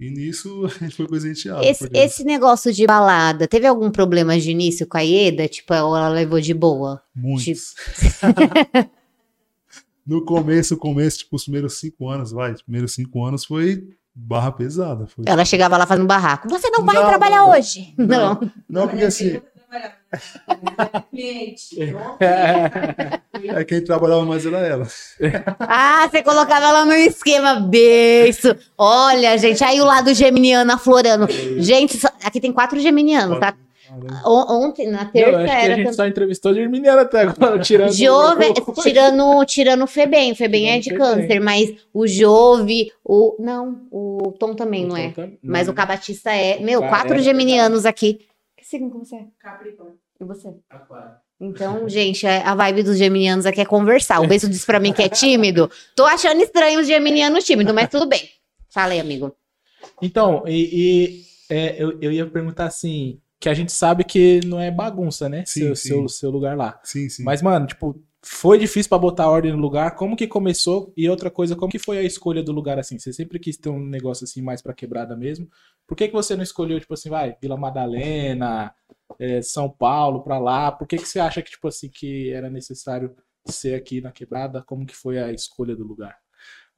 e 0.00 0.10
nisso 0.10 0.64
a 0.80 0.84
gente 0.84 0.94
foi 0.96 1.06
presenteado. 1.06 1.62
Esse, 1.64 1.84
porque- 1.84 1.98
esse 1.98 2.24
negócio 2.24 2.72
de 2.72 2.86
balada, 2.86 3.46
teve 3.46 3.66
algum 3.66 3.90
problema 3.90 4.38
de 4.38 4.50
início 4.50 4.86
com 4.86 4.96
a 4.96 5.00
Ieda? 5.02 5.46
Tipo, 5.48 5.74
ela 5.74 6.08
levou 6.08 6.40
de 6.40 6.54
boa? 6.54 7.02
Muitos. 7.14 7.74
no 10.08 10.24
começo, 10.24 10.74
começo, 10.78 11.18
tipo, 11.18 11.36
os 11.36 11.42
primeiros 11.42 11.78
cinco 11.78 12.08
anos, 12.08 12.32
vai, 12.32 12.52
os 12.52 12.62
primeiros 12.62 12.94
cinco 12.94 13.22
anos 13.22 13.44
foi 13.44 13.84
barra 14.14 14.50
pesada. 14.50 15.06
Foi... 15.06 15.24
Ela 15.28 15.44
chegava 15.44 15.76
lá 15.76 15.86
fazendo 15.86 16.06
barraco. 16.06 16.48
Você 16.48 16.70
não 16.70 16.82
vai 16.84 16.94
Não, 16.96 17.06
trabalhar 17.06 17.42
não. 17.42 17.50
hoje. 17.50 17.94
Não. 17.98 18.40
Não, 18.68 18.88
porque 18.88 19.04
assim, 19.04 19.38
é 23.54 23.64
quem 23.64 23.84
trabalhava 23.84 24.24
mais 24.24 24.46
era 24.46 24.58
ela. 24.60 24.88
Ah, 25.60 26.08
você 26.10 26.22
colocava 26.22 26.64
ela 26.66 26.86
no 26.86 26.94
esquema 26.94 27.56
beijo. 27.56 28.56
Olha, 28.78 29.36
gente, 29.36 29.62
aí 29.62 29.78
o 29.78 29.84
lado 29.84 30.14
geminiano 30.14 30.72
aflorando. 30.72 31.26
Gente, 31.58 32.00
aqui 32.24 32.40
tem 32.40 32.50
quatro 32.50 32.80
geminianos, 32.80 33.38
tá? 33.38 33.54
On- 34.24 34.64
Ontem, 34.66 34.86
na 34.88 35.04
Não, 35.04 35.10
terça, 35.10 35.36
acho 35.38 35.44
que 35.46 35.50
a 35.50 35.60
gente 35.68 35.76
também. 35.78 35.92
só 35.92 36.06
entrevistou 36.06 36.52
de 36.54 36.68
Mineiro 36.68 37.00
até 37.00 37.22
agora, 37.22 37.58
tirando. 37.58 37.92
Jove, 37.92 38.52
tirando, 38.82 39.44
tirando 39.46 39.84
o 39.84 39.86
Febem, 39.86 40.32
o 40.32 40.36
Febem 40.36 40.70
é 40.70 40.78
de 40.78 40.88
o 40.92 40.96
Febem. 40.96 40.98
câncer, 40.98 41.40
mas 41.40 41.74
o 41.92 42.06
Jove, 42.06 42.92
o. 43.04 43.36
Não, 43.38 43.82
o 43.90 44.32
Tom 44.38 44.54
também 44.54 44.86
não 44.86 44.96
é. 44.96 45.06
Então, 45.06 45.32
Mas 45.42 45.68
o 45.68 45.72
Cabatista 45.72 46.30
é. 46.30 46.58
Meu, 46.60 46.84
Ah, 46.84 46.88
quatro 46.88 47.16
é 47.16 47.22
geminianos 47.22 47.86
aqui. 47.86 48.26
Que 48.56 48.64
signo 48.64 48.90
que 48.90 48.98
você 48.98 49.16
é? 49.16 49.24
Capricórnio. 49.38 49.94
E 50.20 50.24
você? 50.24 50.48
Então, 51.40 51.88
gente, 51.88 52.26
é- 52.26 52.42
a 52.44 52.54
vibe 52.54 52.82
dos 52.82 52.98
geminianos 52.98 53.46
aqui 53.46 53.60
é 53.60 53.64
conversar. 53.64 54.20
O 54.20 54.26
Beijo 54.26 54.48
disse 54.48 54.66
pra 54.66 54.80
mim 54.80 54.92
que 54.92 55.02
é 55.02 55.08
tímido. 55.08 55.70
Tô 55.96 56.04
achando 56.04 56.42
estranho 56.42 56.80
os 56.80 56.86
geminianos 56.86 57.44
tímidos, 57.44 57.72
mas 57.74 57.88
tudo 57.88 58.06
bem. 58.06 58.28
Fala 58.70 58.92
aí, 58.92 59.00
amigo. 59.00 59.34
Então, 60.02 60.42
e, 60.46 60.68
e, 61.50 61.54
é, 61.54 61.76
eu, 61.82 61.96
eu 62.02 62.12
ia 62.12 62.26
perguntar 62.26 62.66
assim, 62.66 63.18
que 63.40 63.48
a 63.48 63.54
gente 63.54 63.72
sabe 63.72 64.04
que 64.04 64.40
não 64.44 64.60
é 64.60 64.70
bagunça, 64.70 65.28
né? 65.28 65.44
Sim, 65.46 65.60
seu, 65.60 65.76
sim. 65.76 65.88
Seu, 65.88 66.08
seu 66.08 66.30
lugar 66.30 66.56
lá. 66.56 66.80
Sim, 66.82 67.08
sim. 67.08 67.22
Mas, 67.22 67.40
mano, 67.40 67.66
tipo, 67.66 68.02
foi 68.22 68.58
difícil 68.58 68.88
pra 68.88 68.98
botar 68.98 69.28
ordem 69.28 69.52
no 69.52 69.58
lugar. 69.58 69.94
Como 69.94 70.16
que 70.16 70.26
começou? 70.26 70.92
E 70.96 71.08
outra 71.08 71.30
coisa, 71.30 71.54
como 71.54 71.70
que 71.70 71.78
foi 71.78 71.98
a 71.98 72.02
escolha 72.02 72.42
do 72.42 72.52
lugar 72.52 72.78
assim? 72.78 72.98
Você 72.98 73.12
sempre 73.12 73.38
quis 73.38 73.56
ter 73.56 73.68
um 73.68 73.78
negócio 73.78 74.24
assim 74.24 74.42
mais 74.42 74.60
pra 74.60 74.74
quebrada 74.74 75.16
mesmo. 75.16 75.48
Por 75.86 75.96
que, 75.96 76.08
que 76.08 76.14
você 76.14 76.34
não 76.34 76.42
escolheu, 76.42 76.80
tipo 76.80 76.92
assim, 76.94 77.08
vai, 77.08 77.36
Vila 77.40 77.56
Madalena, 77.56 78.74
é, 79.18 79.40
São 79.40 79.70
Paulo, 79.70 80.22
pra 80.22 80.38
lá? 80.38 80.72
Por 80.72 80.86
que, 80.86 80.96
que 80.96 81.08
você 81.08 81.20
acha 81.20 81.40
que, 81.40 81.50
tipo 81.50 81.68
assim, 81.68 81.88
que 81.88 82.30
era 82.32 82.50
necessário 82.50 83.14
ser 83.46 83.74
aqui 83.74 84.00
na 84.00 84.12
quebrada? 84.12 84.62
Como 84.62 84.84
que 84.84 84.94
foi 84.94 85.18
a 85.18 85.32
escolha 85.32 85.76
do 85.76 85.84
lugar? 85.84 86.16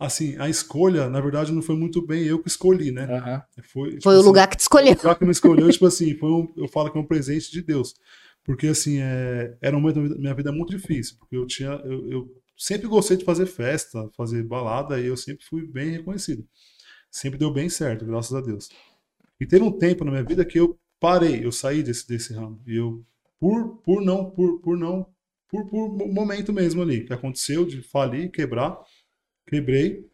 Assim, 0.01 0.35
a 0.39 0.49
escolha, 0.49 1.11
na 1.11 1.21
verdade, 1.21 1.53
não 1.53 1.61
foi 1.61 1.77
muito 1.77 2.01
bem 2.01 2.25
eu 2.25 2.39
que 2.43 2.49
escolhi, 2.49 2.91
né? 2.91 3.07
Foi, 3.65 3.91
tipo 3.91 4.03
Foi 4.05 4.15
o 4.15 4.19
assim, 4.19 4.27
lugar 4.27 4.49
que 4.49 4.57
te 4.57 4.61
escolheu. 4.61 4.95
O 4.95 4.97
lugar 4.97 5.19
que 5.19 5.25
me 5.27 5.31
escolheu, 5.31 5.71
tipo 5.71 5.85
assim, 5.85 6.17
foi 6.17 6.31
um, 6.31 6.51
eu 6.57 6.67
falo 6.67 6.91
que 6.91 6.97
é 6.97 7.01
um 7.03 7.07
presente 7.07 7.53
de 7.53 7.61
Deus. 7.61 7.95
Porque, 8.43 8.69
assim, 8.69 8.99
é, 8.99 9.59
era 9.61 9.77
um 9.77 9.81
momento 9.81 10.09
da 10.09 10.19
minha 10.19 10.35
vida 10.35 10.51
muito 10.51 10.75
difícil. 10.75 11.17
Porque 11.19 11.37
eu 11.37 11.47
tinha, 11.47 11.69
eu, 11.85 12.11
eu 12.11 12.43
sempre 12.57 12.89
gostei 12.89 13.19
de 13.19 13.27
fazer 13.27 13.45
festa, 13.45 14.09
fazer 14.17 14.43
balada, 14.43 14.99
e 14.99 15.05
eu 15.07 15.19
sempre 15.19 15.45
fui 15.45 15.67
bem 15.67 15.91
reconhecido. 15.91 16.49
Sempre 17.11 17.39
deu 17.39 17.53
bem 17.53 17.69
certo, 17.69 18.07
graças 18.07 18.35
a 18.35 18.41
Deus. 18.41 18.71
E 19.39 19.45
teve 19.45 19.63
um 19.63 19.79
tempo 19.79 20.03
na 20.03 20.13
minha 20.13 20.25
vida 20.25 20.47
que 20.47 20.59
eu 20.59 20.79
parei, 20.99 21.45
eu 21.45 21.53
saí 21.53 21.83
desse, 21.83 22.09
desse 22.09 22.33
ramo. 22.33 22.59
E 22.67 22.77
eu, 22.77 23.05
por, 23.39 23.77
por 23.83 24.01
não, 24.01 24.31
por, 24.31 24.61
por 24.61 24.79
não, 24.79 25.07
por, 25.47 25.69
por 25.69 26.09
momento 26.09 26.55
mesmo 26.55 26.81
ali, 26.81 27.05
que 27.05 27.13
aconteceu 27.13 27.67
de 27.67 27.83
falir, 27.83 28.31
quebrar, 28.31 28.79
quebrei. 29.51 30.09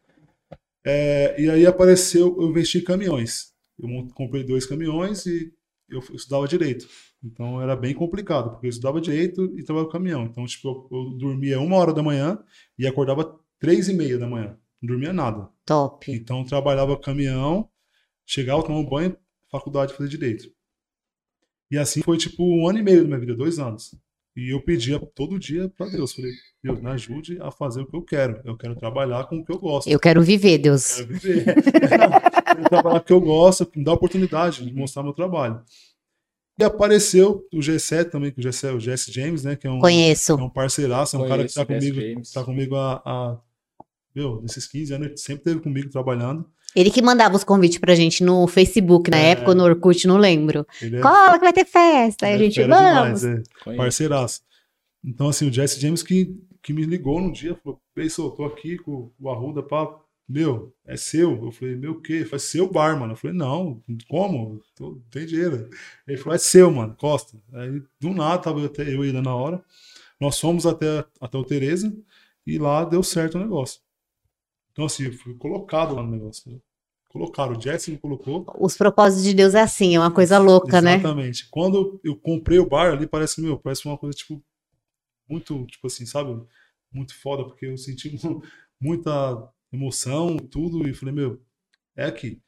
É, 0.84 1.40
e 1.40 1.50
aí 1.50 1.66
apareceu, 1.66 2.36
eu 2.40 2.48
investi 2.48 2.78
em 2.78 2.84
caminhões. 2.84 3.52
Eu 3.78 3.88
comprei 4.14 4.42
dois 4.42 4.66
caminhões 4.66 5.26
e 5.26 5.52
eu 5.88 6.00
estudava 6.14 6.48
direito. 6.48 6.88
Então 7.22 7.60
era 7.60 7.74
bem 7.76 7.94
complicado, 7.94 8.50
porque 8.50 8.66
eu 8.66 8.70
estudava 8.70 9.00
direito 9.00 9.44
e 9.58 9.64
trabalhava 9.64 9.90
com 9.90 9.98
caminhão. 9.98 10.24
Então, 10.24 10.46
tipo, 10.46 10.68
eu, 10.68 10.98
eu 10.98 11.10
dormia 11.18 11.60
uma 11.60 11.76
hora 11.76 11.92
da 11.92 12.02
manhã 12.02 12.38
e 12.78 12.86
acordava 12.86 13.38
três 13.58 13.88
e 13.88 13.94
meia 13.94 14.18
da 14.18 14.26
manhã. 14.26 14.58
Não 14.80 14.88
dormia 14.88 15.12
nada. 15.12 15.48
Top. 15.64 16.10
Então 16.10 16.44
trabalhava 16.44 16.98
caminhão, 16.98 17.68
chegava, 18.24 18.62
tomava 18.62 18.80
um 18.80 18.88
banho, 18.88 19.16
faculdade, 19.50 19.94
fazer 19.94 20.08
direito. 20.08 20.50
E 21.70 21.76
assim 21.76 22.02
foi 22.02 22.16
tipo 22.16 22.44
um 22.44 22.68
ano 22.68 22.78
e 22.78 22.82
meio 22.82 23.02
da 23.02 23.08
minha 23.08 23.18
vida, 23.18 23.34
dois 23.34 23.58
anos. 23.58 23.94
E 24.36 24.52
eu 24.52 24.60
pedia 24.60 25.00
todo 25.14 25.38
dia 25.38 25.68
para 25.70 25.86
Deus, 25.86 26.12
falei, 26.12 26.30
Deus, 26.62 26.80
me 26.80 26.90
ajude 26.90 27.38
a 27.40 27.50
fazer 27.50 27.80
o 27.80 27.86
que 27.86 27.96
eu 27.96 28.02
quero. 28.02 28.40
Eu 28.44 28.54
quero 28.56 28.76
trabalhar 28.76 29.24
com 29.24 29.38
o 29.38 29.44
que 29.44 29.50
eu 29.50 29.58
gosto. 29.58 29.88
Eu 29.88 29.98
quero 29.98 30.22
viver, 30.22 30.58
Deus. 30.58 31.00
Eu 31.00 31.06
quero 31.06 31.18
viver. 31.18 31.48
eu 31.56 31.62
quero 31.62 32.68
trabalhar 32.68 33.00
com 33.00 33.04
o 33.04 33.06
que 33.06 33.12
eu 33.14 33.20
gosto, 33.20 33.70
me 33.74 33.82
dá 33.82 33.92
a 33.92 33.94
oportunidade 33.94 34.64
de 34.64 34.74
mostrar 34.74 35.02
meu 35.02 35.14
trabalho. 35.14 35.62
E 36.58 36.64
apareceu 36.64 37.46
o 37.52 37.58
G7 37.58 38.10
também, 38.10 38.30
que 38.30 38.40
o 38.40 38.42
G7, 38.42 38.76
o 38.76 38.80
Jesse 38.80 39.10
James, 39.10 39.42
né? 39.42 39.56
Que 39.56 39.66
é 39.66 39.70
um, 39.70 39.78
Conheço. 39.78 40.32
é 40.32 40.34
um 40.42 40.50
parceiraço, 40.50 41.16
é 41.16 41.18
um 41.18 41.28
cara 41.28 41.44
que 41.46 41.54
Conheço 41.54 41.66
tá 41.66 41.74
o 41.74 41.80
Jesse 41.80 41.92
comigo, 41.92 42.22
tá 42.34 42.44
comigo 42.44 42.76
há, 42.76 43.02
há 43.04 43.38
meu, 44.14 44.40
nesses 44.40 44.66
15 44.66 44.94
anos, 44.94 45.06
ele 45.08 45.16
sempre 45.18 45.40
esteve 45.40 45.60
comigo 45.60 45.90
trabalhando. 45.90 46.46
Ele 46.76 46.90
que 46.90 47.00
mandava 47.00 47.34
os 47.34 47.42
convites 47.42 47.78
pra 47.78 47.94
gente 47.94 48.22
no 48.22 48.46
Facebook 48.46 49.10
na 49.10 49.16
É. 49.18 49.30
época, 49.30 49.54
no 49.54 49.64
Orkut, 49.64 50.06
não 50.06 50.18
lembro. 50.18 50.66
Ele 50.82 50.98
é, 50.98 51.00
Cola 51.00 51.32
que 51.38 51.44
vai 51.44 51.52
ter 51.52 51.64
festa. 51.64 52.26
Aí 52.26 52.32
a 52.32 52.36
é 52.36 52.38
gente, 52.38 52.62
vamos. 52.64 53.20
demais, 53.22 53.24
é. 53.24 53.76
Parceiraço. 53.76 54.42
Então, 55.02 55.28
assim, 55.28 55.48
o 55.48 55.52
Jesse 55.52 55.80
James 55.80 56.02
que, 56.02 56.36
que 56.62 56.72
me 56.74 56.84
ligou 56.84 57.20
num 57.20 57.32
dia, 57.32 57.54
falou, 57.64 57.80
Pensou, 57.94 58.30
tô 58.32 58.44
aqui 58.44 58.76
com 58.76 59.10
o 59.18 59.30
Arruda, 59.30 59.62
pá, 59.62 59.88
meu, 60.28 60.74
é 60.84 60.96
seu? 60.98 61.42
Eu 61.46 61.50
falei, 61.50 61.76
meu 61.76 61.92
o 61.92 62.02
quê? 62.02 62.14
Ele 62.14 62.24
falou, 62.26 62.40
seu 62.40 62.70
bar, 62.70 62.98
mano. 62.98 63.12
Eu 63.12 63.16
falei, 63.16 63.34
não, 63.34 63.82
como? 64.08 64.60
Tô, 64.74 64.90
não 64.90 65.00
tem 65.10 65.24
dinheiro. 65.24 65.70
Ele 66.06 66.18
falou, 66.18 66.34
é 66.34 66.38
seu, 66.38 66.70
mano, 66.70 66.94
Costa. 66.98 67.38
Aí, 67.54 67.80
do 67.98 68.10
nada, 68.10 68.42
tava 68.42 68.58
eu, 68.60 68.66
até, 68.66 68.82
eu 68.82 69.02
e 69.04 69.08
ele 69.08 69.20
na 69.22 69.34
hora, 69.34 69.64
nós 70.20 70.38
fomos 70.38 70.66
até, 70.66 71.04
até 71.20 71.38
o 71.38 71.44
Tereza, 71.44 71.90
e 72.46 72.58
lá 72.58 72.84
deu 72.84 73.02
certo 73.02 73.36
o 73.36 73.40
negócio. 73.40 73.80
Então, 74.72 74.84
assim, 74.84 75.04
eu 75.04 75.12
fui 75.14 75.34
colocado 75.36 75.94
lá 75.94 76.02
no 76.02 76.10
negócio. 76.10 76.60
Colocaram, 77.18 77.56
o 77.56 77.60
Jesse 77.60 77.90
me 77.90 77.98
colocou, 77.98 78.44
Os 78.58 78.76
propósitos 78.76 79.24
de 79.24 79.34
Deus 79.34 79.54
é 79.54 79.60
assim, 79.62 79.96
é 79.96 79.98
uma 79.98 80.10
coisa 80.10 80.38
louca, 80.38 80.80
né? 80.80 80.94
Exatamente. 80.94 81.48
Quando 81.50 82.00
eu 82.04 82.16
comprei 82.16 82.58
o 82.58 82.68
bar 82.68 82.92
ali, 82.92 83.06
parece 83.06 83.36
que, 83.36 83.42
meu, 83.42 83.58
parece 83.58 83.86
uma 83.86 83.96
coisa, 83.96 84.16
tipo, 84.16 84.42
muito, 85.28 85.64
tipo 85.66 85.86
assim, 85.86 86.04
sabe? 86.06 86.40
Muito 86.92 87.14
foda, 87.18 87.44
porque 87.44 87.66
eu 87.66 87.76
senti 87.76 88.18
mu- 88.24 88.42
muita 88.80 89.48
emoção, 89.72 90.36
tudo, 90.36 90.88
e 90.88 90.94
falei, 90.94 91.14
meu, 91.14 91.40
é 91.96 92.04
aqui. 92.06 92.40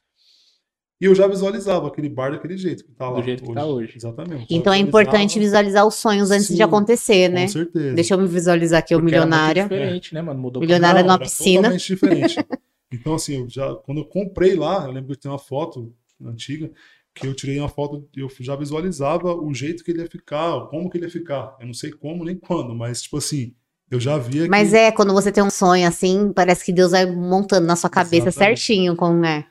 E 1.01 1.05
eu 1.05 1.15
já 1.15 1.27
visualizava 1.27 1.87
aquele 1.87 2.09
bar 2.09 2.31
daquele 2.31 2.57
jeito 2.57 2.83
que 2.83 2.91
tá 2.91 3.09
lá. 3.09 3.19
Do 3.21 3.23
jeito 3.25 3.41
que 3.41 3.53
tá 3.53 3.65
hoje. 3.65 3.93
Exatamente. 3.95 4.53
Então 4.53 4.73
é 4.73 4.77
importante 4.77 5.39
visualizar 5.39 5.87
os 5.87 5.95
sonhos 5.95 6.29
antes 6.29 6.47
Sim, 6.47 6.55
de 6.55 6.61
acontecer, 6.63 7.29
né? 7.29 7.43
Com 7.43 7.53
certeza. 7.53 7.95
Deixa 7.95 8.13
eu 8.13 8.17
me 8.19 8.27
visualizar 8.27 8.79
aqui, 8.79 8.93
o 8.93 8.97
muito 8.99 9.05
milionária. 9.05 9.63
diferente, 9.63 10.13
né, 10.13 10.21
mano? 10.21 10.39
Mudou 10.41 10.61
Milionária 10.61 11.01
Não, 11.01 11.07
numa 11.07 11.19
piscina. 11.19 11.61
Totalmente 11.69 11.87
diferente. 11.87 12.45
Então, 12.91 13.13
assim, 13.13 13.35
eu 13.35 13.49
já, 13.49 13.75
quando 13.75 13.99
eu 13.99 14.05
comprei 14.05 14.55
lá, 14.55 14.85
eu 14.85 14.91
lembro 14.91 15.07
que 15.07 15.13
eu 15.13 15.17
tenho 15.19 15.33
uma 15.33 15.39
foto 15.39 15.93
antiga, 16.23 16.71
que 17.13 17.27
eu 17.27 17.33
tirei 17.35 17.59
uma 17.59 17.69
foto, 17.69 18.07
eu 18.15 18.29
já 18.39 18.55
visualizava 18.55 19.33
o 19.33 19.53
jeito 19.53 19.83
que 19.83 19.91
ele 19.91 20.01
ia 20.01 20.09
ficar, 20.09 20.67
como 20.67 20.89
que 20.89 20.97
ele 20.97 21.05
ia 21.05 21.11
ficar. 21.11 21.55
Eu 21.59 21.67
não 21.67 21.73
sei 21.73 21.91
como 21.91 22.23
nem 22.25 22.35
quando, 22.35 22.73
mas, 22.73 23.01
tipo 23.01 23.17
assim, 23.17 23.53
eu 23.91 23.99
já 23.99 24.17
via 24.17 24.47
Mas 24.47 24.69
que. 24.69 24.77
é, 24.77 24.91
quando 24.91 25.13
você 25.13 25.31
tem 25.31 25.43
um 25.43 25.49
sonho 25.49 25.87
assim, 25.87 26.31
parece 26.33 26.63
que 26.63 26.71
Deus 26.71 26.91
vai 26.91 27.05
montando 27.05 27.65
na 27.65 27.75
sua 27.75 27.89
cabeça 27.89 28.29
Exatamente. 28.29 28.59
certinho 28.59 28.95
como 28.95 29.25
é. 29.25 29.45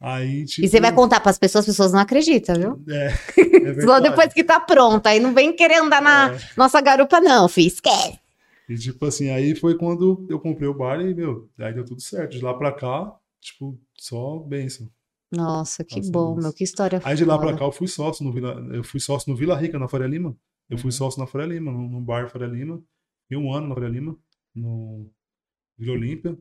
Aí, 0.00 0.46
tipo, 0.46 0.64
E 0.64 0.68
você 0.68 0.80
vai 0.80 0.92
contar 0.92 1.20
pras 1.20 1.38
pessoas, 1.38 1.64
as 1.64 1.66
pessoas 1.66 1.92
não 1.92 2.00
acreditam, 2.00 2.54
viu? 2.54 2.82
É, 2.88 3.08
é 3.08 3.80
Só 3.84 4.00
depois 4.00 4.32
que 4.32 4.42
tá 4.42 4.58
pronto. 4.58 5.06
Aí 5.06 5.20
não 5.20 5.34
vem 5.34 5.52
querer 5.52 5.82
andar 5.82 6.00
na 6.00 6.32
É. 6.32 6.38
nossa 6.56 6.80
garupa, 6.80 7.20
não, 7.20 7.48
filho. 7.48 7.66
Esquece. 7.68 8.18
E, 8.70 8.76
tipo 8.78 9.04
assim, 9.04 9.30
aí 9.30 9.56
foi 9.56 9.76
quando 9.76 10.24
eu 10.30 10.38
comprei 10.38 10.68
o 10.68 10.74
bar 10.74 11.00
e, 11.00 11.12
meu, 11.12 11.50
aí 11.58 11.74
deu 11.74 11.84
tudo 11.84 12.00
certo. 12.00 12.30
De 12.38 12.40
lá 12.40 12.54
pra 12.54 12.70
cá, 12.70 13.12
tipo, 13.40 13.76
só 13.98 14.38
bênção. 14.38 14.88
Nossa, 15.32 15.82
que 15.82 15.96
Nossa, 15.96 16.12
bom, 16.12 16.32
Deus. 16.34 16.44
meu, 16.44 16.52
que 16.52 16.62
história 16.62 17.00
Aí 17.04 17.16
de 17.16 17.24
lá 17.24 17.36
pra 17.36 17.56
cá 17.56 17.64
eu 17.64 17.72
fui 17.72 17.88
sócio 17.88 18.24
no 18.24 18.32
Vila, 18.32 18.54
eu 18.72 18.84
fui 18.84 19.00
sócio 19.00 19.28
no 19.30 19.36
Vila 19.36 19.56
Rica, 19.56 19.76
na 19.76 19.88
Faria 19.88 20.06
Lima. 20.06 20.36
Eu 20.68 20.78
fui 20.78 20.86
Uhum. 20.86 20.92
sócio 20.92 21.18
na 21.20 21.26
Faria 21.26 21.48
Lima, 21.48 21.72
num, 21.72 21.88
num 21.88 22.00
bar 22.02 22.30
Faria 22.30 22.46
Lima. 22.46 22.80
Fiquei 23.24 23.36
um 23.36 23.52
ano 23.52 23.66
na 23.68 23.74
Faria 23.74 23.88
Lima, 23.90 24.16
no 24.54 25.10
Vila 25.76 25.94
Olímpia. 25.96 26.38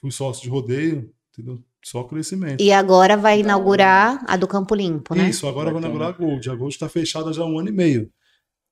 Fui 0.00 0.10
sócio 0.10 0.42
de 0.42 0.48
rodeio, 0.48 1.12
entendeu? 1.32 1.62
Só 1.84 2.04
crescimento. 2.04 2.62
E 2.62 2.72
agora 2.72 3.16
vai 3.16 3.40
inaugurar 3.40 4.24
a 4.26 4.36
do 4.38 4.46
Campo 4.48 4.74
Limpo, 4.74 5.14
né? 5.14 5.28
Isso, 5.28 5.46
agora 5.46 5.70
vai 5.70 5.80
inaugurar 5.80 6.08
a 6.08 6.12
Gold. 6.12 6.48
A 6.48 6.54
Gold 6.54 6.78
tá 6.78 6.88
fechada 6.88 7.30
já 7.32 7.42
há 7.42 7.46
um 7.46 7.58
ano 7.58 7.68
e 7.68 7.72
meio. 7.72 8.10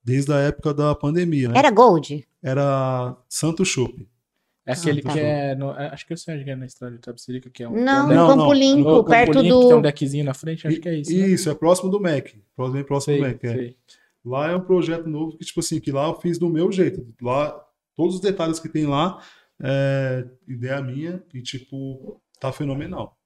Desde 0.03 0.31
a 0.33 0.37
época 0.37 0.73
da 0.73 0.95
pandemia, 0.95 1.49
né? 1.49 1.57
Era 1.57 1.69
Gold? 1.69 2.27
Era 2.41 3.15
Santo 3.29 3.63
Chopp. 3.63 4.07
É 4.65 4.73
aquele 4.73 5.01
tá. 5.01 5.11
que 5.13 5.19
é. 5.19 5.55
no- 5.55 5.71
é- 5.71 5.87
acho 5.89 6.05
que 6.05 6.13
eu 6.13 6.17
sei 6.17 6.35
onde 6.39 6.49
é 6.49 6.55
na 6.55 6.65
estrada 6.65 6.95
de 6.95 7.01
Tabsirica, 7.01 7.49
que 7.49 7.63
é 7.63 7.69
um. 7.69 7.73
Não, 7.83 8.07
no 8.07 8.13
um 8.13 8.15
Não, 8.15 8.27
Campo 8.27 8.43
não. 8.43 8.53
Limpo, 8.53 8.77
No 8.89 8.95
Campo 8.97 9.09
perto 9.09 9.39
Limpo, 9.39 9.41
que 9.41 9.49
Tem 9.67 9.73
um 9.73 9.77
do. 9.77 9.81
deckzinho 9.81 10.25
na 10.25 10.33
frente, 10.33 10.67
acho 10.67 10.79
que 10.79 10.87
é 10.89 10.95
isso. 10.99 11.11
né? 11.11 11.27
Isso, 11.27 11.49
é 11.49 11.55
próximo 11.55 11.89
do 11.89 11.99
Mac. 11.99 12.27
Próximo, 12.55 12.75
bem 12.75 12.83
próximo 12.83 13.13
Sei, 13.15 13.21
do 13.23 13.27
Mac. 13.27 13.43
é. 13.43 13.73
Lá 14.23 14.51
é 14.51 14.55
um 14.55 14.61
projeto 14.61 15.07
novo 15.09 15.35
que, 15.35 15.43
tipo 15.43 15.59
assim, 15.59 15.79
que 15.79 15.91
lá 15.91 16.07
eu 16.07 16.19
fiz 16.21 16.37
do 16.37 16.47
meu 16.47 16.71
jeito. 16.71 17.03
Lá, 17.21 17.59
todos 17.95 18.15
os 18.15 18.21
detalhes 18.21 18.59
que 18.59 18.69
tem 18.69 18.85
lá, 18.85 19.19
é 19.61 20.25
ideia 20.47 20.79
minha 20.81 21.23
e, 21.33 21.41
tipo, 21.41 22.21
tá 22.39 22.51
fenomenal. 22.51 23.17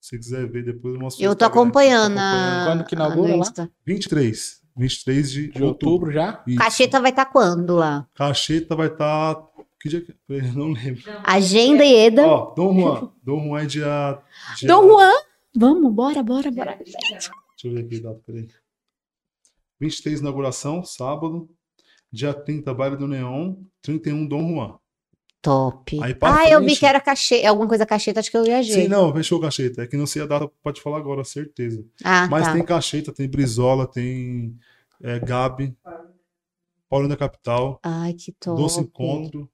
Se 0.00 0.10
você 0.10 0.18
quiser 0.18 0.46
ver 0.50 0.64
depois, 0.64 0.94
eu 0.94 1.00
mostro 1.00 1.24
no 1.24 1.30
Eu 1.30 1.34
tô 1.36 1.44
acompanhando 1.46 2.14
Tô 2.14 2.20
a. 2.20 2.64
Quando 2.66 2.84
que 2.84 2.94
inaugura 2.94 3.28
no 3.32 3.36
lá? 3.38 3.42
Insta. 3.42 3.70
23. 3.86 4.61
23 4.76 5.30
de, 5.30 5.48
De 5.48 5.62
outubro 5.62 6.10
já? 6.10 6.42
Isso. 6.46 6.58
Cacheta 6.58 7.00
vai 7.00 7.10
estar 7.10 7.26
quando 7.26 7.76
lá? 7.76 8.06
Cacheta 8.14 8.74
vai 8.74 8.88
estar. 8.88 9.36
Que 9.80 9.88
dia 9.88 10.00
que. 10.00 10.14
Eu 10.28 10.52
não 10.54 10.72
lembro. 10.72 11.02
Agenda 11.24 11.84
e 11.84 11.94
Eda. 11.94 12.26
Ó, 12.26 12.54
Dom 12.54 12.80
Juan. 12.80 13.12
Dom 13.22 13.48
Juan 13.48 13.62
é 13.62 13.66
dia. 13.66 14.22
dia 14.56 14.68
Dom 14.68 14.88
Juan. 14.88 15.12
Vamos, 15.54 15.92
bora, 15.92 16.22
bora, 16.22 16.50
bora. 16.50 16.78
Deixa 16.78 17.30
eu 17.64 17.72
ver 17.72 17.84
aqui 17.84 18.00
data, 18.00 18.20
peraí. 18.24 18.48
23 19.80 20.20
inauguração, 20.20 20.84
sábado. 20.84 21.50
Dia 22.10 22.32
30, 22.32 22.72
baile 22.72 22.96
do 22.96 23.08
Neon. 23.08 23.56
31, 23.82 24.26
Dom 24.26 24.54
Juan. 24.54 24.78
Top. 25.42 25.98
Ah, 26.20 26.48
eu 26.48 26.64
vi 26.64 26.76
que 26.76 26.86
era 26.86 27.00
cacheta. 27.00 27.48
Alguma 27.48 27.66
coisa 27.66 27.84
cacheta, 27.84 28.20
acho 28.20 28.30
que 28.30 28.36
eu 28.36 28.44
viajei. 28.44 28.84
Sim, 28.84 28.88
não, 28.88 29.12
fechou 29.12 29.40
cacheta. 29.40 29.82
É 29.82 29.86
que 29.88 29.96
não 29.96 30.06
sei 30.06 30.22
a 30.22 30.26
data, 30.26 30.48
pode 30.62 30.80
falar 30.80 30.98
agora, 30.98 31.24
certeza. 31.24 31.84
Ah, 32.04 32.28
Mas 32.30 32.46
tá. 32.46 32.52
tem 32.52 32.64
cacheta, 32.64 33.12
tem 33.12 33.28
Brizola, 33.28 33.84
tem 33.88 34.56
é, 35.02 35.18
Gabi, 35.18 35.76
Paulo 36.88 37.08
da 37.08 37.16
Capital, 37.16 37.80
Ai, 37.82 38.12
que 38.12 38.30
top. 38.30 38.62
Doce 38.62 38.80
Encontro 38.80 39.50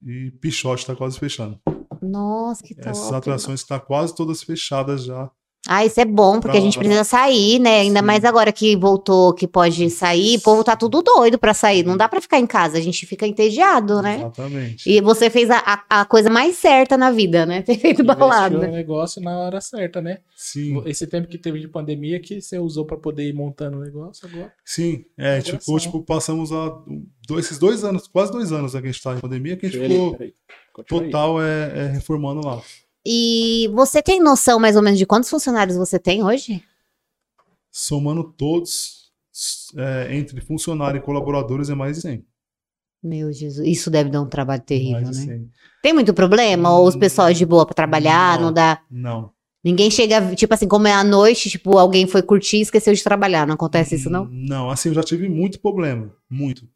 e 0.00 0.30
Pichote 0.30 0.86
tá 0.86 0.94
quase 0.94 1.18
fechando. 1.18 1.60
Nossa, 2.00 2.62
que 2.62 2.76
top. 2.76 2.90
Essas 2.90 3.12
atrações 3.12 3.60
estão 3.60 3.80
quase 3.80 4.14
todas 4.14 4.44
fechadas 4.44 5.02
já. 5.04 5.28
Ah, 5.66 5.84
isso 5.84 6.00
é 6.00 6.04
bom, 6.04 6.40
porque 6.40 6.56
a 6.56 6.60
gente 6.60 6.78
precisa 6.78 7.04
sair, 7.04 7.58
né? 7.58 7.80
Ainda 7.80 8.00
Sim. 8.00 8.06
mais 8.06 8.24
agora 8.24 8.52
que 8.52 8.76
voltou, 8.76 9.34
que 9.34 9.46
pode 9.46 9.90
sair, 9.90 10.38
o 10.38 10.40
povo 10.40 10.64
tá 10.64 10.76
tudo 10.76 11.02
doido 11.02 11.38
pra 11.38 11.52
sair. 11.52 11.84
Não 11.84 11.96
dá 11.96 12.08
pra 12.08 12.20
ficar 12.20 12.38
em 12.38 12.46
casa, 12.46 12.78
a 12.78 12.80
gente 12.80 13.04
fica 13.04 13.26
entediado, 13.26 14.00
né? 14.00 14.16
Exatamente. 14.16 14.88
E 14.88 15.00
você 15.00 15.28
fez 15.28 15.50
a, 15.50 15.58
a, 15.58 16.00
a 16.00 16.04
coisa 16.04 16.30
mais 16.30 16.56
certa 16.56 16.96
na 16.96 17.10
vida, 17.10 17.44
né? 17.44 17.60
Ter 17.62 17.74
feito 17.78 18.02
Investiu 18.02 18.04
balada. 18.04 18.66
no 18.66 18.72
negócio 18.72 19.20
na 19.20 19.38
hora 19.38 19.60
certa, 19.60 20.00
né? 20.00 20.18
Sim, 20.34 20.82
Esse 20.86 21.06
tempo 21.06 21.28
que 21.28 21.36
teve 21.36 21.58
de 21.58 21.68
pandemia 21.68 22.20
que 22.20 22.40
você 22.40 22.58
usou 22.58 22.86
pra 22.86 22.96
poder 22.96 23.28
ir 23.28 23.34
montando 23.34 23.76
o 23.78 23.80
negócio 23.80 24.28
agora. 24.28 24.52
sim. 24.64 25.04
É, 25.18 25.42
Coração. 25.42 25.58
tipo, 25.58 25.78
tipo, 25.80 26.02
passamos 26.02 26.52
a, 26.52 26.78
dois, 27.26 27.44
esses 27.46 27.58
dois 27.58 27.84
anos, 27.84 28.06
quase 28.06 28.32
dois 28.32 28.52
anos 28.52 28.72
né, 28.74 28.80
que 28.80 28.88
a 28.88 28.90
gente 28.92 29.02
tá 29.02 29.14
em 29.14 29.20
pandemia, 29.20 29.56
que 29.56 29.66
a 29.66 29.70
gente 29.70 29.84
ficou 29.84 30.16
total 30.86 31.42
é, 31.42 31.72
é, 31.74 31.86
reformando 31.88 32.46
lá. 32.46 32.62
E 33.10 33.68
você 33.72 34.02
tem 34.02 34.20
noção 34.20 34.60
mais 34.60 34.76
ou 34.76 34.82
menos 34.82 34.98
de 34.98 35.06
quantos 35.06 35.30
funcionários 35.30 35.78
você 35.78 35.98
tem 35.98 36.22
hoje? 36.22 36.62
Somando 37.72 38.22
todos, 38.22 39.10
é, 39.74 40.14
entre 40.14 40.42
funcionário 40.42 40.98
e 40.98 41.00
colaboradores, 41.02 41.70
é 41.70 41.74
mais 41.74 41.96
de 41.96 42.02
100. 42.02 42.26
Meu 43.02 43.32
Jesus, 43.32 43.66
isso 43.66 43.90
deve 43.90 44.10
dar 44.10 44.20
um 44.20 44.28
trabalho 44.28 44.60
terrível, 44.60 45.00
mais 45.00 45.24
né? 45.24 45.38
100. 45.38 45.50
Tem 45.82 45.94
muito 45.94 46.12
problema? 46.12 46.76
Ou 46.76 46.86
os 46.86 46.96
Hum, 46.96 46.98
pessoal 46.98 47.28
é 47.28 47.32
de 47.32 47.46
boa 47.46 47.64
pra 47.64 47.74
trabalhar, 47.74 48.36
não, 48.36 48.48
não. 48.48 48.52
dá? 48.52 48.82
Não. 48.90 49.32
Ninguém 49.64 49.90
chega, 49.90 50.34
tipo 50.34 50.52
assim, 50.52 50.68
como 50.68 50.86
é 50.86 50.92
à 50.92 51.02
noite, 51.02 51.48
tipo, 51.48 51.78
alguém 51.78 52.06
foi 52.06 52.20
curtir 52.20 52.58
e 52.58 52.60
esqueceu 52.60 52.92
de 52.92 53.02
trabalhar. 53.02 53.46
Não 53.46 53.54
acontece 53.54 53.94
isso, 53.94 54.10
não? 54.10 54.26
Não, 54.26 54.68
assim, 54.68 54.90
eu 54.90 54.94
já 54.94 55.02
tive 55.02 55.30
muito 55.30 55.58
problema. 55.60 56.14
Muito. 56.28 56.68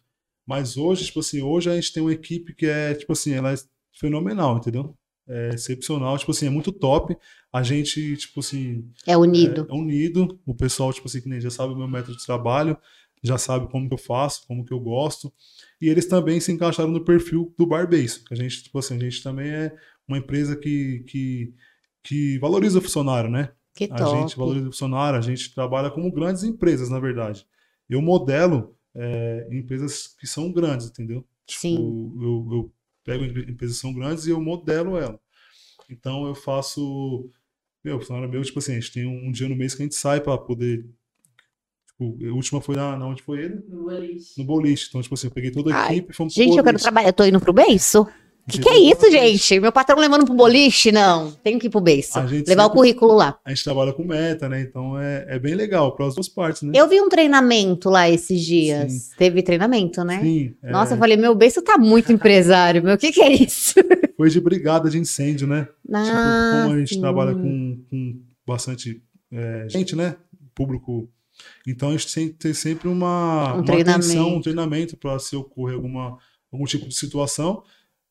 Mas 0.47 0.79
hoje, 0.79 1.05
tipo 1.05 1.21
assim, 1.21 1.42
hoje 1.42 1.68
a 1.71 1.75
gente 1.75 1.92
tem 1.92 2.03
uma 2.03 2.12
equipe 2.12 2.55
que 2.55 2.64
é, 2.64 2.95
tipo 2.95 3.12
assim, 3.12 3.35
ela 3.35 3.53
é 3.53 3.57
fenomenal, 3.92 4.57
entendeu? 4.57 4.97
É 5.35 5.55
excepcional, 5.55 6.16
tipo 6.18 6.31
assim, 6.31 6.47
é 6.47 6.51
muito 6.51 6.71
top. 6.73 7.16
A 7.53 7.62
gente, 7.62 8.16
tipo 8.16 8.40
assim, 8.40 8.88
É 9.07 9.16
unido. 9.16 9.66
é 9.71 9.75
unido. 9.75 10.38
O 10.47 10.55
pessoal, 10.55 10.92
tipo 10.92 11.07
assim, 11.09 11.21
que 11.21 11.29
nem 11.29 11.40
já 11.40 11.51
sabe 11.51 11.73
o 11.73 11.77
meu 11.77 11.88
método 11.88 12.16
de 12.16 12.25
trabalho, 12.25 12.77
já 13.23 13.38
sabe 13.38 13.71
como 13.71 13.88
que 13.88 13.95
eu 13.95 13.99
faço, 13.99 14.47
como 14.47 14.64
que 14.64 14.73
eu 14.73 14.81
gosto. 14.81 15.33
E 15.81 15.88
eles 15.88 16.07
também 16.07 16.40
se 16.40 16.53
encaixaram 16.53 16.90
no 16.90 17.05
perfil 17.05 17.55
do. 17.57 17.66
Que 17.68 18.35
a 18.35 18.37
gente, 18.37 18.62
tipo 18.64 18.79
assim, 18.79 18.97
a 18.97 18.99
gente 18.99 19.23
também 19.23 19.49
é 19.49 19.75
uma 20.07 20.18
empresa 20.18 20.57
que, 20.57 21.05
que, 21.09 21.55
que 22.03 22.38
valoriza 22.38 22.79
o 22.79 22.83
funcionário, 22.83 23.31
né? 23.31 23.51
que 23.75 23.85
A 23.85 23.97
top. 23.97 24.21
gente 24.21 24.37
valoriza 24.37 24.68
o 24.68 24.73
funcionário, 24.73 25.18
a 25.18 25.23
gente 25.23 25.55
trabalha 25.55 25.90
como 25.90 26.12
grandes 26.12 26.42
empresas, 26.42 26.90
na 26.90 27.01
verdade. 27.01 27.47
Eu 27.88 28.03
modelo 28.03 28.77
é, 28.95 29.49
empresas 29.51 30.14
que 30.18 30.27
são 30.27 30.53
grandes, 30.53 30.88
entendeu? 30.88 31.25
Sim. 31.47 31.77
Eu, 31.77 32.23
eu, 32.23 32.49
eu 32.53 32.73
pego 33.05 33.25
empresas 33.25 33.77
que 33.77 33.83
são 33.83 33.93
grandes 33.93 34.27
e 34.27 34.31
eu 34.31 34.41
modelo 34.41 34.97
ela. 34.97 35.19
Então 35.88 36.27
eu 36.27 36.35
faço. 36.35 37.31
Meu, 37.85 37.99
funcionário 37.99 38.31
meu, 38.31 38.43
tipo 38.43 38.59
assim, 38.59 38.73
a 38.73 38.75
gente 38.81 38.93
tem 38.93 39.07
um, 39.07 39.33
dia 39.33 39.49
no 39.49 39.57
mês 39.57 39.75
que 39.75 39.83
a 39.83 39.85
gente 39.85 39.95
sai 39.97 40.21
para 40.21 40.38
poder. 40.38 40.87
Tipo, 41.88 42.17
a 42.25 42.33
última 42.33 42.61
foi 42.61 42.77
na, 42.77 42.97
na 42.97 43.07
onde 43.07 43.23
foi 43.23 43.41
ele? 43.43 43.61
No 44.37 44.45
boliche. 44.45 44.87
Então, 44.88 45.03
tipo 45.03 45.15
assim, 45.15 45.27
eu 45.27 45.33
peguei 45.33 45.51
toda 45.51 45.75
a 45.75 45.83
Ai, 45.83 45.97
equipe 45.97 46.12
e 46.12 46.15
fomos 46.15 46.33
pro 46.33 46.43
Gente, 46.43 46.57
eu 46.57 46.62
quero 46.62 46.75
boliche. 46.75 46.85
trabalhar. 46.85 47.09
Eu 47.09 47.12
tô 47.12 47.25
indo 47.25 47.41
pro 47.41 47.53
beiço? 47.53 48.07
Que 48.48 48.59
que 48.59 48.68
é 48.68 48.76
isso, 48.78 49.11
gente? 49.11 49.61
Meu 49.61 49.70
patrão 49.70 49.98
levando 49.98 50.24
pro 50.24 50.35
boliche? 50.35 50.90
Não, 50.90 51.31
tenho 51.44 51.61
que 51.61 51.68
ir 51.68 51.70
pro 51.70 51.81
gente 52.26 52.48
Levar 52.48 52.66
o 52.66 52.70
currículo 52.70 53.14
lá. 53.14 53.38
A 53.44 53.50
gente 53.50 53.62
trabalha 53.62 53.92
com 53.92 54.05
meta, 54.05 54.48
né? 54.48 54.61
Então 54.61 54.98
é, 54.98 55.26
é 55.28 55.38
bem 55.38 55.55
legal 55.55 55.94
para 55.94 56.07
as 56.07 56.14
duas 56.14 56.28
partes, 56.28 56.62
né? 56.62 56.72
Eu 56.74 56.88
vi 56.88 57.00
um 57.00 57.09
treinamento 57.09 57.88
lá 57.88 58.11
esses 58.11 58.40
dias. 58.44 59.11
Teve 59.16 59.42
treinamento, 59.42 60.02
né? 60.02 60.20
Sim. 60.20 60.55
é, 60.62 60.72
Nossa, 60.72 60.94
eu 60.94 60.98
falei, 60.98 61.16
meu 61.16 61.35
beiço 61.37 61.62
tá 61.62 61.78
muito 61.78 62.11
empresário, 62.12 62.83
meu. 62.83 62.94
O 62.94 62.98
que 62.98 63.12
que 63.12 63.22
é 63.22 63.33
isso? 63.33 63.74
foi 64.16 64.28
de 64.28 64.40
brigada 64.40 64.90
de 64.90 64.98
incêndio, 64.98 65.46
né? 65.46 65.62
Tipo, 65.62 65.96
Ah, 65.96 66.62
como 66.64 66.74
a 66.74 66.78
gente 66.81 66.94
sim. 66.94 67.00
trabalha 67.00 67.35
com, 67.35 67.78
com 67.88 68.20
bastante 68.46 69.00
é, 69.33 69.66
gente, 69.68 69.94
né? 69.94 70.16
Público. 70.55 71.09
Então 71.66 71.90
a 71.90 71.92
gente 71.92 72.12
tem 72.12 72.28
que 72.28 72.35
ter 72.35 72.55
sempre 72.55 72.88
uma, 72.88 73.52
Um 73.52 73.57
uma 73.59 73.64
treinamento. 73.64 74.05
atenção, 74.07 74.37
um 74.37 74.40
treinamento 74.40 74.96
para 74.96 75.18
se 75.18 75.35
ocorrer 75.37 75.76
alguma, 75.76 76.18
algum 76.52 76.64
tipo 76.64 76.87
de 76.88 76.94
situação, 76.94 77.62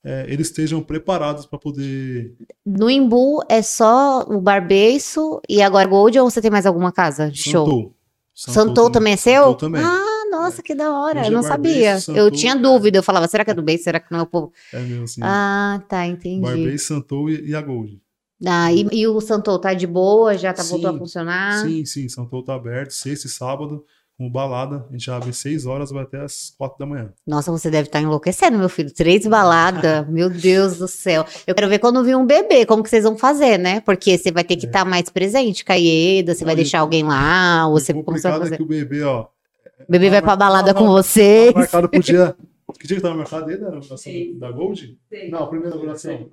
é, 0.04 0.26
eles 0.28 0.48
estejam 0.48 0.82
preparados 0.82 1.46
para 1.46 1.60
poder. 1.60 2.34
No 2.66 2.90
Imbu 2.90 3.42
é 3.48 3.62
só 3.62 4.24
o 4.28 4.42
Barbeiço 4.42 5.40
e 5.48 5.62
agora 5.62 5.88
Gold 5.88 6.18
ou 6.20 6.30
você 6.30 6.42
tem 6.42 6.50
mais 6.50 6.66
alguma 6.66 6.92
casa 6.92 7.30
de 7.30 7.38
show? 7.38 7.66
Santou. 7.66 7.96
Santou 8.34 8.90
também 8.90 9.14
é 9.14 9.18
seu? 9.18 9.44
Santou 9.44 9.56
também. 9.56 9.82
Ah, 9.84 10.24
nossa, 10.32 10.64
que 10.64 10.74
da 10.74 10.92
hora. 10.92 11.20
Hoje 11.20 11.30
Eu 11.30 11.34
não 11.34 11.46
é 11.46 11.50
Barbeiço, 11.50 11.78
sabia. 11.78 11.94
Eu 11.94 12.26
Santou. 12.26 12.32
tinha 12.32 12.56
dúvida. 12.56 12.98
Eu 12.98 13.04
falava, 13.04 13.28
será 13.28 13.46
que 13.46 13.52
é 13.52 13.54
do 13.54 13.62
beijo? 13.62 13.84
Será 13.84 14.00
que 14.00 14.12
não 14.12 14.20
é 14.20 14.24
o 14.24 14.28
povo? 14.28 14.52
É 14.74 14.80
mesmo 14.80 15.04
assim. 15.04 15.22
Ah, 15.24 15.84
tá, 15.88 16.08
entendi. 16.08 16.42
Barbei, 16.42 16.78
Santou 16.78 17.30
e, 17.30 17.50
e 17.50 17.56
a 17.56 17.62
Gold. 17.62 18.02
Ah, 18.44 18.74
e, 18.74 18.88
e 18.92 19.08
o 19.08 19.22
Santou 19.22 19.60
tá 19.60 19.74
de 19.74 19.86
boa? 19.86 20.36
Já 20.36 20.52
tá, 20.52 20.64
voltou 20.64 20.90
a 20.90 20.98
funcionar? 20.98 21.64
Sim, 21.64 21.86
sim, 21.86 22.10
Santou 22.10 22.44
tá 22.44 22.56
aberto, 22.56 22.92
sexta 22.92 23.28
e 23.28 23.30
sábado, 23.30 23.86
com 24.22 24.30
balada. 24.30 24.86
A 24.88 24.92
gente 24.92 25.10
abre 25.10 25.34
6 25.34 25.66
horas, 25.66 25.90
vai 25.90 26.04
até 26.04 26.22
as 26.22 26.54
4 26.56 26.78
da 26.78 26.86
manhã. 26.86 27.12
Nossa, 27.26 27.52
você 27.52 27.72
deve 27.72 27.88
estar 27.88 28.00
enlouquecendo, 28.00 28.58
meu 28.58 28.70
filho. 28.70 28.94
Três 28.94 29.26
baladas. 29.26 30.06
meu 30.10 30.30
Deus 30.30 30.78
do 30.78 30.88
céu. 30.88 31.26
Eu 31.48 31.56
quero 31.56 31.68
ver 31.68 31.80
quando 31.80 32.04
vir 32.04 32.16
um 32.16 32.26
bebê, 32.26 32.66
como 32.66 32.84
que 32.84 32.90
vocês 32.90 33.04
vão 33.04 33.18
fazer, 33.18 33.58
né? 33.58 33.82
Porque 33.82 34.18
você 34.18 34.32
vai 34.32 34.44
ter 34.44 34.58
que 34.58 34.68
estar 34.68 34.86
mais 34.86 35.10
presente, 35.10 35.66
Caída, 35.66 36.36
você 36.36 36.46
vai 36.46 36.54
Olha, 36.54 36.62
deixar 36.64 36.80
alguém 36.82 37.04
lá, 37.04 37.68
ou 37.68 37.80
você 37.80 37.92
o 37.92 38.04
como 38.04 38.18
você 38.18 38.28
vai 38.28 38.38
é 38.38 38.42
fazer? 38.42 38.58
que 38.58 38.64
o 38.64 38.68
bebê, 38.68 39.02
ó, 39.02 39.24
O 39.24 39.92
bebê 39.92 40.10
vai 40.12 40.22
pra 40.22 40.36
balada 40.36 40.72
Não, 40.74 40.82
com 40.82 40.86
não, 40.86 40.94
vocês. 40.94 41.48
Tava 41.48 41.60
marcado 41.60 41.90
pro 41.90 42.00
dia. 42.00 42.36
Que 42.80 42.88
dia 42.88 42.96
que 42.96 43.04
tava 43.04 43.16
marcado 43.16 43.50
aí 43.50 43.58
da 43.58 43.70
da 43.70 44.52
Gold? 44.52 44.98
Não, 45.30 45.44
a 45.44 45.48
primeira 45.48 45.76
inauguração. 45.76 46.26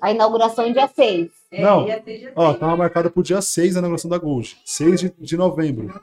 A 0.00 0.10
inauguração 0.10 0.64
é 0.66 0.72
dia 0.72 0.88
6. 0.88 1.30
Não, 1.52 1.86
ó, 2.36 2.54
tava 2.54 2.76
marcado 2.76 3.10
pro 3.10 3.22
dia 3.22 3.40
6 3.42 3.76
a 3.76 3.78
inauguração 3.80 4.10
da 4.10 4.18
Gold. 4.18 4.56
6 4.64 5.00
de, 5.00 5.14
de 5.18 5.36
novembro. 5.36 6.00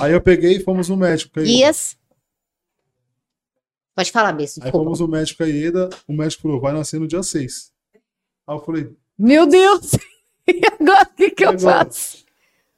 Aí 0.00 0.12
eu 0.12 0.20
peguei 0.20 0.56
e 0.56 0.60
fomos 0.62 0.88
no 0.88 0.96
médico. 0.96 1.38
Aí, 1.38 1.44
Guias. 1.46 1.96
Pode 3.94 4.12
falar, 4.12 4.32
Bessa, 4.32 4.62
aí 4.62 4.70
fomos 4.70 5.00
no 5.00 5.08
médico 5.08 5.42
Aieda, 5.42 5.88
o 6.06 6.12
médico 6.12 6.42
falou, 6.42 6.60
vai 6.60 6.72
nascer 6.74 7.00
no 7.00 7.08
dia 7.08 7.22
6. 7.22 7.72
Aí 8.46 8.54
eu 8.54 8.60
falei, 8.60 8.90
Meu 9.18 9.46
Deus! 9.46 9.92
E 10.48 10.60
agora 10.64 11.02
o 11.02 11.16
que, 11.16 11.30
que 11.30 11.44
eu 11.44 11.48
Agora. 11.48 11.84
faço? 11.86 12.24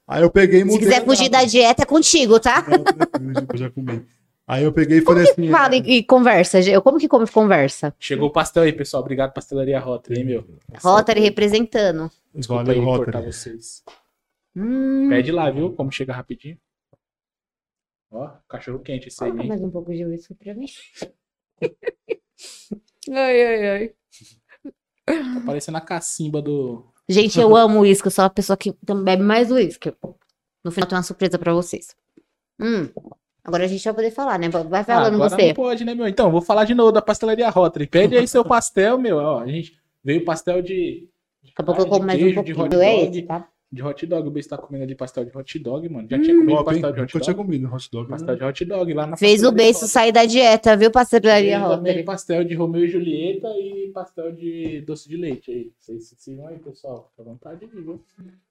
aí 0.07 0.23
eu 0.23 0.31
peguei 0.31 0.61
e 0.61 0.63
Se 0.63 0.65
mudei. 0.65 0.79
quiser 0.87 1.01
a 1.03 1.05
fugir 1.05 1.29
da 1.29 1.43
dieta, 1.43 1.83
é 1.83 1.85
contigo, 1.85 2.39
tá? 2.39 2.65
Eu 3.51 3.57
já 3.57 3.69
comi. 3.69 4.03
Aí 4.49 4.63
eu 4.63 4.73
peguei 4.73 4.97
e 4.97 5.01
falei 5.01 5.29
assim. 5.29 5.47
Fala 5.51 5.75
e, 5.75 5.97
e 5.97 6.03
conversa. 6.03 6.59
Eu 6.59 6.81
como 6.81 6.97
que 6.97 7.07
come 7.07 7.27
conversa? 7.27 7.95
Chegou 7.99 8.29
o 8.29 8.31
pastel 8.31 8.63
aí, 8.63 8.73
pessoal. 8.73 9.03
Obrigado, 9.03 9.31
Pastelaria 9.31 9.79
Rotary, 9.79 10.21
hein, 10.21 10.25
meu? 10.25 10.43
Rotary 10.81 11.19
representando. 11.19 12.09
Desculpa 12.33 12.63
Valeu, 12.63 12.81
aí 12.81 12.83
Rotary. 12.83 13.11
cortar 13.11 13.21
vocês. 13.21 13.83
Hum, 14.55 15.07
Pede 15.07 15.31
lá, 15.31 15.51
viu? 15.51 15.73
Como 15.73 15.91
chega 15.91 16.13
rapidinho. 16.13 16.57
Ó, 18.09 18.27
cachorro 18.47 18.79
quente 18.79 19.09
esse 19.09 19.23
aí, 19.23 19.29
coloca 19.29 19.43
hein? 19.43 19.49
mais 19.49 19.61
um 19.61 19.69
pouco 19.69 19.93
de 19.93 20.03
uísque 20.03 20.33
pra 20.33 20.55
mim. 20.55 20.65
ai, 23.11 23.45
ai, 23.45 23.67
ai. 23.69 23.93
Tá 25.05 25.43
parecendo 25.45 25.77
a 25.77 25.81
cacimba 25.81 26.41
do. 26.41 26.91
Gente, 27.07 27.39
eu 27.39 27.55
amo 27.55 27.81
uísque. 27.81 28.07
Eu 28.07 28.11
sou 28.11 28.25
a 28.25 28.29
pessoa 28.31 28.57
que 28.57 28.75
bebe 28.81 29.21
mais 29.21 29.51
uísque. 29.51 29.93
No 30.63 30.71
final 30.71 30.89
tem 30.89 30.97
uma 30.97 31.03
surpresa 31.03 31.37
pra 31.37 31.53
vocês. 31.53 31.95
Hum, 32.59 32.89
agora 33.49 33.65
a 33.65 33.67
gente 33.67 33.83
vai 33.83 33.93
poder 33.93 34.11
falar, 34.11 34.39
né? 34.39 34.47
Vai 34.49 34.81
Ah, 34.81 34.83
falando 34.85 35.15
agora 35.15 35.29
você. 35.29 35.47
não 35.47 35.53
pode, 35.53 35.83
né, 35.85 35.93
meu? 35.93 36.07
Então, 36.07 36.31
vou 36.31 36.41
falar 36.41 36.63
de 36.63 36.73
novo 36.73 36.91
da 36.91 37.01
Pastelaria 37.01 37.49
Rotary. 37.49 37.85
Pede 37.87 38.17
aí 38.17 38.27
seu 38.27 38.45
pastel, 38.45 38.97
meu. 38.97 39.17
Ó, 39.17 39.39
a 39.39 39.47
gente 39.47 39.73
veio 40.03 40.23
pastel 40.23 40.61
de. 40.61 41.07
Daqui 41.43 41.53
a 41.57 41.63
pouco 41.63 41.81
eu 41.81 41.87
como 41.87 42.05
mais 42.05 42.19
um 42.19 42.23
queijo, 42.23 42.43
de 42.43 42.53
pouquinho. 42.53 42.65
hot 42.65 42.75
É 42.75 42.95
dog. 43.05 43.17
esse, 43.17 43.21
tá? 43.27 43.47
De 43.71 43.83
hot 43.83 44.03
dog. 44.07 44.27
O 44.27 44.31
Beijo 44.31 44.49
tá 44.49 44.57
comendo 44.57 44.83
ali 44.83 44.95
pastel 44.95 45.25
de 45.25 45.37
hot 45.37 45.59
dog, 45.59 45.87
mano. 45.89 46.07
Já 46.09 46.19
tinha 46.19 46.35
comido 46.35 46.57
hein? 46.57 46.63
pastel 46.65 46.91
de 46.91 47.01
hot 47.01 47.13
Nunca 47.13 47.19
tinha 47.23 47.33
dog. 47.35 47.45
comido 47.45 47.71
hot 47.71 47.91
dog. 47.91 48.09
Pastel 48.09 48.35
de 48.35 48.43
hot 48.43 48.65
dog 48.65 48.93
lá 48.93 49.05
na 49.07 49.17
Fez 49.17 49.43
o 49.43 49.51
beijo 49.51 49.79
sair 49.85 50.11
da 50.11 50.25
dieta, 50.25 50.75
viu, 50.75 50.89
pastelaria 50.89 51.59
Rotary? 51.59 52.03
pastel 52.03 52.43
de 52.43 52.55
Romeu 52.55 52.83
e 52.83 52.87
Julieta 52.87 53.47
e 53.49 53.91
pastel 53.93 54.31
de 54.31 54.81
doce 54.81 55.07
de 55.07 55.17
leite 55.17 55.51
aí. 55.51 55.71
Vocês 55.79 56.07
se 56.07 56.15
sigam 56.17 56.47
aí, 56.47 56.57
pessoal. 56.57 57.09
Fica 57.11 57.21
à 57.21 57.25
vontade 57.31 57.65
aí, 57.65 57.81
viu? 57.81 58.01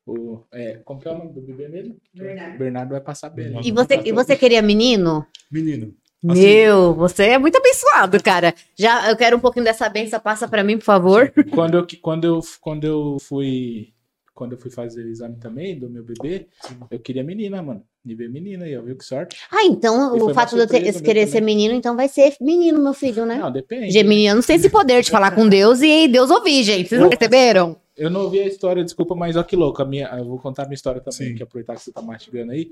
O, 0.06 0.40
é, 0.52 0.74
como 0.84 1.00
que 1.00 1.08
é 1.08 1.10
o 1.12 1.18
nome 1.18 1.32
do 1.32 1.40
bebê 1.40 1.68
mesmo? 1.68 1.96
Bernardo. 2.14 2.58
Bernardo 2.58 2.90
vai 2.90 3.00
passar 3.00 3.30
bem. 3.30 3.50
né? 3.50 3.60
E 3.64 3.72
você, 3.72 4.00
e 4.04 4.12
você 4.12 4.36
queria 4.36 4.62
menino? 4.62 5.26
Menino. 5.50 5.92
Assim, 6.28 6.40
Meu, 6.42 6.94
você 6.94 7.24
é 7.24 7.38
muito 7.38 7.56
abençoado, 7.58 8.20
cara. 8.22 8.54
Já 8.76 9.08
eu 9.10 9.16
quero 9.16 9.36
um 9.36 9.40
pouquinho 9.40 9.64
dessa 9.64 9.88
benção, 9.88 10.18
passa 10.18 10.48
pra 10.48 10.64
mim, 10.64 10.76
por 10.78 10.84
favor. 10.84 11.32
Quando 11.52 11.76
eu, 11.76 11.86
quando 12.00 12.24
eu, 12.24 12.40
quando 12.60 12.84
eu 12.84 13.16
fui. 13.20 13.92
Quando 14.38 14.52
eu 14.52 14.58
fui 14.58 14.70
fazer 14.70 15.04
o 15.04 15.08
exame 15.08 15.34
também 15.36 15.76
do 15.76 15.90
meu 15.90 16.04
bebê, 16.04 16.46
eu 16.92 17.00
queria 17.00 17.24
menina, 17.24 17.60
mano. 17.60 17.82
Me 18.04 18.14
ver 18.14 18.30
menina 18.30 18.66
aí, 18.66 18.78
ó. 18.78 18.82
Viu 18.82 18.96
que 18.96 19.04
sorte? 19.04 19.36
Ah, 19.50 19.64
então 19.64 20.16
E 20.16 20.22
o 20.22 20.32
fato 20.32 20.54
de 20.54 20.60
eu 20.60 20.68
ter- 20.68 21.02
querer 21.02 21.26
ser 21.26 21.40
menino, 21.40 21.74
então 21.74 21.96
vai 21.96 22.06
ser 22.06 22.36
menino, 22.40 22.80
meu 22.80 22.94
filho, 22.94 23.26
né? 23.26 23.34
Não, 23.34 23.50
depende. 23.50 23.90
Geminianos 23.90 24.46
têm 24.46 24.54
esse 24.54 24.70
poder 24.70 25.02
de 25.02 25.10
falar 25.10 25.32
com 25.32 25.48
Deus 25.48 25.80
e 25.82 26.06
Deus 26.06 26.30
ouvir, 26.30 26.62
gente. 26.62 26.88
Vocês 26.88 27.00
não 27.00 27.08
perceberam? 27.10 27.80
Eu 27.96 28.08
não 28.10 28.20
ouvi 28.20 28.38
a 28.38 28.46
história, 28.46 28.84
desculpa, 28.84 29.12
mas 29.16 29.34
ó 29.34 29.42
que 29.42 29.56
louco. 29.56 29.82
A 29.82 29.84
minha, 29.84 30.06
eu 30.16 30.24
vou 30.24 30.38
contar 30.38 30.62
a 30.62 30.66
minha 30.66 30.76
história 30.76 31.00
também, 31.00 31.30
Sim. 31.30 31.34
que 31.34 31.42
aproveitar 31.42 31.74
que 31.74 31.80
você 31.82 31.90
tá 31.90 32.00
mastigando 32.00 32.52
aí. 32.52 32.70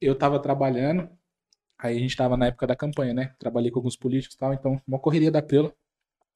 Eu 0.00 0.16
tava 0.16 0.40
trabalhando, 0.40 1.08
aí 1.78 1.96
a 1.96 2.00
gente 2.00 2.16
tava 2.16 2.36
na 2.36 2.46
época 2.46 2.66
da 2.66 2.74
campanha, 2.74 3.14
né? 3.14 3.32
Trabalhei 3.38 3.70
com 3.70 3.78
alguns 3.78 3.96
políticos 3.96 4.34
e 4.34 4.38
tal, 4.40 4.52
então, 4.52 4.80
uma 4.88 4.98
correria 4.98 5.30
da 5.30 5.40
pela. 5.40 5.72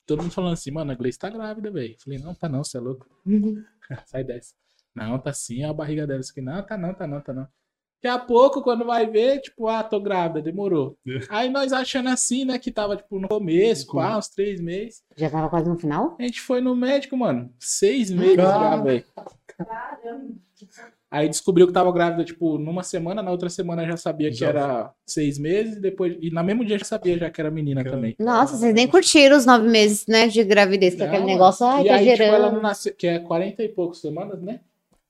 Todo 0.07 0.23
mundo 0.23 0.31
falando 0.31 0.53
assim, 0.53 0.71
mano, 0.71 0.93
a 0.93 0.95
Gleice 0.95 1.19
tá 1.19 1.29
grávida, 1.29 1.69
velho. 1.69 1.97
Falei, 1.99 2.21
não, 2.21 2.33
tá 2.33 2.49
não, 2.49 2.63
você 2.63 2.77
é 2.77 2.81
louco. 2.81 3.05
Sai 4.07 4.25
dessa. 4.25 4.55
Não, 4.95 5.19
tá 5.19 5.33
sim, 5.33 5.63
a 5.63 5.73
barriga 5.73 6.07
dela. 6.07 6.21
Isso 6.21 6.33
aqui, 6.33 6.41
não, 6.41 6.65
tá 6.65 6.77
não, 6.77 6.95
tá 6.95 7.07
não, 7.07 7.21
tá 7.21 7.33
não. 7.33 7.47
Daqui 8.03 8.09
a 8.09 8.19
pouco, 8.19 8.63
quando 8.63 8.85
vai 8.85 9.07
ver, 9.07 9.41
tipo, 9.41 9.67
ah, 9.69 9.83
tô 9.83 10.01
grávida, 10.01 10.43
demorou. 10.43 10.99
Aí 11.31 11.49
nós 11.49 11.73
achando 11.73 12.09
assim, 12.09 12.45
né, 12.45 12.59
que 12.59 12.71
tava, 12.71 12.97
tipo, 12.97 13.19
no 13.19 13.29
começo, 13.29 13.87
Como? 13.87 14.03
pá, 14.03 14.17
uns 14.17 14.29
três 14.29 14.61
meses. 14.61 15.03
Já 15.17 15.31
tava 15.31 15.49
quase 15.49 15.69
no 15.69 15.79
final? 15.79 16.17
A 16.19 16.23
gente 16.23 16.41
foi 16.41 16.61
no 16.61 16.77
médico, 16.77 17.17
mano. 17.17 17.53
Seis 17.59 18.11
meses 18.11 18.37
já, 18.37 18.53
Caramba. 19.57 20.37
Aí 21.17 21.31
descobriu 21.31 21.67
que 21.67 21.73
tava 21.73 21.91
grávida, 21.91 22.23
tipo, 22.25 22.59
numa 22.59 22.83
semana, 22.83 23.23
na 23.23 23.31
outra 23.31 23.49
semana 23.49 23.87
já 23.87 23.97
sabia 23.97 24.31
que 24.31 24.45
era 24.45 24.93
seis 25.07 25.39
meses, 25.39 25.81
depois. 25.81 26.15
E 26.21 26.31
na 26.31 26.43
mesmo 26.43 26.63
dia 26.63 26.79
já 26.79 26.85
sabia 26.85 27.17
já 27.17 27.31
que 27.31 27.41
era 27.41 27.51
menina 27.51 27.83
Caramba. 27.83 27.97
também. 27.97 28.17
Nossa, 28.19 28.57
vocês 28.57 28.75
nem 28.75 28.87
curtiram 28.87 29.35
os 29.35 29.47
nove 29.47 29.67
meses, 29.67 30.07
né, 30.07 30.29
de 30.29 30.45
gravidez, 30.45 30.95
que 30.95 31.03
é 31.03 31.07
aquele 31.07 31.25
negócio, 31.25 31.65
ai, 31.65 31.85
e 31.85 31.89
tá 31.89 31.95
aí, 31.95 32.11
tipo, 32.11 32.23
ela 32.23 32.37
gerando. 32.37 32.55
não 32.55 32.61
nasceu, 32.61 32.95
que 32.95 33.07
é 33.07 33.19
40 33.19 33.63
e 33.63 33.69
poucos 33.71 34.01
semanas, 34.01 34.43
né? 34.43 34.61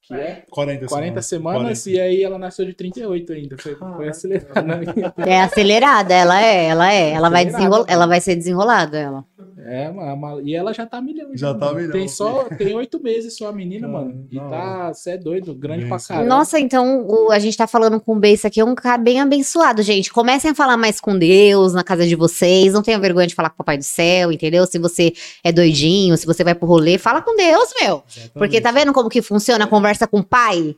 Que 0.06 0.14
é 0.14 0.44
40 0.50 0.86
40 0.86 1.22
semanas 1.22 1.82
40. 1.82 1.90
e 1.90 2.00
aí 2.00 2.22
ela 2.22 2.38
nasceu 2.38 2.64
de 2.64 2.72
38 2.74 3.32
ainda. 3.32 3.56
Foi, 3.58 3.74
foi 3.74 4.08
acelerada. 4.08 4.94
É 5.18 5.40
acelerada, 5.40 6.14
ela 6.14 6.40
é, 6.40 6.66
ela 6.66 6.92
é. 6.92 7.10
Ela 7.10 7.28
vai, 7.28 7.44
né? 7.46 7.58
ela 7.88 8.06
vai 8.06 8.20
ser 8.20 8.36
desenrolada, 8.36 8.98
ela. 8.98 9.24
É, 9.68 9.90
mano. 9.90 10.40
E 10.46 10.54
ela 10.54 10.72
já 10.72 10.86
tá 10.86 11.00
milhão. 11.00 11.30
Já 11.34 11.52
tá 11.52 11.66
mano. 11.66 11.78
milhão, 11.78 11.92
Tem 11.92 12.06
só, 12.06 12.44
tem 12.44 12.72
oito 12.76 13.02
meses 13.02 13.36
só 13.36 13.48
a 13.48 13.52
menina, 13.52 13.88
Ah, 13.88 13.90
mano. 13.90 14.26
E 14.30 14.38
tá, 14.38 14.92
você 14.94 15.12
é 15.12 15.18
doido, 15.18 15.52
grande 15.56 15.80
Bem, 15.80 15.88
pra 15.88 15.98
caramba. 15.98 16.28
Nossa, 16.28 16.60
então 16.60 17.04
o- 17.04 17.32
a 17.32 17.38
gente 17.40 17.56
tá 17.56 17.66
falando 17.66 17.98
com 18.00 18.12
o 18.14 18.18
Beice 18.20 18.46
aqui, 18.46 18.60
é 18.60 18.64
um 18.64 18.76
cara 18.76 18.96
bem 18.96 19.20
abençoado, 19.20 19.82
gente. 19.82 20.12
Comecem 20.12 20.52
a 20.52 20.54
falar 20.54 20.76
mais 20.76 21.00
com 21.00 21.18
Deus 21.18 21.72
na 21.72 21.82
casa 21.82 22.06
de 22.06 22.14
vocês. 22.14 22.74
Não 22.74 22.82
tenham 22.82 23.00
vergonha 23.00 23.26
de 23.26 23.34
falar 23.34 23.48
com 23.50 23.54
o 23.54 23.58
Papai 23.58 23.76
do 23.78 23.82
Céu, 23.84 24.30
entendeu? 24.30 24.64
Se 24.66 24.78
você 24.78 25.12
é 25.42 25.50
doidinho, 25.50 26.16
se 26.16 26.26
você 26.26 26.44
vai 26.44 26.54
pro 26.54 26.68
rolê, 26.68 26.96
fala 26.96 27.20
com 27.20 27.34
Deus, 27.34 27.70
meu. 27.80 28.04
Porque 28.34 28.60
tá 28.60 28.70
vendo 28.70 28.92
como 28.92 29.08
que 29.08 29.20
funciona 29.20 29.64
a 29.64 29.68
conversa 29.68 29.95
com 30.04 30.18
o 30.18 30.24
pai? 30.24 30.76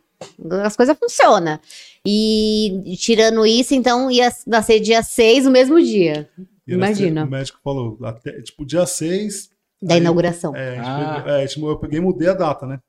As 0.62 0.76
coisas 0.76 0.94
funcionam. 0.98 1.58
E 2.04 2.94
tirando 3.00 3.46
isso, 3.46 3.74
então 3.74 4.10
ia 4.10 4.30
nascer 4.46 4.80
dia 4.80 5.02
6 5.02 5.44
no 5.46 5.50
mesmo 5.50 5.80
dia 5.82 6.28
ela- 6.36 6.76
imagina. 6.76 7.24
O 7.24 7.30
médico 7.30 7.58
falou, 7.64 7.98
até, 8.04 8.42
tipo, 8.42 8.66
dia 8.66 8.84
6. 8.84 9.48
da 9.80 9.94
Aí- 9.94 10.00
inauguração. 10.00 10.54
É, 10.56 10.76
Ah. 10.80 11.14
pegou- 11.22 11.32
é, 11.32 11.46
tipo, 11.46 11.68
eu 11.70 11.78
peguei 11.78 11.98
e 12.00 12.02
mudei 12.02 12.28
a 12.28 12.34
data, 12.34 12.66
né? 12.66 12.80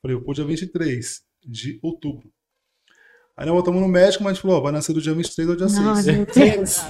Falei, 0.00 0.16
eu 0.16 0.22
pôr 0.22 0.32
dia 0.32 0.44
23 0.44 1.22
de 1.44 1.78
outubro. 1.82 2.30
Aí 3.36 3.44
nós 3.46 3.52
voltamos 3.54 3.80
no 3.80 3.88
médico, 3.88 4.22
mas 4.22 4.30
a 4.30 4.34
gente 4.34 4.42
falou, 4.42 4.58
ó, 4.58 4.60
vai 4.60 4.70
nascer 4.70 4.92
do 4.92 5.00
dia 5.02 5.12
23 5.12 5.48
ao 5.50 5.56
dia 5.56 5.68
6. 5.68 6.08
Ai, 6.08 6.14
meu 6.16 6.26
Deus. 6.26 6.84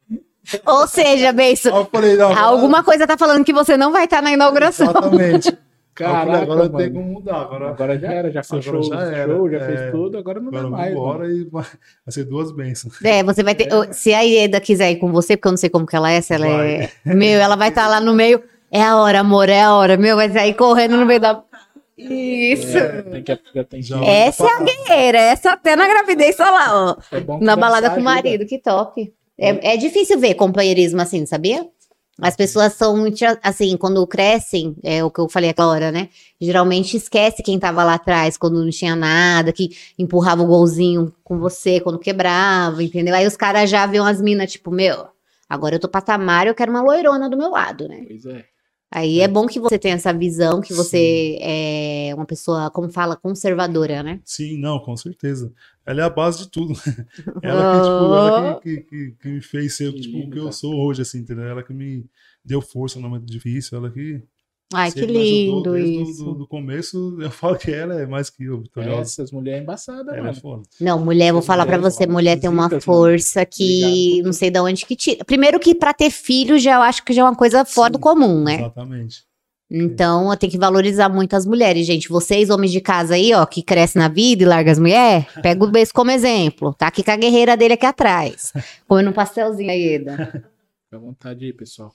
Ou 0.66 0.86
seja, 0.88 1.30
não, 1.32 2.38
alguma 2.38 2.82
coisa 2.82 3.06
tá 3.06 3.18
falando 3.18 3.44
que 3.44 3.52
você 3.52 3.76
não 3.76 3.92
vai 3.92 4.04
estar 4.04 4.22
na 4.22 4.32
inauguração. 4.32 4.88
Exatamente. 4.90 5.56
Caraca, 5.94 6.42
agora 6.42 6.58
mano. 6.64 6.76
tem 6.78 6.92
como 6.92 7.04
mudar. 7.04 7.40
Agora, 7.42 7.70
Agora 7.70 7.98
já 7.98 8.12
era, 8.12 8.30
já 8.30 8.40
Agora 8.40 8.62
fechou 8.62 8.82
já 8.82 9.00
era, 9.02 9.34
show, 9.34 9.50
já 9.50 9.58
é. 9.58 9.66
fez 9.66 9.90
tudo, 9.90 10.18
agora 10.18 10.40
não 10.40 10.48
agora 10.48 10.62
dá 10.64 10.70
mais. 10.70 10.92
embora 10.92 11.30
e 11.30 11.44
vai, 11.44 11.62
vai 11.62 12.12
ser 12.12 12.24
duas 12.24 12.52
bênçãos. 12.52 13.02
É, 13.04 13.22
você 13.22 13.42
vai 13.42 13.54
ter. 13.54 13.68
Se 13.92 14.14
a 14.14 14.20
Ieda 14.22 14.60
quiser 14.60 14.90
ir 14.92 14.96
com 14.96 15.12
você, 15.12 15.36
porque 15.36 15.48
eu 15.48 15.52
não 15.52 15.56
sei 15.58 15.68
como 15.68 15.86
que 15.86 15.96
ela 15.96 16.10
é, 16.10 16.20
se 16.20 16.32
ela 16.32 16.46
é. 16.46 16.90
Vai. 17.04 17.14
Meu, 17.14 17.40
ela 17.40 17.56
vai 17.56 17.68
estar 17.68 17.88
lá 17.88 18.00
no 18.00 18.14
meio. 18.14 18.42
É 18.70 18.82
a 18.82 18.96
hora, 18.96 19.20
amor, 19.20 19.48
é 19.48 19.60
a 19.60 19.74
hora. 19.74 19.96
Meu, 19.96 20.16
vai 20.16 20.30
sair 20.30 20.54
correndo 20.54 20.96
no 20.96 21.04
meio 21.04 21.20
da. 21.20 21.42
Isso. 21.98 22.78
É, 22.78 23.02
tem 23.02 23.22
que, 23.22 23.36
tem 23.64 23.80
Essa 24.06 24.46
é 24.46 24.56
a 24.56 24.62
guerreira, 24.62 25.18
essa 25.18 25.52
até 25.52 25.76
na 25.76 25.86
gravidez 25.86 26.34
tá 26.36 26.50
lá, 26.50 26.66
ó. 26.72 26.96
é 27.14 27.44
Na 27.44 27.56
balada 27.56 27.90
com 27.90 28.00
o 28.00 28.02
marido, 28.02 28.46
que 28.46 28.58
top. 28.58 29.12
É, 29.36 29.74
é 29.74 29.76
difícil 29.76 30.18
ver 30.18 30.34
companheirismo 30.34 31.00
assim, 31.00 31.26
sabia? 31.26 31.66
As 32.20 32.36
pessoas 32.36 32.72
são 32.74 32.96
muito, 32.96 33.24
assim, 33.42 33.76
quando 33.76 34.06
crescem, 34.06 34.76
é 34.82 35.02
o 35.02 35.10
que 35.10 35.20
eu 35.20 35.28
falei 35.28 35.54
hora, 35.58 35.90
né? 35.90 36.08
Geralmente 36.40 36.96
esquece 36.96 37.42
quem 37.42 37.58
tava 37.58 37.84
lá 37.84 37.94
atrás, 37.94 38.36
quando 38.36 38.62
não 38.62 38.70
tinha 38.70 38.96
nada, 38.96 39.52
que 39.52 39.70
empurrava 39.98 40.42
o 40.42 40.46
golzinho 40.46 41.12
com 41.24 41.38
você, 41.38 41.80
quando 41.80 41.98
quebrava, 41.98 42.82
entendeu? 42.82 43.14
Aí 43.14 43.26
os 43.26 43.36
caras 43.36 43.68
já 43.68 43.86
veem 43.86 44.06
as 44.06 44.20
minas, 44.20 44.52
tipo, 44.52 44.70
meu, 44.70 45.06
agora 45.48 45.76
eu 45.76 45.80
tô 45.80 45.88
patamar, 45.88 46.46
eu 46.46 46.54
quero 46.54 46.70
uma 46.70 46.82
loirona 46.82 47.28
do 47.28 47.36
meu 47.36 47.50
lado, 47.50 47.88
né? 47.88 48.04
Pois 48.06 48.24
é. 48.26 48.44
Aí 48.92 49.20
é 49.20 49.28
bom 49.28 49.46
que 49.46 49.60
você 49.60 49.78
tenha 49.78 49.94
essa 49.94 50.12
visão, 50.12 50.60
que 50.60 50.74
você 50.74 51.38
é 51.40 52.12
uma 52.14 52.26
pessoa, 52.26 52.70
como 52.70 52.90
fala, 52.90 53.16
conservadora, 53.16 54.02
né? 54.02 54.20
Sim, 54.24 54.58
não, 54.58 54.80
com 54.80 54.96
certeza. 54.96 55.52
Ela 55.86 56.02
é 56.02 56.04
a 56.04 56.10
base 56.10 56.40
de 56.40 56.48
tudo. 56.48 56.74
ela 57.40 57.72
que, 57.72 57.82
tipo, 57.82 58.14
ela 58.14 58.60
que, 58.60 58.76
que, 58.76 58.82
que, 58.82 59.12
que 59.12 59.28
me 59.28 59.40
fez 59.40 59.76
ser 59.76 59.92
Que 59.92 60.00
tipo, 60.00 60.18
o 60.18 60.30
que 60.30 60.38
eu 60.38 60.50
sou 60.50 60.74
hoje, 60.74 61.02
assim, 61.02 61.18
entendeu? 61.18 61.44
Ela 61.44 61.62
que 61.62 61.72
me 61.72 62.04
deu 62.44 62.60
força 62.60 62.98
no 62.98 63.08
momento 63.08 63.26
difícil, 63.26 63.78
ela 63.78 63.90
que 63.90 64.22
Ai, 64.72 64.92
que 64.92 65.00
lindo 65.04 65.76
isso. 65.76 66.24
Do, 66.24 66.34
do 66.34 66.46
começo, 66.46 67.16
eu 67.20 67.30
falo 67.30 67.56
que 67.56 67.72
ela 67.72 68.00
é 68.00 68.06
mais 68.06 68.30
que 68.30 68.44
eu, 68.44 68.60
vitoriosa. 68.60 69.00
Essas 69.02 69.32
mulheres 69.32 69.62
embaçadas, 69.62 70.08
Ela 70.08 70.18
é 70.18 70.22
mano. 70.22 70.34
foda. 70.40 70.62
Não, 70.80 70.98
mulher, 70.98 71.32
vou 71.32 71.42
falar 71.42 71.66
pra 71.66 71.76
mulheres 71.76 71.94
você, 71.96 72.06
mulher 72.06 72.38
tem 72.40 72.48
uma 72.48 72.70
força 72.80 73.44
que 73.44 73.82
Obrigado. 74.12 74.26
não 74.26 74.32
sei 74.32 74.50
de 74.50 74.60
onde 74.60 74.86
que 74.86 74.94
tira. 74.94 75.24
Primeiro 75.24 75.58
que 75.58 75.74
pra 75.74 75.92
ter 75.92 76.10
filho 76.10 76.58
já 76.58 76.76
eu 76.76 76.82
acho 76.82 77.04
que 77.04 77.12
já 77.12 77.22
é 77.22 77.24
uma 77.24 77.34
coisa 77.34 77.64
fora 77.64 77.90
do 77.90 77.96
Sim, 77.96 78.02
comum, 78.02 78.44
né? 78.44 78.56
Exatamente. 78.60 79.24
Então, 79.72 80.30
eu 80.32 80.36
tenho 80.36 80.50
que 80.50 80.58
valorizar 80.58 81.08
muito 81.08 81.34
as 81.34 81.46
mulheres, 81.46 81.86
gente. 81.86 82.08
Vocês, 82.08 82.50
homens 82.50 82.72
de 82.72 82.80
casa 82.80 83.14
aí, 83.14 83.32
ó, 83.32 83.46
que 83.46 83.62
crescem 83.62 84.02
na 84.02 84.08
vida 84.08 84.42
e 84.42 84.46
largam 84.46 84.72
as 84.72 84.80
mulheres, 84.80 85.26
pega 85.42 85.64
o 85.64 85.66
beijo 85.70 85.92
como 85.94 86.10
exemplo. 86.10 86.74
Tá 86.74 86.88
aqui 86.88 87.04
com 87.04 87.10
a 87.12 87.16
guerreira 87.16 87.56
dele 87.56 87.74
aqui 87.74 87.86
atrás. 87.86 88.52
Comendo 88.88 89.10
um 89.10 89.12
pastelzinho 89.12 89.70
aí, 89.70 89.94
Eda. 89.94 90.26
Fica 90.84 90.96
à 90.96 90.98
vontade 90.98 91.44
aí, 91.44 91.52
pessoal. 91.52 91.92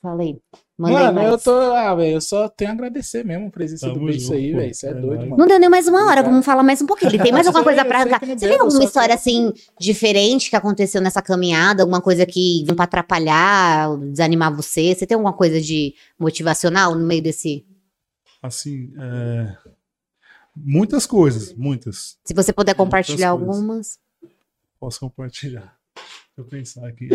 Falei. 0.00 0.38
Mandei 0.78 0.96
Mano, 0.96 1.12
mais. 1.14 1.28
eu 1.32 1.38
tô. 1.38 1.50
Ah, 1.72 1.92
velho, 1.96 2.12
eu 2.14 2.20
só 2.20 2.48
tenho 2.48 2.70
a 2.70 2.72
agradecer 2.74 3.24
mesmo 3.24 3.48
a 3.48 3.50
presença 3.50 3.88
Tamo 3.88 3.98
do 3.98 4.06
Beijo 4.06 4.32
aí, 4.32 4.52
velho. 4.52 4.72
Você 4.72 4.86
é 4.86 4.90
é 4.90 4.94
doido, 4.94 5.22
mano. 5.22 5.36
Não 5.36 5.46
deu 5.48 5.58
nem 5.58 5.68
mais 5.68 5.88
uma 5.88 6.06
hora, 6.06 6.22
vamos 6.22 6.46
falar 6.46 6.62
mais 6.62 6.80
um 6.80 6.86
pouquinho. 6.86 7.10
Ele 7.10 7.18
tem 7.20 7.32
mais 7.32 7.46
alguma 7.48 7.64
coisa 7.64 7.84
pra 7.84 7.98
arrancar? 8.02 8.20
Você 8.24 8.36
tem 8.36 8.58
alguma 8.60 8.84
história 8.84 9.08
que- 9.08 9.20
assim 9.20 9.52
diferente 9.80 10.48
que 10.48 10.54
aconteceu 10.54 11.00
nessa 11.02 11.20
caminhada? 11.20 11.82
Alguma 11.82 12.00
coisa 12.00 12.24
que 12.24 12.62
veio 12.64 12.76
pra 12.76 12.84
atrapalhar, 12.84 13.96
desanimar 13.98 14.54
você? 14.54 14.94
Você 14.94 15.04
tem 15.04 15.16
alguma 15.16 15.32
coisa 15.32 15.60
de 15.60 15.96
motivacional 16.16 16.94
no 16.94 17.04
meio 17.04 17.22
desse? 17.24 17.66
Assim, 18.40 18.92
é, 19.00 19.56
muitas 20.54 21.06
coisas, 21.06 21.52
muitas. 21.54 22.18
Se 22.24 22.32
você 22.32 22.52
puder 22.52 22.74
compartilhar 22.74 23.32
coisas. 23.36 23.48
algumas. 23.56 23.98
Posso 24.78 25.00
compartilhar. 25.00 25.76
Deixa 25.96 26.38
eu 26.38 26.44
pensar 26.44 26.86
aqui. 26.86 27.08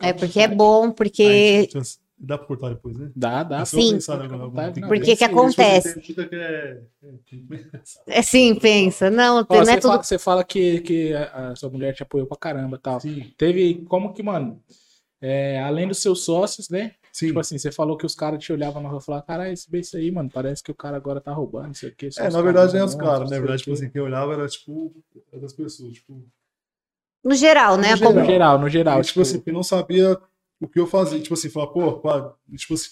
É 0.00 0.12
porque 0.12 0.38
é 0.40 0.48
bom, 0.48 0.84
Aí, 0.88 0.92
porque. 0.92 1.70
eu- 1.74 1.82
Dá 2.22 2.36
pra 2.36 2.46
cortar 2.46 2.68
depois, 2.68 2.98
né? 2.98 3.10
Dá, 3.16 3.42
dá. 3.42 3.64
Sim. 3.64 3.98
Porque 4.86 5.00
que 5.04 5.12
isso. 5.12 5.24
acontece? 5.24 6.14
É- 6.32 6.82
é- 7.02 7.14
pensar. 7.72 8.02
É 8.06 8.20
sim, 8.20 8.54
pensa. 8.56 9.10
Não, 9.10 9.38
Ó, 9.48 9.54
não 9.54 9.60
é 9.62 9.64
você, 9.64 9.76
tudo. 9.76 9.90
fala, 9.90 10.02
você 10.02 10.18
fala 10.18 10.44
que, 10.44 10.80
que 10.82 11.14
a, 11.14 11.54
sua 11.56 11.70
mulher 11.70 11.94
te 11.94 12.02
apoiou 12.02 12.26
pra 12.26 12.36
caramba 12.36 12.76
e 12.76 12.80
tal. 12.80 13.00
Sim, 13.00 13.32
Teve 13.38 13.86
como 13.88 14.12
que, 14.12 14.22
mano, 14.22 14.62
é, 15.20 15.60
além 15.62 15.88
dos 15.88 16.02
seus 16.02 16.22
sócios, 16.24 16.68
né? 16.68 16.92
sim. 17.10 17.28
Tipo 17.28 17.40
assim, 17.40 17.56
você 17.58 17.72
falou 17.72 17.96
que 17.96 18.04
os 18.06 18.14
caras 18.14 18.42
te 18.44 18.52
olhavam 18.52 18.82
na 18.82 18.88
rua 18.90 19.00
e 19.00 19.04
falavam, 19.04 19.26
caralho, 19.26 19.52
esse 19.52 19.68
beijo 19.70 19.96
aí, 19.96 20.10
mano, 20.10 20.30
parece 20.32 20.62
que 20.62 20.70
o 20.70 20.74
cara 20.74 20.96
agora 20.98 21.20
tá 21.22 21.32
roubando, 21.32 21.68
não 21.68 21.74
sei 21.74 21.88
o 21.88 21.94
quê. 21.96 22.10
só 22.10 22.22
É, 22.22 22.28
os 22.28 22.34
na 22.34 22.42
verdade, 22.42 22.74
nem 22.74 22.82
os 22.84 22.94
caras, 22.94 23.30
né? 23.30 23.36
Na 23.36 23.40
verdade, 23.40 23.62
tipo 23.62 23.72
assim, 23.72 23.88
quem 23.90 24.00
olhava 24.02 24.34
era, 24.34 24.46
tipo, 24.46 24.94
outras 25.32 25.52
pessoas, 25.54 25.94
tipo... 25.94 26.22
No 27.24 27.34
geral, 27.34 27.76
né? 27.76 27.94
No 27.96 27.98
Como- 28.02 28.20
No 28.20 28.24
geral, 28.26 28.58
no 28.58 28.68
geral. 28.68 29.00
E, 29.00 29.04
tipo 29.04 29.20
assim, 29.22 29.38
porque 29.38 29.52
não 29.52 29.62
sabia 29.62 30.18
o 30.60 30.68
que 30.68 30.78
eu 30.78 30.86
fazia. 30.86 31.20
Tipo 31.20 31.34
assim, 31.34 31.48
falar, 31.48 31.68
pô, 31.68 31.98
pá, 32.00 32.34
tipo 32.56 32.74
assim... 32.74 32.90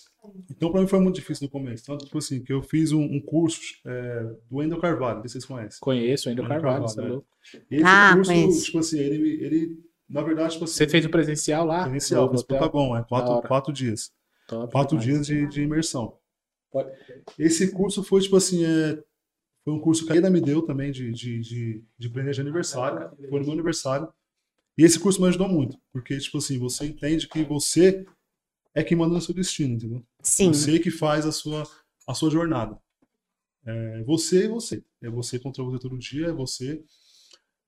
Então, 0.51 0.71
pra 0.71 0.81
mim 0.81 0.87
foi 0.87 0.99
muito 1.01 1.15
difícil 1.15 1.47
no 1.47 1.51
começo. 1.51 1.85
Tanto, 1.87 2.05
tipo 2.05 2.19
assim, 2.19 2.43
que 2.43 2.53
eu 2.53 2.61
fiz 2.63 2.93
um, 2.93 3.01
um 3.03 3.21
curso 3.21 3.61
é, 3.87 4.25
do 4.51 4.57
Wendel 4.57 4.81
Carvalho, 4.81 5.17
não 5.21 5.23
sei 5.23 5.41
se 5.41 5.47
vocês 5.47 5.47
conhecem. 5.47 5.81
Conheço 5.81 6.29
ainda 6.29 6.43
o 6.43 6.45
Ainda 6.45 6.55
Carvalho, 6.55 6.85
Carvalho, 6.87 7.13
louco. 7.15 7.29
E 7.71 7.77
esse 7.77 7.85
Ah, 7.85 8.13
curso, 8.15 8.31
conheço. 8.33 8.65
tipo 8.65 8.79
assim, 8.79 8.99
ele, 8.99 9.45
ele, 9.45 9.81
na 10.09 10.23
verdade, 10.23 10.53
tipo 10.53 10.65
assim... 10.65 10.75
Você 10.75 10.89
fez 10.89 11.05
o 11.07 11.09
presencial 11.11 11.65
lá? 11.65 11.87
No 11.87 11.93
fiz 11.93 12.43
hotel? 12.43 12.59
Pentagon, 12.59 12.97
é 12.97 13.05
quatro, 13.05 13.49
quatro 13.49 13.73
dias. 13.73 14.11
Top 14.49 14.71
Quatro 14.73 14.99
demais. 14.99 15.27
dias 15.27 15.49
de, 15.49 15.55
de 15.55 15.63
imersão. 15.63 16.15
Pode- 16.71 16.91
Esse 17.39 17.71
curso 17.71 18.03
foi, 18.03 18.21
tipo 18.21 18.37
assim, 18.37 18.65
é, 18.65 19.03
foi 19.65 19.73
um 19.73 19.81
curso 19.81 20.05
que 20.05 20.13
a 20.13 20.17
Ida 20.17 20.29
me 20.29 20.41
deu 20.41 20.63
também 20.63 20.91
de, 20.91 21.11
de, 21.13 21.41
de, 21.41 21.85
de 21.99 22.09
de 22.09 22.41
aniversário. 22.41 23.11
Foi 23.31 23.39
no 23.41 23.45
meu 23.47 23.53
aniversário. 23.53 24.09
E 24.79 24.85
esse 24.85 24.99
curso 25.01 25.21
me 25.21 25.27
ajudou 25.27 25.49
muito. 25.49 25.77
Porque, 25.93 26.17
tipo 26.19 26.39
assim, 26.39 26.57
você 26.57 26.87
entende 26.87 27.29
que 27.29 27.43
você 27.43 28.07
é 28.73 28.85
quem 28.85 28.97
manda 28.97 29.15
no 29.15 29.21
seu 29.21 29.35
destino, 29.35 29.75
entendeu? 29.75 30.07
Sim. 30.23 30.53
Você 30.53 30.79
que 30.79 30.91
faz 30.91 31.27
a 31.27 31.33
sua, 31.33 31.69
a 32.07 32.15
sua 32.15 32.31
jornada. 32.31 32.81
É 33.67 34.05
você 34.05 34.45
e 34.45 34.49
você. 34.49 34.85
É 35.03 35.11
você 35.11 35.39
contra 35.39 35.65
você 35.65 35.81
todo 35.81 35.99
dia, 35.99 36.29
é 36.29 36.33
você 36.33 36.83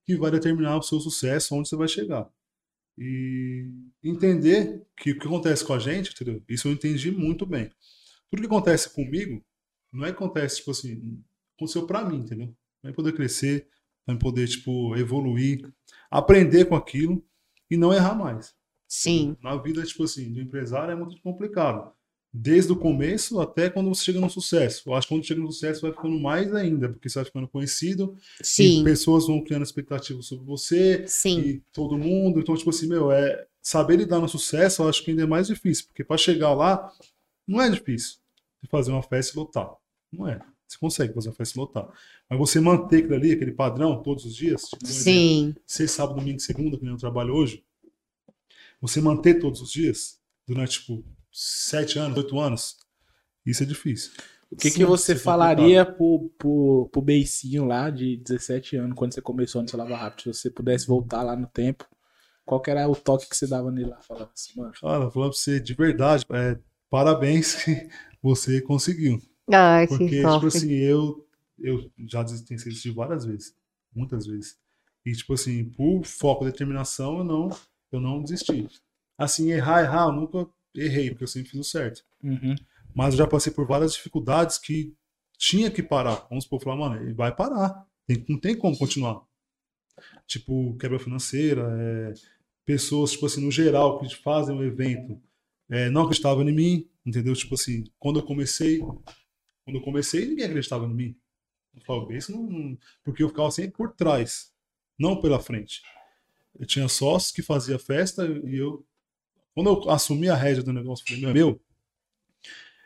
que 0.05 0.15
vai 0.15 0.31
determinar 0.31 0.77
o 0.77 0.81
seu 0.81 0.99
sucesso, 1.01 1.53
onde 1.53 1.67
você 1.67 1.75
vai 1.75 1.87
chegar. 1.87 2.29
E 2.97 3.69
entender 4.03 4.81
que 4.95 5.11
o 5.11 5.19
que 5.19 5.27
acontece 5.27 5.65
com 5.65 5.73
a 5.73 5.79
gente, 5.79 6.11
entendeu? 6.11 6.41
Isso 6.47 6.67
eu 6.67 6.71
entendi 6.71 7.11
muito 7.11 7.45
bem. 7.45 7.69
Tudo 8.29 8.41
que 8.41 8.47
acontece 8.47 8.89
comigo, 8.93 9.43
não 9.91 10.05
é 10.05 10.11
que 10.11 10.15
acontece, 10.15 10.57
tipo 10.57 10.71
assim, 10.71 11.21
aconteceu 11.57 11.85
pra 11.85 12.05
mim, 12.05 12.17
entendeu? 12.17 12.55
Vai 12.81 12.93
poder 12.93 13.13
crescer, 13.13 13.67
poder, 14.17 14.47
tipo, 14.47 14.95
evoluir, 14.95 15.71
aprender 16.09 16.65
com 16.65 16.75
aquilo 16.75 17.23
e 17.69 17.77
não 17.77 17.93
errar 17.93 18.15
mais. 18.15 18.53
Sim. 18.87 19.37
Na 19.41 19.55
vida, 19.55 19.83
tipo 19.83 20.03
assim, 20.03 20.31
do 20.33 20.41
empresário 20.41 20.91
é 20.91 20.95
muito 20.95 21.21
complicado. 21.21 21.93
Desde 22.33 22.71
o 22.71 22.75
começo 22.75 23.39
até 23.41 23.69
quando 23.69 23.89
você 23.89 24.03
chega 24.05 24.19
no 24.19 24.29
sucesso. 24.29 24.89
Eu 24.89 24.93
acho 24.93 25.07
que 25.07 25.13
quando 25.13 25.25
chega 25.25 25.41
no 25.41 25.51
sucesso 25.51 25.81
vai 25.81 25.91
ficando 25.91 26.19
mais 26.19 26.53
ainda, 26.53 26.89
porque 26.89 27.09
você 27.09 27.19
vai 27.19 27.25
ficando 27.25 27.47
conhecido, 27.47 28.15
e 28.39 28.45
Sim. 28.45 28.83
pessoas 28.83 29.27
vão 29.27 29.43
criando 29.43 29.63
expectativas 29.63 30.25
sobre 30.25 30.45
você, 30.45 31.05
Sim. 31.07 31.39
e 31.39 31.63
todo 31.73 31.97
mundo. 31.97 32.39
Então, 32.39 32.55
tipo 32.55 32.69
assim, 32.69 32.87
meu, 32.87 33.11
é 33.11 33.47
saber 33.61 33.97
lidar 33.97 34.19
no 34.19 34.29
sucesso, 34.29 34.81
eu 34.81 34.89
acho 34.89 35.03
que 35.03 35.11
ainda 35.11 35.23
é 35.23 35.27
mais 35.27 35.47
difícil, 35.47 35.85
porque 35.87 36.03
para 36.03 36.17
chegar 36.17 36.53
lá 36.53 36.89
não 37.47 37.61
é 37.61 37.69
difícil 37.69 38.17
de 38.61 38.69
fazer 38.69 38.91
uma 38.91 39.03
festa 39.03 39.33
e 39.35 39.39
lotar. 39.39 39.71
Não 40.11 40.27
é. 40.27 40.39
Você 40.71 40.77
consegue 40.77 41.13
fazer 41.13 41.29
uma 41.29 41.35
festa 41.35 41.59
lotar. 41.59 41.89
Mas 42.29 42.39
você 42.39 42.61
manter 42.61 42.99
aquilo 42.99 43.15
ali, 43.15 43.33
aquele 43.33 43.51
padrão, 43.51 44.01
todos 44.01 44.23
os 44.23 44.33
dias, 44.33 44.63
tipo, 44.63 44.87
Sim. 44.87 45.53
sexta, 45.65 45.97
sábado, 45.97 46.19
domingo, 46.19 46.39
segunda, 46.39 46.77
que 46.77 46.83
nem 46.83 46.93
eu 46.93 46.97
trabalho 46.97 47.33
hoje, 47.33 47.63
você 48.79 49.01
manter 49.01 49.39
todos 49.39 49.59
os 49.61 49.71
dias, 49.71 50.19
durante, 50.47 50.79
tipo, 50.79 51.03
sete 51.29 51.99
anos, 51.99 52.17
oito 52.17 52.39
anos, 52.39 52.77
isso 53.45 53.63
é 53.63 53.65
difícil. 53.65 54.11
O 54.49 54.55
que, 54.55 54.69
Sim, 54.69 54.79
que 54.79 54.85
você 54.85 55.13
você 55.13 55.21
falaria 55.21 55.85
pro, 55.85 56.29
pro, 56.37 56.89
pro 56.89 57.01
beicinho 57.01 57.65
lá 57.65 57.89
de 57.89 58.17
17 58.17 58.77
anos, 58.77 58.95
quando 58.97 59.13
você 59.13 59.21
começou 59.21 59.61
no 59.61 59.69
seu 59.69 59.77
Lava 59.77 59.95
Rápido? 59.95 60.33
Se 60.33 60.41
você 60.41 60.49
pudesse 60.49 60.87
voltar 60.87 61.21
lá 61.21 61.35
no 61.35 61.47
tempo, 61.47 61.85
qual 62.45 62.61
que 62.61 62.71
era 62.71 62.87
o 62.87 62.95
toque 62.95 63.29
que 63.29 63.35
você 63.35 63.47
dava 63.47 63.71
nele 63.71 63.89
lá? 63.89 64.01
Falava 64.01 64.31
assim, 64.33 64.57
mano. 64.57 64.71
Cara, 64.73 65.11
falando 65.11 65.11
pra 65.11 65.37
você, 65.37 65.59
de 65.59 65.73
verdade, 65.73 66.25
é, 66.31 66.57
parabéns 66.89 67.55
que 67.63 67.89
você 68.21 68.61
conseguiu. 68.61 69.21
Ai, 69.49 69.87
Porque, 69.87 70.07
que 70.07 70.15
tipo 70.21 70.47
assim, 70.47 70.71
eu, 70.71 71.27
eu 71.59 71.91
já 72.07 72.23
desisti 72.23 72.89
várias 72.91 73.25
vezes. 73.25 73.55
Muitas 73.93 74.25
vezes. 74.25 74.57
E, 75.05 75.11
tipo 75.11 75.33
assim, 75.33 75.65
por 75.65 76.03
foco 76.05 76.45
e 76.45 76.51
determinação, 76.51 77.19
eu 77.19 77.23
não, 77.23 77.49
eu 77.91 77.99
não 77.99 78.21
desisti. 78.21 78.67
Assim, 79.17 79.51
errar, 79.51 79.83
errar, 79.83 80.07
eu 80.07 80.13
nunca 80.13 80.47
errei, 80.73 81.09
porque 81.09 81.23
eu 81.23 81.27
sempre 81.27 81.49
fiz 81.51 81.59
o 81.59 81.63
certo. 81.63 82.03
Uhum. 82.23 82.55
Mas 82.93 83.13
eu 83.13 83.19
já 83.19 83.27
passei 83.27 83.51
por 83.51 83.65
várias 83.67 83.93
dificuldades 83.93 84.57
que 84.57 84.93
tinha 85.37 85.71
que 85.71 85.81
parar. 85.81 86.27
Vamos 86.29 86.43
supor, 86.45 86.61
falar, 86.61 86.77
mano, 86.77 87.01
ele 87.01 87.13
vai 87.13 87.35
parar. 87.35 87.85
Tem- 88.05 88.23
não 88.29 88.39
tem 88.39 88.55
como 88.55 88.77
continuar. 88.77 89.21
Tipo, 90.27 90.75
quebra 90.77 90.99
financeira, 90.99 91.67
é, 91.79 92.13
pessoas, 92.65 93.11
tipo 93.11 93.25
assim, 93.25 93.43
no 93.43 93.51
geral, 93.51 93.99
que 93.99 94.15
fazem 94.15 94.55
o 94.55 94.63
evento, 94.63 95.21
é, 95.69 95.89
não 95.89 96.03
acreditavam 96.03 96.47
em 96.47 96.53
mim, 96.53 96.89
entendeu? 97.05 97.33
Tipo 97.33 97.55
assim, 97.55 97.83
quando 97.99 98.19
eu 98.19 98.23
comecei, 98.25 98.81
quando 99.71 99.75
eu 99.77 99.81
comecei, 99.85 100.25
ninguém 100.27 100.45
acreditava 100.45 100.85
em 100.85 100.93
mim. 100.93 101.15
Eu 101.73 101.81
falava, 101.83 102.13
isso 102.13 102.31
não, 102.33 102.77
porque 103.03 103.23
eu 103.23 103.29
ficava 103.29 103.49
sempre 103.49 103.71
por 103.71 103.93
trás, 103.93 104.51
não 104.99 105.21
pela 105.21 105.39
frente. 105.39 105.81
Eu 106.59 106.65
tinha 106.65 106.87
sócios 106.89 107.31
que 107.31 107.41
fazia 107.41 107.79
festa 107.79 108.25
e 108.45 108.57
eu, 108.57 108.85
quando 109.55 109.67
eu 109.69 109.89
assumi 109.89 110.27
a 110.27 110.35
rédea 110.35 110.61
do 110.61 110.73
negócio, 110.73 111.05
falei, 111.07 111.21
meu, 111.21 111.33
meu 111.33 111.61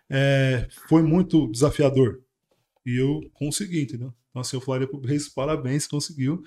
é, 0.09 0.67
foi 0.87 1.01
muito 1.01 1.47
desafiador. 1.51 2.21
E 2.85 2.95
eu 2.95 3.27
consegui, 3.33 3.81
entendeu? 3.81 4.13
Então, 4.29 4.41
assim, 4.41 4.55
eu 4.55 4.61
falaria 4.61 4.87
pro 4.87 4.99
Reis, 5.01 5.27
parabéns, 5.27 5.87
conseguiu. 5.87 6.43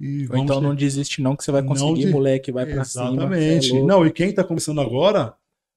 E 0.00 0.26
Ou 0.28 0.38
então 0.38 0.60
ter- 0.60 0.66
não 0.66 0.74
desiste 0.74 1.22
não, 1.22 1.36
que 1.36 1.44
você 1.44 1.52
vai 1.52 1.62
conseguir, 1.62 2.06
de- 2.06 2.10
moleque, 2.10 2.50
vai 2.50 2.66
pra 2.66 2.84
cima. 2.84 3.10
Exatamente. 3.12 3.66
cê 3.68 3.76
é 3.78 3.82
não, 3.84 4.04
e 4.04 4.12
quem 4.12 4.34
tá 4.34 4.42
começando 4.42 4.80
agora, 4.80 5.36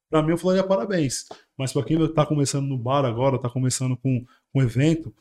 pra 0.09 0.21
mim 0.23 0.31
eu 0.31 0.37
falaria 0.37 0.63
parabéns. 0.63 1.25
Mas 1.57 1.71
pra 1.73 1.83
quem 1.83 1.97
tá 2.13 2.25
começando 2.25 2.65
no 2.67 2.77
bar 2.77 3.05
agora, 3.05 3.37
tá 3.39 3.49
começando 3.49 3.95
com 3.97 4.23
um 4.53 4.61
evento, 4.61 5.13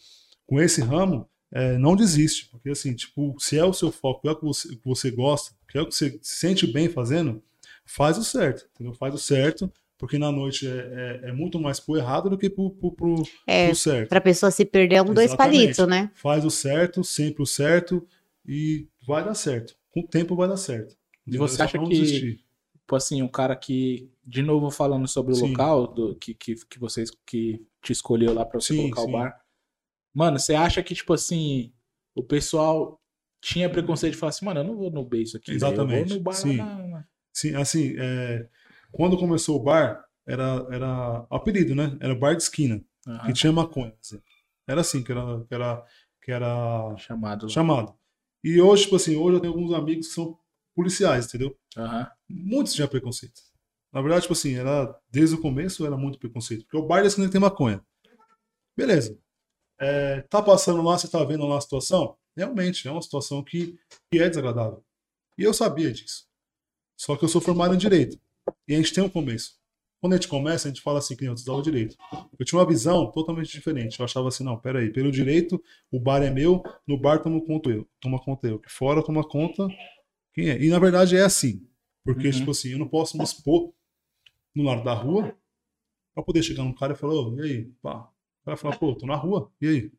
com 0.47 0.61
esse 0.61 0.81
ramo, 0.81 1.29
é, 1.53 1.77
não 1.79 1.95
desiste. 1.97 2.49
Porque 2.51 2.71
assim, 2.71 2.95
tipo, 2.95 3.35
se 3.39 3.59
é 3.59 3.65
o 3.65 3.73
seu 3.73 3.91
foco, 3.93 4.29
é 4.29 4.33
o 4.33 4.37
que 4.37 4.45
você, 4.45 4.69
que 4.69 4.85
você 4.85 5.11
gosta, 5.11 5.55
que 5.69 5.77
é 5.79 5.83
o 5.83 5.87
que 5.87 5.95
você 5.95 6.19
se 6.23 6.37
sente 6.37 6.67
bem 6.67 6.89
fazendo, 6.89 7.43
faz 7.85 8.17
o 8.19 8.25
certo, 8.25 8.67
entendeu? 8.75 8.95
Faz 8.95 9.15
o 9.15 9.19
certo, 9.19 9.71
porque 9.99 10.17
na 10.19 10.31
noite 10.31 10.67
é, 10.67 11.21
é, 11.25 11.29
é 11.31 11.33
muito 11.33 11.59
mais 11.59 11.81
pro 11.81 11.97
errado 11.97 12.31
do 12.31 12.39
que 12.39 12.49
pro, 12.49 12.71
pro, 12.71 12.93
pro, 12.93 13.23
É, 13.47 13.67
pro 13.67 13.77
certo. 13.77 14.09
pra 14.09 14.21
pessoa 14.21 14.51
se 14.51 14.65
perder 14.65 15.03
um, 15.03 15.07
dois 15.13 15.31
Exatamente. 15.31 15.59
palitos, 15.61 15.89
né? 15.89 16.11
Faz 16.15 16.45
o 16.45 16.51
certo, 16.51 17.03
sempre 17.03 17.43
o 17.43 17.47
certo, 17.47 18.07
e 18.47 18.87
vai 19.07 19.25
dar 19.25 19.35
certo. 19.35 19.75
Com 19.91 20.01
o 20.01 20.07
tempo 20.07 20.37
vai 20.37 20.47
dar 20.49 20.57
certo. 20.57 20.95
E 21.27 21.37
você 21.37 21.57
Só 21.57 21.65
acha 21.65 21.77
não 21.79 21.89
que- 21.89 21.99
desistir. 22.01 22.41
Tipo 22.89 22.97
assim, 22.97 23.21
um 23.21 23.29
cara 23.29 23.55
que, 23.55 24.11
de 24.25 24.41
novo 24.41 24.71
falando 24.71 25.07
sobre 25.07 25.35
o 25.35 25.37
Sim. 25.37 25.51
local 25.51 25.87
do, 25.89 26.15
que, 26.15 26.33
que, 26.33 26.55
que 26.55 26.79
vocês 26.79 27.11
que 27.27 27.63
te 27.83 27.93
escolheu 27.93 28.33
lá 28.33 28.47
pra 28.47 28.59
você 28.59 28.73
Sim, 28.73 28.77
colocar 28.79 29.03
sim. 29.03 29.11
o 29.11 29.13
bar. 29.13 29.41
Mano, 30.15 30.39
você 30.39 30.55
acha 30.55 30.83
que, 30.83 30.95
tipo 30.95 31.13
assim, 31.13 31.71
o 32.15 32.23
pessoal 32.23 32.99
tinha 33.43 33.69
preconceito 33.69 34.15
de 34.15 34.19
falar 34.19 34.31
assim, 34.31 34.47
mano, 34.47 34.61
eu 34.61 34.65
não 34.65 34.75
vou 34.75 34.91
no 34.91 35.05
beijo 35.05 35.37
aqui. 35.37 35.53
Exatamente, 35.53 36.09
Eu 36.09 36.09
vou 36.09 36.17
no 36.17 36.25
bar 36.25 36.41
sim. 36.41 36.57
lá 36.57 37.05
Sim, 37.35 37.55
assim, 37.57 37.95
é, 37.99 38.49
quando 38.91 39.19
começou 39.19 39.57
o 39.61 39.63
bar, 39.63 40.03
era, 40.27 40.67
era 40.71 41.27
apelido, 41.31 41.75
né? 41.75 41.95
Era 42.01 42.15
bar 42.15 42.35
de 42.37 42.43
esquina, 42.43 42.83
Aham, 43.07 43.27
que 43.27 43.35
tinha 43.35 43.53
maconha. 43.53 43.95
assim. 44.03 44.19
Era 44.67 44.81
assim 44.81 45.05
que 45.05 45.13
era, 45.13 45.45
que 45.45 45.55
era, 45.55 45.85
que 46.23 46.33
era 46.33 46.97
chamado 46.97 47.51
chamado. 47.51 47.95
E 48.43 48.59
hoje, 48.63 48.85
tipo 48.85 48.97
assim, 48.97 49.15
hoje 49.15 49.37
eu 49.37 49.41
tenho 49.41 49.53
alguns 49.53 49.75
amigos 49.75 50.07
que 50.09 50.15
são 50.15 50.39
policiais, 50.75 51.27
entendeu? 51.27 51.55
Aham. 51.77 52.11
Muitos 52.29 52.75
tinham 52.75 52.89
preconceito. 52.89 53.41
Na 53.93 54.03
verdade, 54.03 54.23
tipo 54.23 54.35
assim, 54.35 54.55
era, 54.55 54.95
desde 55.11 55.35
o 55.35 55.41
começo 55.41 55.87
era 55.87 55.97
muito 55.97 56.19
preconceito. 56.19 56.65
Porque 56.65 56.77
o 56.77 56.87
bar 56.87 57.01
da 57.01 57.07
esquina 57.07 57.31
tem 57.31 57.41
maconha. 57.41 57.83
Beleza. 58.77 59.19
É, 59.81 60.21
tá 60.23 60.43
passando 60.43 60.83
lá, 60.83 60.99
você 60.99 61.09
tá 61.09 61.23
vendo 61.25 61.47
lá 61.47 61.59
a 61.59 61.61
situação? 61.61 62.17
Realmente, 62.37 62.87
é 62.87 62.91
uma 62.91 63.03
situação 63.03 63.43
que, 63.43 63.79
que 64.11 64.19
é 64.19 64.29
desagradável. 64.29 64.85
E 65.37 65.43
eu 65.43 65.55
sabia 65.55 65.93
disso. 65.93 66.27
Só 66.97 67.17
que 67.17 67.25
eu 67.25 67.29
sou 67.29 67.41
formado 67.41 67.75
em 67.75 67.79
Direito. 67.79 68.21
E 68.67 68.75
a 68.75 68.77
gente 68.77 68.93
tem 68.93 69.03
um 69.03 69.09
começo. 69.09 69.59
Quando 70.01 70.13
a 70.13 70.17
gente 70.17 70.29
começa, 70.29 70.69
a 70.69 70.71
gente 70.71 70.83
fala 70.83 70.99
assim, 70.99 71.17
que 71.17 71.23
nem 71.23 71.29
eu 71.29 71.35
estudava 71.35 71.63
Direito. 71.63 71.97
Eu 72.39 72.45
tinha 72.45 72.59
uma 72.59 72.67
visão 72.67 73.11
totalmente 73.11 73.51
diferente. 73.51 73.99
Eu 73.99 74.05
achava 74.05 74.29
assim, 74.29 74.45
não, 74.45 74.59
peraí, 74.59 74.93
pelo 74.93 75.11
Direito, 75.11 75.63
o 75.91 75.99
bar 75.99 76.23
é 76.23 76.31
meu, 76.31 76.63
no 76.87 76.97
bar 76.99 77.21
toma 77.23 77.41
conta 77.45 77.71
eu. 77.71 77.89
Toma 78.01 78.21
conta 78.21 78.47
eu. 78.47 78.59
Que 78.59 78.71
fora 78.71 79.03
toma 79.03 79.27
conta 79.27 79.67
quem 80.33 80.51
é. 80.51 80.63
E 80.63 80.69
na 80.69 80.79
verdade 80.79 81.17
é 81.17 81.23
assim. 81.23 81.68
Porque, 82.09 82.29
Uhum. 82.29 82.33
tipo 82.33 82.51
assim, 82.53 82.71
eu 82.71 82.79
não 82.79 82.89
posso 82.89 83.19
me 83.19 83.23
expor 83.23 83.71
no 84.55 84.65
lado 84.65 84.83
da 84.83 84.95
rua 84.95 85.37
pra 86.15 86.25
poder 86.25 86.43
chegar 86.43 86.65
num 86.65 86.73
cara 86.73 86.95
e 86.95 86.97
falar, 86.97 87.13
ô, 87.13 87.37
e 87.37 87.43
aí? 87.43 87.65
Pá. 87.83 88.11
O 88.41 88.45
cara 88.47 88.57
fala, 88.57 88.79
pô, 88.79 88.95
tô 88.95 89.05
na 89.05 89.15
rua, 89.15 89.53
e 89.61 89.69
aí? 89.69 89.93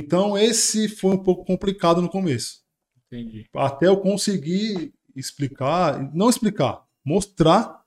Então, 0.00 0.36
esse 0.36 0.88
foi 0.88 1.12
um 1.12 1.22
pouco 1.22 1.44
complicado 1.44 2.02
no 2.02 2.08
começo. 2.08 2.64
Entendi. 3.06 3.46
Até 3.54 3.86
eu 3.86 4.00
conseguir 4.00 4.92
explicar, 5.14 6.12
não 6.12 6.28
explicar, 6.28 6.84
mostrar 7.04 7.84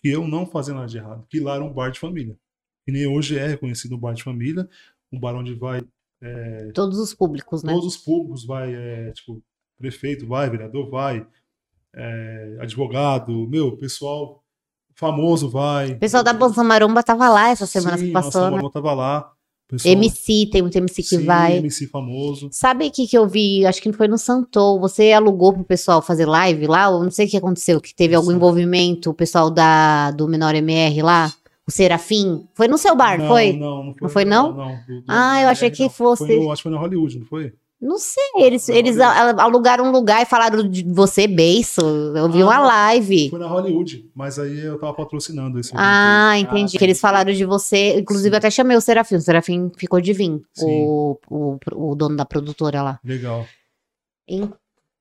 que 0.00 0.08
eu 0.08 0.28
não 0.28 0.46
fazia 0.46 0.74
nada 0.74 0.86
de 0.86 0.98
errado. 0.98 1.26
Que 1.28 1.40
lá 1.40 1.56
era 1.56 1.64
um 1.64 1.72
bar 1.72 1.90
de 1.90 1.98
família. 1.98 2.38
E 2.86 2.92
nem 2.92 3.04
hoje 3.06 3.36
é 3.36 3.48
reconhecido 3.48 3.96
um 3.96 3.98
bar 3.98 4.14
de 4.14 4.22
família, 4.22 4.68
um 5.10 5.18
bar 5.18 5.34
onde 5.34 5.54
vai 5.54 5.80
Todos 6.72 7.00
os 7.00 7.12
públicos, 7.12 7.64
né? 7.64 7.72
todos 7.72 7.96
os 7.96 7.96
públicos, 7.96 8.44
vai, 8.44 8.72
é, 8.72 9.10
tipo, 9.10 9.42
prefeito 9.76 10.24
vai, 10.24 10.48
vereador 10.48 10.88
vai, 10.88 11.26
é, 11.94 12.56
advogado, 12.60 13.46
meu, 13.48 13.76
pessoal 13.76 14.42
famoso 14.94 15.48
vai. 15.48 15.92
O 15.92 15.98
pessoal 15.98 16.22
da 16.22 16.32
Bolsa 16.32 16.62
Maromba 16.62 17.02
tava 17.02 17.28
lá 17.28 17.48
essa 17.50 17.66
semana 17.66 17.96
Sim, 17.98 18.06
que 18.06 18.12
passou, 18.12 18.50
nossa, 18.50 18.62
né? 18.62 18.66
a 18.66 18.70
tava 18.70 18.92
lá. 18.94 19.30
Pessoal, 19.68 19.92
MC, 19.94 20.48
tem 20.52 20.60
muito 20.60 20.76
MC 20.76 21.02
que 21.02 21.08
sim, 21.08 21.24
vai. 21.24 21.56
MC 21.56 21.86
famoso. 21.86 22.50
Sabe 22.52 22.88
o 22.88 22.90
que, 22.90 23.06
que 23.06 23.16
eu 23.16 23.26
vi? 23.26 23.64
Acho 23.64 23.80
que 23.80 23.90
foi 23.94 24.06
no 24.06 24.18
Santou. 24.18 24.78
Você 24.80 25.12
alugou 25.12 25.54
pro 25.54 25.64
pessoal 25.64 26.02
fazer 26.02 26.26
live 26.26 26.66
lá? 26.66 26.84
Eu 26.90 27.02
não 27.02 27.10
sei 27.10 27.26
o 27.26 27.30
que 27.30 27.38
aconteceu, 27.38 27.80
que 27.80 27.94
teve 27.94 28.14
algum 28.14 28.28
Sim. 28.30 28.36
envolvimento, 28.36 29.08
o 29.08 29.14
pessoal 29.14 29.50
da, 29.50 30.10
do 30.10 30.28
Menor 30.28 30.54
MR 30.54 31.00
lá, 31.00 31.32
o 31.66 31.70
Serafim. 31.70 32.46
Foi 32.54 32.68
no 32.68 32.76
seu 32.76 32.94
bar, 32.94 33.18
não, 33.18 33.28
foi? 33.28 33.54
Não, 33.54 33.82
não 33.84 33.92
foi. 33.94 34.02
Não 34.02 34.08
foi, 34.10 34.24
não? 34.26 34.52
do- 34.52 34.56
do- 35.00 35.04
Ah, 35.08 35.40
eu 35.40 35.48
achei 35.48 35.70
que 35.70 35.84
não. 35.84 35.88
fosse- 35.90 36.26
Foi 36.26 36.36
no- 36.38 36.52
acho 36.52 36.62
que 36.62 36.68
foi 36.68 36.72
na 36.72 36.78
Hollywood, 36.78 37.18
não 37.20 37.26
foi? 37.26 37.54
Não 37.82 37.98
sei, 37.98 38.22
eles, 38.36 38.68
Não, 38.68 38.76
eles 38.76 38.96
alugaram 39.00 39.84
um 39.86 39.90
lugar 39.90 40.22
e 40.22 40.24
falaram 40.24 40.68
de 40.68 40.84
você, 40.84 41.26
beiço. 41.26 41.80
Eu 41.80 42.30
vi 42.30 42.40
Ah, 42.40 42.44
uma 42.46 42.58
live. 42.60 43.28
Foi 43.28 43.40
na 43.40 43.48
Hollywood, 43.48 44.08
mas 44.14 44.38
aí 44.38 44.60
eu 44.60 44.78
tava 44.78 44.94
patrocinando 44.94 45.58
esse 45.58 45.70
evento 45.70 45.82
Ah, 45.84 46.38
entendi. 46.38 46.70
sim. 46.70 46.78
que 46.78 46.84
eles 46.84 47.00
falaram 47.00 47.32
de 47.32 47.44
você. 47.44 47.98
Inclusive, 47.98 48.28
Sim. 48.28 48.34
eu 48.34 48.38
até 48.38 48.50
chamei 48.52 48.76
o 48.76 48.80
Serafim. 48.80 49.16
O 49.16 49.20
Serafim 49.20 49.72
ficou 49.76 50.00
de 50.00 50.12
vir, 50.12 50.40
Sim. 50.54 50.84
o, 50.86 51.18
o, 51.28 51.58
o 51.72 51.94
dono 51.96 52.14
da 52.16 52.24
produtora 52.24 52.82
lá. 52.82 53.00
Legal. 53.04 53.44
Em- 54.28 54.48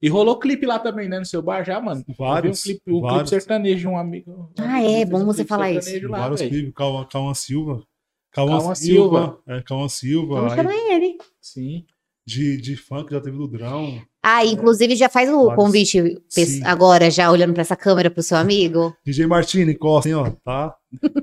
E 0.01 0.09
rolou 0.09 0.39
clipe 0.39 0.65
lá 0.65 0.79
também, 0.79 1.07
né? 1.07 1.19
No 1.19 1.25
seu 1.25 1.43
bar 1.43 1.63
já, 1.63 1.79
mano? 1.79 2.03
Vários, 2.17 2.61
um 2.61 2.63
clipe, 2.63 2.81
o 2.87 2.93
clipe 2.93 3.01
vários. 3.13 3.29
sertanejo 3.29 3.79
de 3.81 3.87
um 3.87 3.95
amigo. 3.95 4.31
um 4.31 4.63
Ah, 4.63 4.77
amigo 4.77 4.89
é, 4.89 5.05
bom 5.05 5.19
um 5.19 5.25
você 5.25 5.35
clipe 5.43 5.49
falar 5.49 5.71
isso. 5.71 5.81
sertanejo 5.83 6.09
Lá, 6.11 6.19
Vários 6.21 6.41
clipes, 6.41 6.73
Cauã, 6.73 7.05
Cauã 7.05 7.33
Silva. 7.35 7.83
Cauã, 8.31 8.57
Cauã 8.59 8.73
Silva. 8.75 9.39
É, 9.47 9.61
Cauã 9.61 9.87
Silva. 9.87 10.35
Vamos 10.35 10.53
chamar 10.55 10.73
ele. 10.73 11.17
Sim. 11.39 11.85
De, 12.31 12.57
de 12.57 12.75
funk 12.77 13.11
já 13.11 13.19
teve 13.19 13.37
do 13.37 13.47
Drão. 13.47 14.01
Ah, 14.23 14.45
inclusive 14.45 14.95
já 14.95 15.09
faz 15.09 15.29
o 15.29 15.53
convite 15.55 16.21
Sim. 16.29 16.61
agora, 16.63 17.09
já 17.11 17.29
olhando 17.31 17.53
pra 17.53 17.61
essa 17.61 17.75
câmera 17.75 18.09
pro 18.09 18.23
seu 18.23 18.37
amigo. 18.37 18.95
DJ 19.05 19.25
Martini, 19.27 19.75
Costa, 19.75 20.07
hein, 20.09 20.15
ó, 20.15 20.29
tá? 20.43 20.75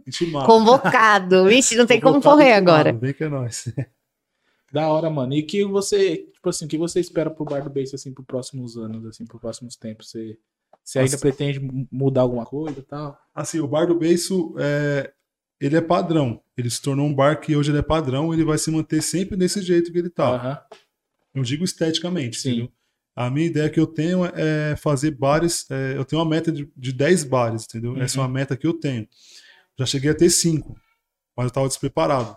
Intimado. 0.07 0.47
Convocado. 0.47 1.45
Vixe, 1.47 1.77
não 1.77 1.87
tem 1.87 2.01
como 2.01 2.21
correr 2.21 2.53
agora. 2.53 2.93
Vem 2.93 3.13
que 3.15 3.25
é 3.25 3.29
nóis. 3.29 3.73
Da 4.71 4.87
hora, 4.89 5.09
mano. 5.09 5.33
E 5.33 5.43
que 5.43 5.65
você, 5.65 6.27
tipo 6.31 6.47
assim, 6.51 6.67
o 6.67 6.69
que 6.69 6.77
você 6.77 7.01
espera 7.01 7.31
pro 7.31 7.43
Bar 7.43 7.63
do 7.65 7.71
Beijo, 7.71 7.95
assim, 7.95 8.13
pros 8.13 8.27
próximos 8.27 8.77
anos, 8.77 9.03
assim, 9.07 9.25
pros 9.25 9.41
próximos 9.41 9.77
tempos? 9.77 10.11
Você, 10.11 10.37
você 10.85 10.99
ainda 10.99 11.13
Nossa. 11.13 11.23
pretende 11.23 11.59
mu- 11.59 11.89
mudar 11.91 12.21
alguma 12.21 12.45
coisa 12.45 12.79
e 12.79 12.83
tal? 12.83 13.19
Assim, 13.35 13.61
o 13.61 13.67
Bar 13.67 13.87
do 13.87 13.95
Beiço, 13.99 14.55
é, 14.59 15.11
ele 15.59 15.75
é 15.75 15.81
padrão. 15.81 16.43
Ele 16.55 16.69
se 16.69 16.83
tornou 16.83 17.07
um 17.07 17.15
bar 17.15 17.41
que 17.41 17.57
hoje 17.57 17.71
ele 17.71 17.79
é 17.79 17.83
padrão, 17.83 18.35
ele 18.35 18.45
vai 18.45 18.59
se 18.59 18.71
manter 18.71 19.01
sempre 19.03 19.39
desse 19.39 19.63
jeito 19.63 19.91
que 19.91 19.97
ele 19.99 20.11
tá. 20.11 20.35
Aham. 20.35 20.59
Eu 21.39 21.43
digo 21.45 21.65
esteticamente, 21.65 22.39
Sim. 22.39 22.49
entendeu? 22.51 22.73
A 23.17 23.29
minha 23.31 23.47
ideia 23.47 23.69
que 23.69 23.81
eu 23.81 23.87
tenho 23.87 24.25
é 24.27 24.77
fazer 24.77 25.11
bares. 25.11 25.67
é, 25.71 25.97
eu 25.97 26.05
tenho 26.05 26.23
uma 26.23 26.29
meta 26.29 26.53
de, 26.53 26.71
de 26.77 26.93
10 26.93 27.25
bares, 27.25 27.65
entendeu? 27.65 27.93
Uhum. 27.93 28.03
Essa 28.03 28.19
é 28.19 28.21
uma 28.23 28.29
meta 28.29 28.57
que 28.57 28.67
eu 28.67 28.75
tenho. 28.75 29.09
Já 29.79 29.87
cheguei 29.87 30.11
a 30.11 30.15
ter 30.15 30.31
5, 30.31 30.69
mas 31.37 31.45
eu 31.45 31.49
estava 31.49 31.67
despreparado. 31.69 32.37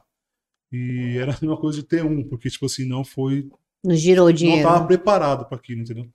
E 0.71 1.17
era 1.17 1.33
a 1.33 1.37
mesma 1.41 1.57
coisa 1.57 1.79
de 1.81 1.87
ter 1.87 2.03
um, 2.03 2.23
porque, 2.27 2.49
tipo 2.49 2.65
assim, 2.65 2.85
não 2.87 3.03
foi. 3.03 3.47
Não 3.83 3.95
girou 3.95 4.25
o 4.25 4.29
Não 4.29 4.35
dinheiro. 4.35 4.61
estava 4.67 4.85
preparado 4.87 5.45
para 5.45 5.57
aquilo, 5.57 5.81
entendeu? 5.81 6.07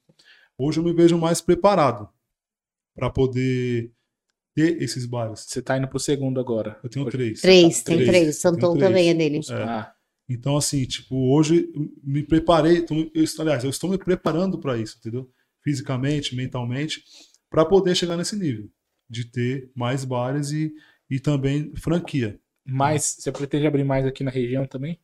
Hoje 0.58 0.80
eu 0.80 0.84
me 0.84 0.92
vejo 0.92 1.16
mais 1.18 1.40
preparado 1.40 2.08
para 2.94 3.10
poder 3.10 3.92
ter 4.54 4.80
esses 4.82 5.04
bares. 5.04 5.40
Você 5.46 5.60
tá 5.60 5.76
indo 5.76 5.86
pro 5.86 5.98
segundo 6.00 6.40
agora. 6.40 6.78
Eu 6.82 6.88
tenho 6.88 7.08
três. 7.10 7.40
Três, 7.42 7.82
tem 7.82 7.96
Três. 7.98 8.08
três. 8.10 8.36
Santão 8.40 8.76
também 8.76 9.10
é 9.10 9.14
dele. 9.14 9.40
É. 9.50 9.54
Ah, 9.54 9.92
Então, 10.28 10.56
assim, 10.56 10.84
tipo, 10.84 11.14
hoje 11.32 11.68
me 12.02 12.22
preparei, 12.22 12.82
tô- 12.82 12.94
eu, 13.14 13.24
aliás, 13.38 13.62
eu 13.64 13.70
estou 13.70 13.90
me 13.90 13.98
preparando 13.98 14.58
para 14.58 14.76
isso, 14.76 14.96
entendeu? 14.98 15.30
Fisicamente, 15.62 16.34
mentalmente, 16.34 17.02
para 17.50 17.64
poder 17.64 17.94
chegar 17.94 18.16
nesse 18.16 18.36
nível 18.36 18.68
de 19.08 19.24
ter 19.24 19.70
mais 19.74 20.04
bares 20.04 20.50
e, 20.50 20.72
e 21.08 21.20
também 21.20 21.72
franquia. 21.76 22.40
mas 22.68 23.16
você 23.20 23.30
pretende 23.30 23.66
abrir 23.66 23.84
mais 23.84 24.04
aqui 24.04 24.24
na 24.24 24.30
região 24.30 24.66
também? 24.66 24.98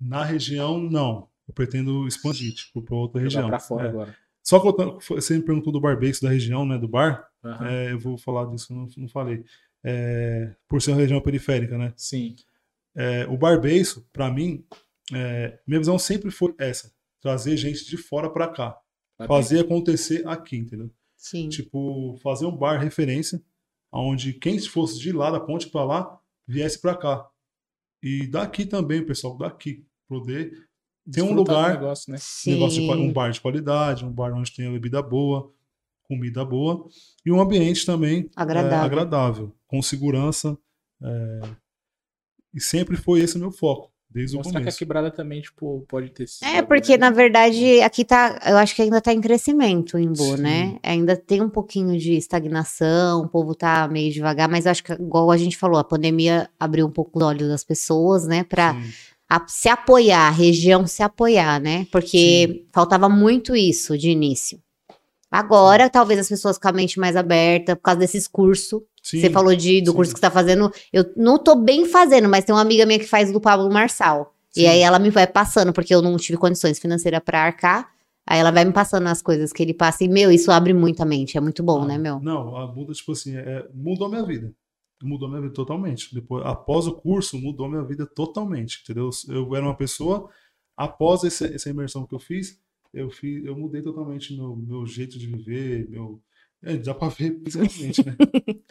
Na 0.00 0.22
região, 0.24 0.78
não. 0.78 1.28
Eu 1.48 1.52
pretendo 1.54 2.06
expandir, 2.06 2.54
tipo, 2.54 2.80
para 2.82 2.94
outra 2.94 3.20
Jogar 3.20 3.26
região. 3.34 3.48
pra 3.48 3.58
fora 3.58 3.86
É. 3.86 3.88
agora. 3.88 4.16
Só 4.42 4.60
que 4.60 4.68
eu- 4.68 4.98
você 5.16 5.36
me 5.36 5.42
perguntou 5.44 5.72
do 5.72 5.80
bar 5.80 5.98
base 5.98 6.20
da 6.22 6.28
região, 6.30 6.64
né? 6.64 6.78
Do 6.78 6.86
bar. 6.86 7.28
Aham. 7.42 7.66
É, 7.66 7.92
eu 7.92 7.98
vou 7.98 8.16
falar 8.16 8.44
disso, 8.46 8.72
não, 8.72 8.86
não 8.96 9.08
falei. 9.08 9.44
É, 9.82 10.54
por 10.68 10.80
ser 10.80 10.92
uma 10.92 11.00
região 11.00 11.20
periférica, 11.20 11.76
né? 11.76 11.92
Sim. 11.96 12.36
É, 12.96 13.26
o 13.26 13.36
bar 13.36 13.60
base, 13.60 14.00
para 14.12 14.30
mim, 14.30 14.64
é, 15.12 15.58
minha 15.66 15.80
visão 15.80 15.98
sempre 15.98 16.30
foi 16.30 16.54
essa: 16.58 16.92
trazer 17.20 17.56
gente 17.56 17.84
de 17.84 17.96
fora 17.96 18.30
para 18.30 18.48
cá, 18.48 18.78
fazer 19.26 19.60
acontecer 19.60 20.26
aqui, 20.26 20.56
entendeu? 20.56 20.90
Sim. 21.16 21.48
Tipo, 21.48 22.16
fazer 22.22 22.46
um 22.46 22.56
bar 22.56 22.80
referência, 22.80 23.42
onde 23.90 24.32
quem 24.34 24.58
fosse 24.60 24.98
de 24.98 25.12
lá 25.12 25.30
da 25.30 25.40
ponte 25.40 25.68
para 25.68 25.84
lá 25.84 26.20
viesse 26.46 26.80
para 26.80 26.96
cá. 26.96 27.28
E 28.02 28.26
daqui 28.26 28.66
também, 28.66 29.04
pessoal 29.04 29.36
daqui 29.36 29.86
poder 30.06 30.52
ter 31.10 31.22
um 31.22 31.34
lugar 31.34 31.74
negócio, 31.74 32.12
né? 32.12 32.18
Negócio 32.46 32.80
de, 32.80 32.90
um 32.90 33.12
bar 33.12 33.30
de 33.30 33.40
qualidade, 33.40 34.04
um 34.04 34.12
bar 34.12 34.32
onde 34.34 34.54
tenha 34.54 34.70
bebida 34.70 35.02
boa, 35.02 35.52
comida 36.02 36.44
boa 36.44 36.86
e 37.24 37.32
um 37.32 37.40
ambiente 37.40 37.84
também 37.84 38.20
é, 38.20 38.30
Agradável. 38.36 38.84
agradável, 38.84 39.56
com 39.66 39.82
segurança. 39.82 40.56
é, 41.02 41.40
e 42.54 42.60
sempre 42.60 42.96
foi 42.96 43.20
esse 43.20 43.36
o 43.36 43.40
meu 43.40 43.50
foco, 43.50 43.90
desde 44.08 44.36
o 44.36 44.38
Mostrar 44.38 44.52
que 44.52 44.56
a 44.58 44.60
começo. 44.62 44.78
quebrada 44.78 45.10
também, 45.10 45.40
tipo, 45.40 45.84
pode 45.88 46.10
ter 46.10 46.28
sido. 46.28 46.46
É, 46.46 46.62
porque 46.62 46.96
na 46.96 47.10
verdade 47.10 47.80
aqui 47.82 48.04
tá, 48.04 48.40
eu 48.46 48.56
acho 48.56 48.74
que 48.74 48.82
ainda 48.82 49.00
tá 49.00 49.12
em 49.12 49.20
crescimento 49.20 49.94
o 49.94 49.98
Imbu, 49.98 50.36
Sim. 50.36 50.42
né? 50.42 50.78
Ainda 50.82 51.16
tem 51.16 51.42
um 51.42 51.48
pouquinho 51.48 51.98
de 51.98 52.12
estagnação, 52.14 53.22
o 53.22 53.28
povo 53.28 53.54
tá 53.54 53.88
meio 53.88 54.12
devagar, 54.12 54.48
mas 54.48 54.66
eu 54.66 54.70
acho 54.72 54.84
que, 54.84 54.92
igual 54.92 55.30
a 55.30 55.36
gente 55.36 55.56
falou, 55.56 55.78
a 55.78 55.84
pandemia 55.84 56.48
abriu 56.58 56.86
um 56.86 56.90
pouco 56.90 57.18
os 57.18 57.24
olhos 57.24 57.48
das 57.48 57.64
pessoas, 57.64 58.26
né? 58.26 58.44
Pra 58.44 58.74
Sim, 58.74 58.90
a- 59.28 59.44
se 59.48 59.68
apoiar, 59.68 60.28
a 60.28 60.30
região 60.30 60.86
se 60.86 61.02
apoiar, 61.02 61.60
né? 61.60 61.86
Porque 61.90 62.66
faltava 62.72 63.08
muito 63.08 63.56
isso 63.56 63.98
de 63.98 64.10
início. 64.10 64.60
Agora, 65.30 65.90
talvez 65.90 66.20
as 66.20 66.28
pessoas 66.28 66.56
com 66.58 66.68
a 66.68 66.72
mente 66.72 67.00
mais 67.00 67.16
aberta, 67.16 67.74
por 67.74 67.82
causa 67.82 67.98
desses 68.00 68.28
cursos. 68.28 68.80
Sim, 69.04 69.20
Você 69.20 69.30
falou 69.30 69.54
de, 69.54 69.80
do 69.82 69.90
sim. 69.92 69.96
curso 69.96 70.12
que 70.12 70.18
você 70.18 70.22
tá 70.26 70.30
fazendo. 70.32 70.72
Eu 70.92 71.04
não 71.16 71.38
tô 71.38 71.54
bem 71.54 71.84
fazendo, 71.86 72.28
mas 72.28 72.44
tem 72.44 72.52
uma 72.52 72.60
amiga 72.62 72.84
minha 72.84 72.98
que 72.98 73.06
faz 73.06 73.30
do 73.30 73.40
Pablo 73.40 73.70
Marçal. 73.72 74.34
E 74.56 74.62
sim. 74.62 74.66
aí 74.66 74.80
ela 74.80 74.98
me 74.98 75.10
vai 75.10 75.26
passando, 75.28 75.72
porque 75.72 75.94
eu 75.94 76.02
não 76.02 76.16
tive 76.16 76.38
condições 76.38 76.78
financeiras 76.80 77.20
pra 77.24 77.42
arcar. 77.44 77.92
Aí 78.26 78.40
ela 78.40 78.50
vai 78.50 78.64
me 78.64 78.72
passando 78.72 79.06
as 79.06 79.20
coisas 79.20 79.52
que 79.52 79.62
ele 79.62 79.74
passa. 79.74 80.02
E, 80.02 80.08
meu, 80.08 80.32
isso 80.32 80.50
abre 80.50 80.72
muito 80.72 81.00
a 81.02 81.04
mente. 81.04 81.36
É 81.36 81.40
muito 81.40 81.62
bom, 81.62 81.82
Ah, 81.82 81.86
né, 81.86 81.98
meu? 81.98 82.18
Não, 82.20 82.56
a 82.56 82.66
muda, 82.66 82.92
tipo 82.94 83.12
assim, 83.12 83.36
é- 83.36 83.68
mudou 83.74 84.06
a 84.06 84.10
minha 84.10 84.24
vida. 84.24 84.50
Mudou 85.02 85.26
a 85.28 85.30
minha 85.30 85.42
vida 85.42 85.52
totalmente. 85.52 86.14
Depois, 86.14 86.42
após 86.46 86.86
o 86.86 86.94
curso, 86.94 87.38
mudou 87.38 87.66
a 87.66 87.68
minha 87.68 87.84
vida 87.84 88.06
totalmente, 88.06 88.80
entendeu? 88.82 89.10
Eu 89.28 89.54
era 89.54 89.66
uma 89.66 89.76
pessoa, 89.76 90.30
após 90.74 91.22
esse- 91.24 91.52
essa 91.54 91.68
imersão 91.68 92.06
que 92.06 92.14
eu 92.14 92.18
fiz, 92.18 92.58
eu, 92.94 93.10
fiz, 93.10 93.44
eu 93.44 93.54
mudei 93.56 93.82
totalmente 93.82 94.34
meu, 94.34 94.56
meu 94.56 94.86
jeito 94.86 95.18
de 95.18 95.26
viver, 95.26 95.86
meu... 95.90 96.18
É, 96.64 96.76
dá 96.78 96.94
pra 96.94 97.08
ver 97.08 97.38
fisicamente, 97.44 98.06
né? 98.06 98.16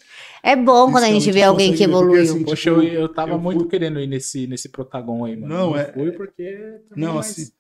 É 0.44 0.56
bom 0.56 0.92
quando 0.92 1.06
a 1.06 1.08
gente 1.08 1.32
Fisicamente 1.32 1.34
vê 1.34 1.44
alguém 1.44 1.72
que 1.72 1.78
ver, 1.78 1.88
porque, 1.88 1.94
evoluiu. 1.94 2.22
assim, 2.24 2.44
Poxa, 2.44 2.70
tipo, 2.70 2.82
eu, 2.82 3.02
eu 3.02 3.10
tava 3.10 3.32
eu 3.34 3.40
muito 3.40 3.62
fui- 3.62 3.70
querendo 3.70 4.00
ir 4.00 4.08
nesse, 4.08 4.46
nesse 4.48 4.70
protagon 4.70 5.24
aí, 5.26 5.36
mano. 5.38 5.48
Não, 5.56 5.78
é- 5.78 5.92
fui 5.94 6.12
porque. 6.12 6.52
também, 6.90 7.06
Não, 7.06 7.14
mas, 7.16 7.30
assim, 7.32 7.52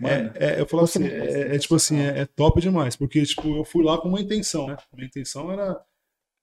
Mano, 0.00 0.30
É, 0.36 0.54
é, 0.54 0.60
eu 0.60 0.66
falo 0.66 0.84
assim, 0.84 1.00
não 1.00 1.06
é, 1.08 1.56
é 1.56 1.58
tipo 1.58 1.74
assim, 1.74 1.98
é, 1.98 2.20
é 2.20 2.26
top 2.26 2.60
demais, 2.60 2.94
porque 2.94 3.20
tipo, 3.24 3.56
eu 3.56 3.64
fui 3.64 3.82
lá 3.84 3.98
com 3.98 4.08
uma 4.08 4.20
intenção, 4.20 4.68
né? 4.68 4.76
Minha 4.94 5.06
intenção 5.08 5.50
era 5.50 5.76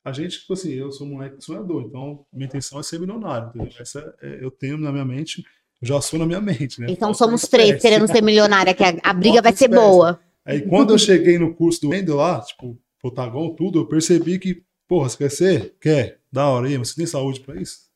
a 0.03 0.11
gente, 0.11 0.39
tipo 0.41 0.53
assim, 0.53 0.73
eu 0.73 0.91
sou 0.91 1.07
um 1.07 1.11
moleque 1.11 1.41
sonhador, 1.43 1.83
então 1.83 2.25
minha 2.33 2.47
intenção 2.47 2.79
é 2.79 2.83
ser 2.83 2.99
milionário, 2.99 3.49
entendeu? 3.49 3.69
Essa 3.79 4.13
é- 4.21 4.39
eu 4.43 4.51
tenho 4.51 4.77
na 4.77 4.91
minha 4.91 5.05
mente, 5.05 5.43
eu 5.81 5.87
já 5.87 6.01
sou 6.01 6.19
na 6.19 6.25
minha 6.25 6.41
mente, 6.41 6.81
né? 6.81 6.87
Então 6.89 7.09
Falta 7.13 7.17
somos 7.17 7.47
três 7.47 7.81
querendo 7.81 8.07
ser 8.07 8.21
milionária, 8.21 8.73
que 8.73 8.83
a, 8.83 8.93
a 9.03 9.13
briga 9.13 9.41
vai 9.41 9.53
ser 9.53 9.65
espécie. 9.65 9.81
boa. 9.81 10.19
Aí 10.45 10.61
quando 10.67 10.93
eu 10.93 10.97
cheguei 10.99 11.39
no 11.39 11.53
curso 11.55 11.81
do 11.81 11.89
Wendel 11.89 12.17
lá, 12.17 12.41
tipo, 12.41 12.77
Protagon, 13.05 13.53
tudo, 13.53 13.77
eu 13.77 13.87
percebi 13.87 14.39
que, 14.39 14.65
porra, 14.87 15.07
você 15.07 15.17
quer 15.19 15.29
ser? 15.29 15.77
Quer? 15.79 16.23
Da 16.31 16.49
hora 16.49 16.67
aí, 16.67 16.75
mas 16.75 16.89
você 16.89 16.95
tem 16.95 17.05
saúde 17.05 17.39
pra 17.39 17.61
isso? 17.61 17.87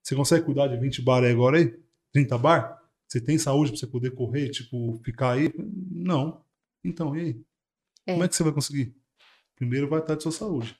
Você 0.00 0.14
consegue 0.14 0.44
cuidar 0.44 0.68
de 0.68 0.76
20 0.76 1.02
bar 1.02 1.24
aí 1.24 1.32
agora 1.32 1.58
aí? 1.58 1.76
30 2.12 2.38
bar? 2.38 2.80
Você 3.08 3.20
tem 3.20 3.36
saúde 3.36 3.72
pra 3.72 3.80
você 3.80 3.86
poder 3.88 4.12
correr, 4.12 4.50
tipo, 4.50 4.96
ficar 5.04 5.32
aí? 5.32 5.52
Não. 5.58 6.40
Então, 6.84 7.16
e 7.16 7.20
aí? 7.20 7.44
É. 8.06 8.12
Como 8.12 8.22
é 8.22 8.28
que 8.28 8.36
você 8.36 8.44
vai 8.44 8.52
conseguir? 8.52 8.94
Primeiro 9.56 9.88
vai 9.88 9.98
estar 9.98 10.14
de 10.14 10.22
sua 10.22 10.30
saúde. 10.30 10.78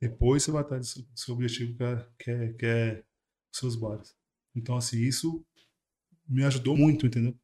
Depois 0.00 0.42
você 0.42 0.50
vai 0.50 0.64
estar 0.64 0.80
do 0.80 0.84
seu, 0.84 1.34
objetivo, 1.34 1.76
que 1.76 1.84
é, 1.84 2.08
que, 2.18 2.30
é, 2.32 2.52
que 2.54 2.66
é 2.66 3.04
seus 3.52 3.76
bares. 3.76 4.12
Então, 4.56 4.76
assim, 4.76 4.98
isso 4.98 5.46
me 6.28 6.42
ajudou 6.42 6.76
muito, 6.76 7.06
entendeu? 7.06 7.38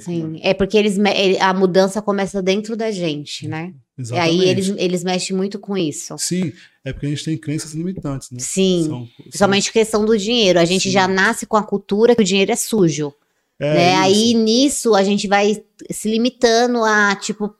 Sim, 0.00 0.40
é 0.42 0.52
porque 0.52 0.76
eles 0.76 0.98
a 1.40 1.54
mudança 1.54 2.02
começa 2.02 2.42
dentro 2.42 2.76
da 2.76 2.90
gente, 2.90 3.46
né? 3.46 3.72
E 3.96 4.02
Exatamente. 4.02 4.42
aí 4.42 4.48
eles, 4.48 4.68
eles 4.76 5.04
mexem 5.04 5.36
muito 5.36 5.58
com 5.58 5.76
isso. 5.76 6.16
Sim, 6.18 6.52
é 6.84 6.92
porque 6.92 7.06
a 7.06 7.08
gente 7.10 7.24
tem 7.24 7.36
crenças 7.38 7.72
limitantes, 7.72 8.30
né? 8.30 8.38
Sim. 8.40 8.84
São- 8.88 9.08
Principalmente 9.22 9.72
questão 9.72 10.04
do 10.04 10.18
dinheiro. 10.18 10.58
A 10.58 10.64
gente 10.64 10.84
Sim. 10.84 10.90
já 10.90 11.06
nasce 11.06 11.46
com 11.46 11.56
a 11.56 11.62
cultura 11.62 12.16
que 12.16 12.22
o 12.22 12.24
dinheiro 12.24 12.50
é 12.50 12.56
sujo. 12.56 13.14
É 13.60 13.74
né? 13.74 13.94
Aí 13.96 14.34
nisso 14.34 14.94
a 14.94 15.04
gente 15.04 15.28
vai 15.28 15.62
se 15.90 16.10
limitando 16.10 16.82
a, 16.82 17.14
tipo, 17.14 17.54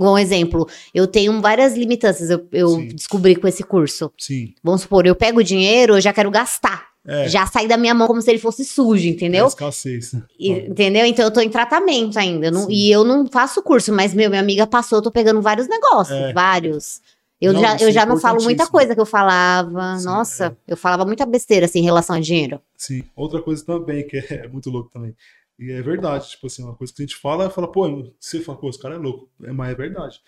um 0.00 0.16
exemplo, 0.18 0.68
eu 0.94 1.06
tenho 1.06 1.40
várias 1.40 1.76
limitâncias, 1.76 2.30
eu, 2.30 2.46
eu 2.52 2.86
descobri 2.94 3.34
com 3.36 3.46
esse 3.46 3.62
curso. 3.62 4.10
Sim. 4.18 4.54
Vamos 4.62 4.82
supor, 4.82 5.04
eu 5.06 5.14
pego 5.16 5.40
o 5.40 5.44
dinheiro, 5.44 5.96
eu 5.96 6.00
já 6.00 6.12
quero 6.12 6.30
gastar. 6.30 6.93
É, 7.06 7.28
Já 7.28 7.46
sai 7.46 7.66
da 7.68 7.76
minha 7.76 7.92
mão 7.94 8.06
como 8.06 8.22
se 8.22 8.30
ele 8.30 8.38
fosse 8.38 8.64
sujo, 8.64 9.06
é 9.06 9.10
entendeu? 9.10 9.46
escassez. 9.46 10.14
E- 10.38 10.50
entendeu? 10.52 11.04
Então 11.04 11.24
eu 11.24 11.30
tô 11.30 11.40
em 11.40 11.50
tratamento 11.50 12.18
ainda. 12.18 12.46
eu 12.46 12.52
não- 12.52 12.70
e 12.70 12.90
eu 12.90 13.04
não 13.04 13.26
faço 13.26 13.62
curso, 13.62 13.92
mas 13.92 14.14
meu, 14.14 14.30
minha 14.30 14.40
amiga 14.40 14.66
passou, 14.66 14.98
eu 14.98 15.02
tô 15.02 15.10
pegando 15.10 15.42
vários 15.42 15.68
negócios, 15.68 16.16
É. 16.16 16.32
vários. 16.32 17.02
Eu 17.40 17.52
Não, 17.52 17.60
já, 17.60 17.76
eu 17.76 17.88
é 17.88 17.92
já 17.92 18.06
não 18.06 18.16
falo 18.18 18.42
muita 18.42 18.66
coisa 18.66 18.94
que 18.94 19.00
eu 19.00 19.04
falava. 19.04 19.98
Sim, 19.98 20.04
Nossa, 20.06 20.46
é. 20.68 20.72
eu 20.72 20.76
falava 20.78 21.04
muita 21.04 21.26
besteira 21.26 21.66
assim 21.66 21.80
em 21.80 21.84
relação 21.84 22.16
a 22.16 22.20
dinheiro. 22.20 22.58
Sim. 22.76 23.04
Outra 23.14 23.42
coisa 23.42 23.62
também, 23.66 24.06
que 24.06 24.16
é 24.46 24.48
muito 24.48 24.70
louco 24.70 24.88
também. 24.90 25.14
E 25.58 25.70
é 25.72 25.82
verdade, 25.82 26.30
tipo 26.30 26.46
assim, 26.46 26.62
uma 26.62 26.74
coisa 26.74 26.92
que 26.94 27.02
a 27.02 27.06
gente 27.06 27.16
fala, 27.16 27.50
fala, 27.50 27.70
pô, 27.70 27.86
você 28.18 28.40
fala, 28.40 28.56
pô, 28.58 28.70
esse 28.70 28.78
cara 28.80 28.94
é 28.94 28.98
louco. 28.98 29.28
É, 29.42 29.52
mas 29.52 29.70
é 29.70 29.74
verdade. 29.74 30.20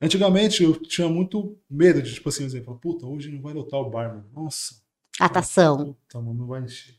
Antigamente 0.00 0.62
eu 0.62 0.74
tinha 0.76 1.08
muito 1.08 1.56
medo 1.68 2.00
de, 2.00 2.14
tipo 2.14 2.28
assim, 2.28 2.44
exemplo, 2.44 2.78
puta, 2.80 3.04
hoje 3.04 3.30
não 3.30 3.42
vai 3.42 3.52
lotar 3.52 3.80
o 3.80 3.90
bar, 3.90 4.08
mano. 4.10 4.26
Nossa. 4.32 4.76
Atação. 5.20 5.94
Puta, 5.94 6.20
mano, 6.20 6.34
não 6.40 6.46
vai 6.46 6.62
encher. 6.62 6.94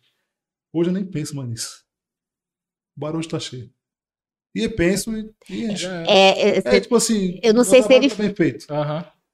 Hoje 0.74 0.90
eu 0.90 0.94
nem 0.94 1.06
penso 1.06 1.36
mais 1.36 1.50
nisso. 1.50 1.84
O 2.96 3.00
bar 3.00 3.16
hoje 3.16 3.28
tá 3.28 3.40
cheio. 3.40 3.70
E 4.54 4.64
eu 4.64 4.76
penso 4.76 5.16
e, 5.16 5.32
e 5.50 5.64
enche. 5.66 5.84
já 5.84 6.02
é. 6.04 6.06
É, 6.08 6.50
é, 6.58 6.62
É 6.66 6.80
tipo 6.82 6.96
assim. 6.96 7.40
eu 7.44 7.54
não 7.54 7.64
sei 7.64 7.82
se 7.84 7.94
ele- 7.94 8.10
tá 8.10 8.16
bem 8.16 8.34
feito. 8.36 8.68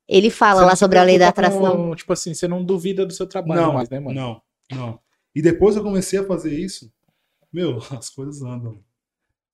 Ele 0.07 0.29
fala 0.29 0.59
Você 0.61 0.65
lá 0.67 0.75
sobre 0.75 0.99
a 0.99 1.03
lei 1.03 1.17
da 1.17 1.31
preocupa 1.31 1.59
com- 1.59 1.67
atração. 1.67 1.95
tipo 1.95 2.13
assim, 2.13 2.33
você 2.33 2.47
não 2.47 2.63
duvida 2.63 3.05
do 3.05 3.13
seu 3.13 3.25
trabalho 3.25 3.61
Não, 3.61 3.73
mais, 3.73 3.89
né, 3.89 3.99
mano? 3.99 4.13
não, 4.15 4.41
não. 4.77 4.99
E 5.33 5.41
depois 5.41 5.75
eu 5.75 5.81
comecei 5.83 6.19
a 6.19 6.25
fazer 6.25 6.53
isso, 6.57 6.91
meu, 7.51 7.77
as 7.99 8.09
coisas 8.09 8.41
andam. 8.43 8.79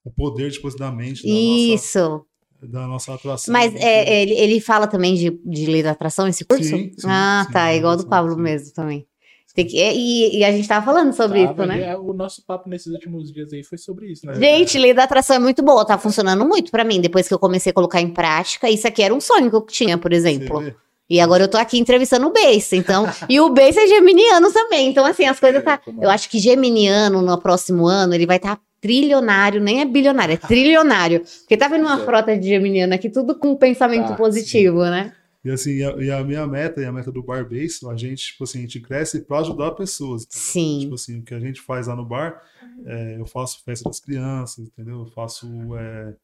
O 0.03 0.11
poder 0.11 0.51
tipo, 0.51 0.67
da 0.77 0.91
mente, 0.91 1.21
da 1.23 1.29
nossa, 1.31 1.75
Isso. 1.75 2.25
da 2.63 2.87
nossa 2.87 3.13
atração. 3.13 3.51
Mas 3.53 3.73
é, 3.75 4.23
ele, 4.23 4.33
ele 4.33 4.59
fala 4.59 4.87
também 4.87 5.13
de, 5.13 5.29
de 5.45 5.65
lei 5.67 5.83
da 5.83 5.91
atração, 5.91 6.27
esse 6.27 6.43
curso? 6.43 6.63
Sim, 6.63 6.91
sim, 6.97 7.07
ah, 7.07 7.43
sim, 7.45 7.53
tá. 7.53 7.69
É 7.69 7.77
igual 7.77 7.95
do 7.95 8.07
Pablo 8.07 8.33
sim. 8.33 8.41
mesmo 8.41 8.73
também. 8.73 9.07
Tem 9.53 9.65
que, 9.67 9.79
é, 9.79 9.93
e, 9.93 10.37
e 10.39 10.43
a 10.45 10.51
gente 10.51 10.67
tava 10.67 10.85
falando 10.85 11.11
sobre 11.13 11.45
Tava, 11.45 11.63
isso, 11.63 11.67
né? 11.73 11.89
é, 11.91 11.97
O 11.97 12.13
nosso 12.13 12.41
papo 12.45 12.69
nesses 12.69 12.87
últimos 12.93 13.31
dias 13.31 13.51
aí 13.51 13.63
foi 13.63 13.77
sobre 13.77 14.11
isso, 14.11 14.25
né? 14.25 14.33
Gente, 14.35 14.77
lei 14.79 14.93
da 14.93 15.03
atração 15.03 15.35
é 15.35 15.39
muito 15.39 15.61
boa, 15.61 15.85
tá 15.85 15.97
funcionando 15.97 16.45
muito 16.45 16.71
pra 16.71 16.83
mim. 16.85 17.01
Depois 17.01 17.27
que 17.27 17.33
eu 17.33 17.39
comecei 17.39 17.71
a 17.71 17.73
colocar 17.73 17.99
em 17.99 18.09
prática, 18.09 18.69
isso 18.69 18.87
aqui 18.87 19.03
era 19.03 19.13
um 19.13 19.19
sonho 19.19 19.49
que 19.49 19.55
eu 19.55 19.61
tinha, 19.65 19.97
por 19.97 20.13
exemplo. 20.13 20.73
E 21.09 21.19
agora 21.19 21.43
eu 21.43 21.47
tô 21.49 21.57
aqui 21.57 21.77
entrevistando 21.77 22.25
o 22.27 22.31
Beice, 22.31 22.77
então. 22.77 23.05
e 23.27 23.37
o 23.41 23.49
Beice 23.49 23.77
é 23.79 23.87
geminiano 23.87 24.49
também. 24.53 24.87
Então, 24.87 25.05
assim, 25.05 25.25
as 25.25 25.37
coisas 25.39 25.61
tá. 25.61 25.81
Eu 26.01 26.09
acho 26.09 26.29
que 26.29 26.39
geminiano 26.39 27.21
no 27.21 27.37
próximo 27.37 27.85
ano 27.85 28.13
ele 28.15 28.25
vai 28.25 28.37
estar 28.37 28.57
trilionário, 28.79 29.59
nem 29.61 29.81
é 29.81 29.85
bilionário, 29.85 30.33
é 30.33 30.37
trilionário. 30.37 31.21
Porque 31.41 31.57
tá 31.57 31.67
vendo 31.67 31.81
uma 31.85 32.01
É. 32.01 32.05
frota 32.05 32.37
de 32.37 32.47
geminiano 32.47 32.93
aqui, 32.93 33.09
tudo 33.09 33.35
com 33.37 33.55
pensamento 33.55 34.07
Tá, 34.07 34.15
positivo, 34.15 34.83
né? 34.85 35.11
E 35.43 35.49
assim, 35.49 35.71
e 35.71 35.83
a, 35.83 35.89
e 35.97 36.11
a 36.11 36.23
minha 36.23 36.45
meta 36.45 36.81
e 36.81 36.85
a 36.85 36.91
meta 36.91 37.11
do 37.11 37.23
Bar 37.23 37.47
Base, 37.49 37.79
a 37.89 37.95
gente, 37.95 38.27
tipo 38.27 38.43
assim, 38.43 38.59
a 38.59 38.61
gente 38.61 38.79
cresce 38.79 39.21
para 39.21 39.39
ajudar 39.39 39.71
pessoas. 39.71 40.23
entendeu? 40.23 40.41
Sim. 40.41 40.79
Tipo 40.81 40.95
assim, 40.95 41.19
o 41.19 41.23
que 41.23 41.33
a 41.33 41.39
gente 41.39 41.59
faz 41.61 41.87
lá 41.87 41.95
no 41.95 42.05
bar, 42.05 42.43
é, 42.85 43.17
eu 43.19 43.25
faço 43.25 43.63
festa 43.63 43.89
das 43.89 43.99
crianças, 43.99 44.59
entendeu? 44.59 44.99
Eu 44.99 45.07
faço, 45.07 45.47
é, 45.75 46.15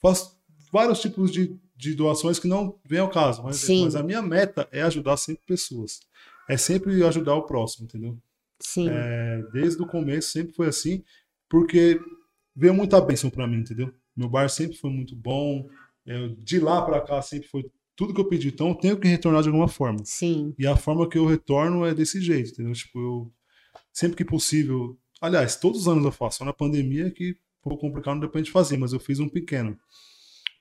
faço 0.00 0.40
vários 0.72 1.00
tipos 1.02 1.30
de, 1.30 1.54
de 1.76 1.94
doações 1.94 2.38
que 2.38 2.48
não 2.48 2.78
vem 2.84 3.00
ao 3.00 3.10
caso. 3.10 3.42
Mas, 3.42 3.56
Sim. 3.56 3.84
mas 3.84 3.94
a 3.94 4.02
minha 4.02 4.22
meta 4.22 4.66
é 4.72 4.82
ajudar 4.82 5.18
sempre 5.18 5.44
pessoas. 5.46 6.00
É 6.48 6.56
sempre 6.56 7.04
ajudar 7.04 7.34
o 7.34 7.42
próximo, 7.42 7.84
entendeu? 7.84 8.16
Sim. 8.58 8.88
É, 8.88 9.42
desde 9.52 9.82
o 9.82 9.86
começo 9.86 10.30
sempre 10.30 10.54
foi 10.54 10.68
assim, 10.68 11.04
porque 11.48 12.00
veio 12.56 12.72
muita 12.72 13.00
bênção 13.00 13.28
pra 13.28 13.46
mim, 13.46 13.58
entendeu? 13.58 13.92
Meu 14.16 14.28
bar 14.28 14.48
sempre 14.48 14.76
foi 14.76 14.90
muito 14.90 15.14
bom. 15.14 15.68
é, 16.06 16.28
de 16.38 16.58
lá 16.58 16.82
pra 16.82 17.00
cá 17.00 17.20
sempre 17.20 17.48
foi 17.48 17.70
tudo 17.96 18.14
que 18.14 18.20
eu 18.20 18.28
pedi. 18.28 18.48
Então 18.48 18.68
eu 18.68 18.74
tenho 18.74 18.96
que 18.98 19.08
retornar 19.08 19.42
de 19.42 19.48
alguma 19.48 19.68
forma. 19.68 20.00
Sim. 20.04 20.54
E 20.58 20.66
a 20.66 20.76
forma 20.76 21.08
que 21.08 21.18
eu 21.18 21.26
retorno 21.26 21.84
é 21.84 21.94
desse 21.94 22.20
jeito, 22.20 22.52
entendeu? 22.52 22.72
Tipo, 22.72 22.98
eu 22.98 23.32
sempre 23.92 24.16
que 24.16 24.24
possível. 24.24 24.98
Aliás, 25.20 25.56
todos 25.56 25.82
os 25.82 25.88
anos 25.88 26.04
eu 26.04 26.12
faço. 26.12 26.38
Só 26.38 26.44
na 26.44 26.52
pandemia 26.52 27.10
que 27.10 27.36
ficou 27.62 27.78
complicado, 27.78 28.14
não 28.14 28.20
deu 28.20 28.30
pra 28.30 28.40
gente 28.40 28.50
fazer, 28.50 28.76
mas 28.76 28.92
eu 28.92 29.00
fiz 29.00 29.20
um 29.20 29.28
pequeno. 29.28 29.78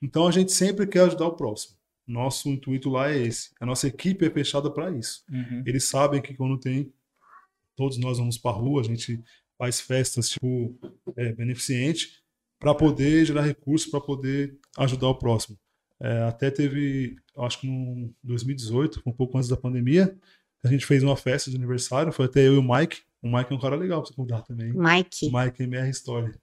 Então 0.02 0.28
a 0.28 0.32
gente 0.32 0.52
sempre 0.52 0.88
quer 0.88 1.02
ajudar 1.02 1.28
o 1.28 1.36
próximo. 1.36 1.78
Nosso 2.08 2.50
intuito 2.50 2.90
lá 2.90 3.12
é 3.12 3.18
esse. 3.18 3.52
A 3.60 3.66
nossa 3.66 3.88
equipe 3.88 4.26
é 4.26 4.30
fechada 4.30 4.70
para 4.70 4.92
isso. 4.92 5.24
Uhum. 5.30 5.64
Eles 5.66 5.86
sabem 5.86 6.22
que 6.22 6.34
quando 6.34 6.60
tem, 6.60 6.92
todos 7.76 7.98
nós 7.98 8.18
vamos 8.18 8.38
pra 8.38 8.52
rua, 8.52 8.82
a 8.82 8.84
gente 8.84 9.24
faz 9.58 9.80
festas 9.80 10.30
tipo 10.30 10.76
é, 11.16 11.32
beneficente 11.34 12.22
para 12.60 12.76
poder 12.76 13.26
gerar 13.26 13.42
recursos 13.42 13.90
para 13.90 14.02
poder 14.02 14.58
ajudar 14.78 15.08
o 15.08 15.16
próximo. 15.16 15.58
É, 16.00 16.24
até 16.24 16.50
teve, 16.50 17.16
acho 17.38 17.60
que 17.60 17.68
em 17.68 18.14
2018, 18.24 19.02
um 19.06 19.12
pouco 19.12 19.38
antes 19.38 19.50
da 19.50 19.58
pandemia, 19.58 20.16
a 20.64 20.68
gente 20.68 20.86
fez 20.86 21.02
uma 21.04 21.16
festa 21.16 21.50
de 21.50 21.56
aniversário, 21.58 22.12
foi 22.12 22.26
até 22.26 22.48
eu 22.48 22.56
e 22.56 22.58
o 22.58 22.64
Mike. 22.64 23.02
O 23.22 23.28
Mike 23.36 23.52
é 23.52 23.56
um 23.56 23.60
cara 23.60 23.76
legal 23.76 24.02
pra 24.02 24.10
você 24.10 24.16
convidar 24.16 24.42
também. 24.42 24.74
Mike, 24.74 25.30
Mike 25.32 25.64
MR 25.64 25.90
Story. 25.90 26.34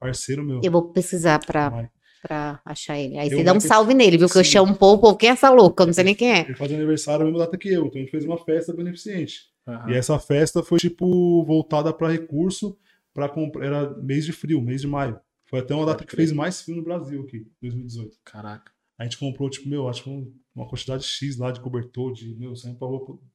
Parceiro 0.00 0.44
meu. 0.44 0.60
eu 0.62 0.70
vou 0.70 0.92
pesquisar 0.92 1.44
pra, 1.44 1.70
Mike. 1.70 1.90
pra 2.22 2.60
achar 2.64 2.96
ele. 2.98 3.18
Aí 3.18 3.28
Eu 3.30 3.38
você 3.38 3.44
dá 3.44 3.52
um 3.52 3.56
Mike- 3.56 3.66
salve 3.66 3.94
nele, 3.94 4.16
viu? 4.16 4.28
Que 4.28 4.38
eu 4.38 4.44
chamo 4.44 4.72
um 4.72 4.74
pouco, 4.74 5.16
quem 5.16 5.30
é 5.30 5.32
essa 5.32 5.50
louca? 5.50 5.82
Eu 5.82 5.86
não 5.88 5.92
sei 5.92 6.04
nem 6.04 6.14
quem 6.14 6.30
é. 6.32 6.40
Ele 6.42 6.54
faz 6.54 6.70
aniversário 6.72 7.20
na 7.24 7.30
mesma 7.30 7.44
data 7.46 7.58
que 7.58 7.68
eu, 7.68 7.86
então 7.86 7.98
a 8.00 8.04
gente 8.04 8.10
fez 8.10 8.24
uma 8.24 8.38
festa 8.38 8.72
beneficente. 8.72 9.46
Aham. 9.66 9.90
E 9.90 9.94
essa 9.96 10.18
festa 10.20 10.62
foi 10.62 10.78
tipo 10.78 11.44
voltada 11.44 11.92
para 11.92 12.10
recurso 12.12 12.78
para 13.12 13.28
comprar. 13.28 13.66
Era 13.66 13.90
mês 13.98 14.24
de 14.24 14.32
frio, 14.32 14.60
mês 14.62 14.80
de 14.82 14.86
maio. 14.86 15.18
Foi 15.46 15.58
até 15.60 15.74
uma 15.74 15.86
data 15.86 16.04
que 16.04 16.14
fez 16.14 16.30
mais 16.32 16.62
frio 16.62 16.76
no 16.76 16.84
Brasil 16.84 17.22
aqui, 17.22 17.46
2018. 17.60 18.16
Caraca. 18.24 18.70
A 18.98 19.04
gente 19.04 19.16
comprou, 19.18 19.48
tipo, 19.48 19.68
meu, 19.68 19.88
acho 19.88 20.02
que 20.02 20.10
um- 20.10 20.32
uma 20.54 20.66
quantidade 20.68 21.04
X 21.04 21.36
lá 21.36 21.52
de 21.52 21.60
cobertor, 21.60 22.12
de 22.12 22.34
meu, 22.34 22.56
sempre 22.56 22.78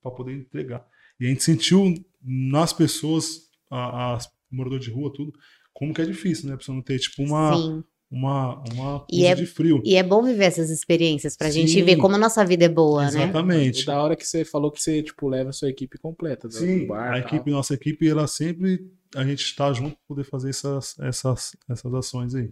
para 0.01 0.11
poder 0.11 0.33
entregar. 0.37 0.85
E 1.19 1.25
a 1.25 1.29
gente 1.29 1.43
sentiu 1.43 1.93
nas 2.21 2.73
pessoas, 2.73 3.49
a- 3.71 4.13
as 4.15 4.29
moradores 4.51 4.83
de 4.85 4.91
rua, 4.91 5.11
tudo, 5.13 5.31
como 5.73 5.93
que 5.93 6.01
é 6.01 6.05
difícil, 6.05 6.47
né? 6.47 6.53
A 6.55 6.57
pessoa 6.57 6.75
não 6.75 6.81
ter, 6.83 6.99
tipo, 6.99 7.23
uma, 7.23 7.55
Sim. 7.55 7.83
uma, 8.11 8.61
uma 8.73 9.05
E 9.11 9.25
é- 9.25 9.33
de 9.33 9.45
frio. 9.45 9.81
E 9.85 9.95
é 9.95 10.03
bom 10.03 10.21
viver 10.21 10.43
essas 10.45 10.69
experiências 10.69 11.35
pra 11.37 11.49
gente 11.49 11.71
Sim. 11.71 11.83
ver 11.83 11.95
como 11.95 12.15
a 12.15 12.19
nossa 12.19 12.43
vida 12.45 12.65
é 12.65 12.69
boa, 12.69 13.03
né? 13.03 13.23
Exatamente. 13.23 13.85
Da 13.85 14.03
hora 14.03 14.15
que 14.17 14.25
você 14.27 14.43
falou 14.43 14.69
que 14.69 14.81
você, 14.81 15.01
tipo, 15.01 15.27
leva 15.29 15.49
a 15.49 15.53
sua 15.53 15.69
equipe 15.69 15.97
completa. 15.97 16.47
do 16.47 16.53
Sim, 16.53 16.85
bar, 16.87 17.09
a 17.15 17.21
tal. 17.21 17.27
equipe, 17.35 17.49
nossa 17.51 17.73
equipe, 17.73 18.07
ela 18.07 18.27
sempre 18.27 18.91
a 19.15 19.23
gente 19.25 19.43
está 19.45 19.71
junto 19.71 19.91
para 19.95 20.05
poder 20.07 20.23
fazer 20.25 20.49
essas, 20.49 20.97
essas, 20.99 21.55
essas 21.69 21.93
ações 21.93 22.35
aí. 22.35 22.51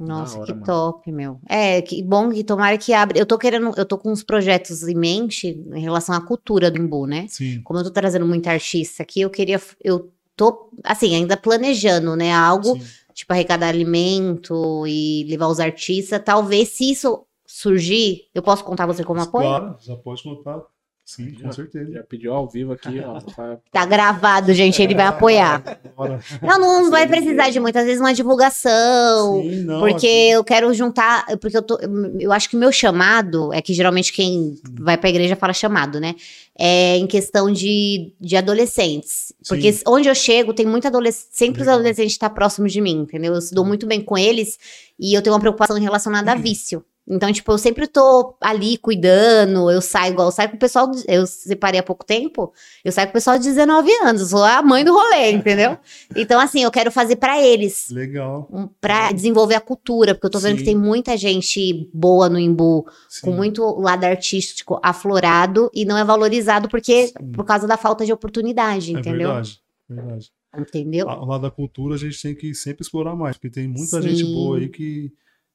Nossa, 0.00 0.38
hora, 0.38 0.46
que 0.46 0.52
mano. 0.52 0.64
top, 0.64 1.12
meu. 1.12 1.40
É, 1.46 1.82
que 1.82 2.02
bom 2.02 2.30
que 2.30 2.42
tomara 2.42 2.78
que 2.78 2.92
abra. 2.92 3.18
Eu 3.18 3.26
tô 3.26 3.36
querendo, 3.36 3.72
eu 3.76 3.84
tô 3.84 3.98
com 3.98 4.10
uns 4.10 4.22
projetos 4.22 4.88
em 4.88 4.94
mente 4.94 5.48
em 5.48 5.80
relação 5.80 6.14
à 6.14 6.20
cultura 6.20 6.70
do 6.70 6.78
Imbu, 6.78 7.06
né? 7.06 7.26
Sim. 7.28 7.60
Como 7.62 7.78
eu 7.78 7.84
tô 7.84 7.90
trazendo 7.90 8.26
muita 8.26 8.50
artista 8.50 9.02
aqui, 9.02 9.20
eu 9.20 9.28
queria, 9.28 9.60
eu 9.84 10.10
tô, 10.34 10.70
assim, 10.82 11.14
ainda 11.14 11.36
planejando, 11.36 12.16
né? 12.16 12.32
Algo, 12.32 12.78
sim. 12.78 12.86
tipo, 13.12 13.32
arrecadar 13.32 13.68
alimento 13.68 14.86
e 14.86 15.26
levar 15.28 15.48
os 15.48 15.60
artistas. 15.60 16.22
Talvez, 16.24 16.70
se 16.70 16.90
isso 16.90 17.26
surgir, 17.46 18.28
eu 18.34 18.42
posso 18.42 18.64
contar 18.64 18.86
você 18.86 19.04
como 19.04 19.20
apoio? 19.20 19.46
Claro, 19.46 19.76
já 19.80 19.96
pode 19.96 20.22
contar. 20.22 20.62
Sim, 21.16 21.34
Já- 21.36 21.46
com 21.46 21.52
certeza. 21.52 21.90
Já 21.92 22.04
pediu 22.04 22.32
ao 22.32 22.48
vivo 22.48 22.72
aqui, 22.72 23.00
ó. 23.00 23.18
Tá 23.72 23.84
gravado, 23.84 24.54
gente, 24.54 24.80
ele 24.80 24.94
vai 24.94 25.06
apoiar. 25.06 25.60
Não, 26.40 26.58
não 26.60 26.90
vai 26.90 27.02
Sim. 27.02 27.08
precisar 27.08 27.50
de 27.50 27.58
muitas 27.58 27.84
vezes 27.84 28.00
uma 28.00 28.14
divulgação. 28.14 29.42
Sim, 29.42 29.62
não, 29.64 29.80
Porque 29.80 30.06
assim, 30.06 30.30
eu 30.32 30.44
quero 30.44 30.72
juntar, 30.72 31.26
porque 31.40 31.56
eu 31.56 31.62
tô, 31.62 31.78
eu 32.20 32.30
acho 32.30 32.48
que 32.48 32.54
o 32.56 32.58
meu 32.60 32.70
chamado 32.70 33.52
é 33.52 33.60
que 33.60 33.74
geralmente 33.74 34.12
quem 34.12 34.54
vai 34.80 34.96
pra 34.96 35.10
igreja 35.10 35.34
fala 35.34 35.52
chamado, 35.52 35.98
né? 35.98 36.14
É 36.56 36.96
em 36.96 37.06
questão 37.08 37.50
de, 37.50 38.12
de 38.20 38.36
adolescentes. 38.36 39.32
Porque 39.48 39.72
Sim. 39.72 39.82
onde 39.88 40.08
eu 40.08 40.14
chego 40.14 40.54
tem 40.54 40.66
muito 40.66 40.86
adolescente, 40.86 41.28
sempre 41.32 41.60
Legal. 41.60 41.74
os 41.74 41.80
adolescentes 41.80 42.12
estão 42.12 42.30
próximos 42.30 42.72
de 42.72 42.80
mim, 42.80 43.00
entendeu? 43.00 43.34
Eu 43.34 43.40
se 43.40 43.52
dou 43.52 43.64
muito 43.64 43.84
bem 43.86 44.00
com 44.00 44.16
eles 44.16 44.58
e 44.98 45.12
eu 45.12 45.22
tenho 45.22 45.34
uma 45.34 45.40
preocupação 45.40 45.76
relacionada 45.80 46.30
a 46.30 46.34
vício. 46.36 46.84
Então, 47.08 47.32
tipo, 47.32 47.50
eu 47.50 47.58
sempre 47.58 47.88
tô 47.88 48.36
ali 48.40 48.76
cuidando, 48.76 49.68
eu 49.68 49.80
saio 49.80 50.12
igual, 50.12 50.28
eu 50.28 50.32
saio 50.32 50.48
com 50.50 50.56
o 50.56 50.58
pessoal, 50.60 50.88
eu 51.08 51.26
separei 51.26 51.80
há 51.80 51.82
pouco 51.82 52.04
tempo, 52.04 52.52
eu 52.84 52.92
saio 52.92 53.08
com 53.08 53.10
o 53.10 53.14
pessoal 53.14 53.36
de 53.36 53.44
19 53.44 53.90
anos, 54.04 54.20
eu 54.22 54.28
sou 54.28 54.44
a 54.44 54.62
mãe 54.62 54.84
do 54.84 54.92
rolê, 54.92 55.32
entendeu? 55.32 55.76
Então, 56.14 56.38
assim, 56.40 56.62
eu 56.62 56.70
quero 56.70 56.90
fazer 56.92 57.16
pra 57.16 57.42
eles 57.42 57.88
Legal. 57.90 58.48
um, 58.52 58.68
para 58.80 59.10
desenvolver 59.10 59.56
a 59.56 59.60
cultura, 59.60 60.14
porque 60.14 60.26
eu 60.26 60.30
tô 60.30 60.38
vendo 60.38 60.52
Sim. 60.52 60.58
que 60.58 60.64
tem 60.64 60.76
muita 60.76 61.16
gente 61.16 61.90
boa 61.92 62.28
no 62.28 62.38
Imbu, 62.38 62.86
Sim. 63.08 63.22
com 63.22 63.32
muito 63.32 63.64
lado 63.80 64.04
artístico 64.04 64.78
aflorado 64.82 65.68
e 65.74 65.84
não 65.84 65.96
é 65.96 66.04
valorizado 66.04 66.68
porque 66.68 67.08
Sim. 67.08 67.32
por 67.32 67.44
causa 67.44 67.66
da 67.66 67.76
falta 67.76 68.04
de 68.06 68.12
oportunidade, 68.12 68.94
É 68.94 68.98
entendeu? 69.00 69.28
verdade. 69.30 69.60
Verdade. 69.88 70.32
Entendeu? 70.56 71.06
Lá 71.06 71.24
lá 71.24 71.38
da 71.38 71.50
cultura 71.50 71.94
a 71.96 71.98
gente 71.98 72.20
tem 72.22 72.34
que 72.36 72.54
sempre 72.54 72.82
explorar 72.82 73.16
mais, 73.16 73.36
porque 73.36 73.50
tem 73.50 73.66
muita 73.66 74.00
gente 74.00 74.22
boa 74.24 74.58
aí 74.58 74.68
que 74.68 75.12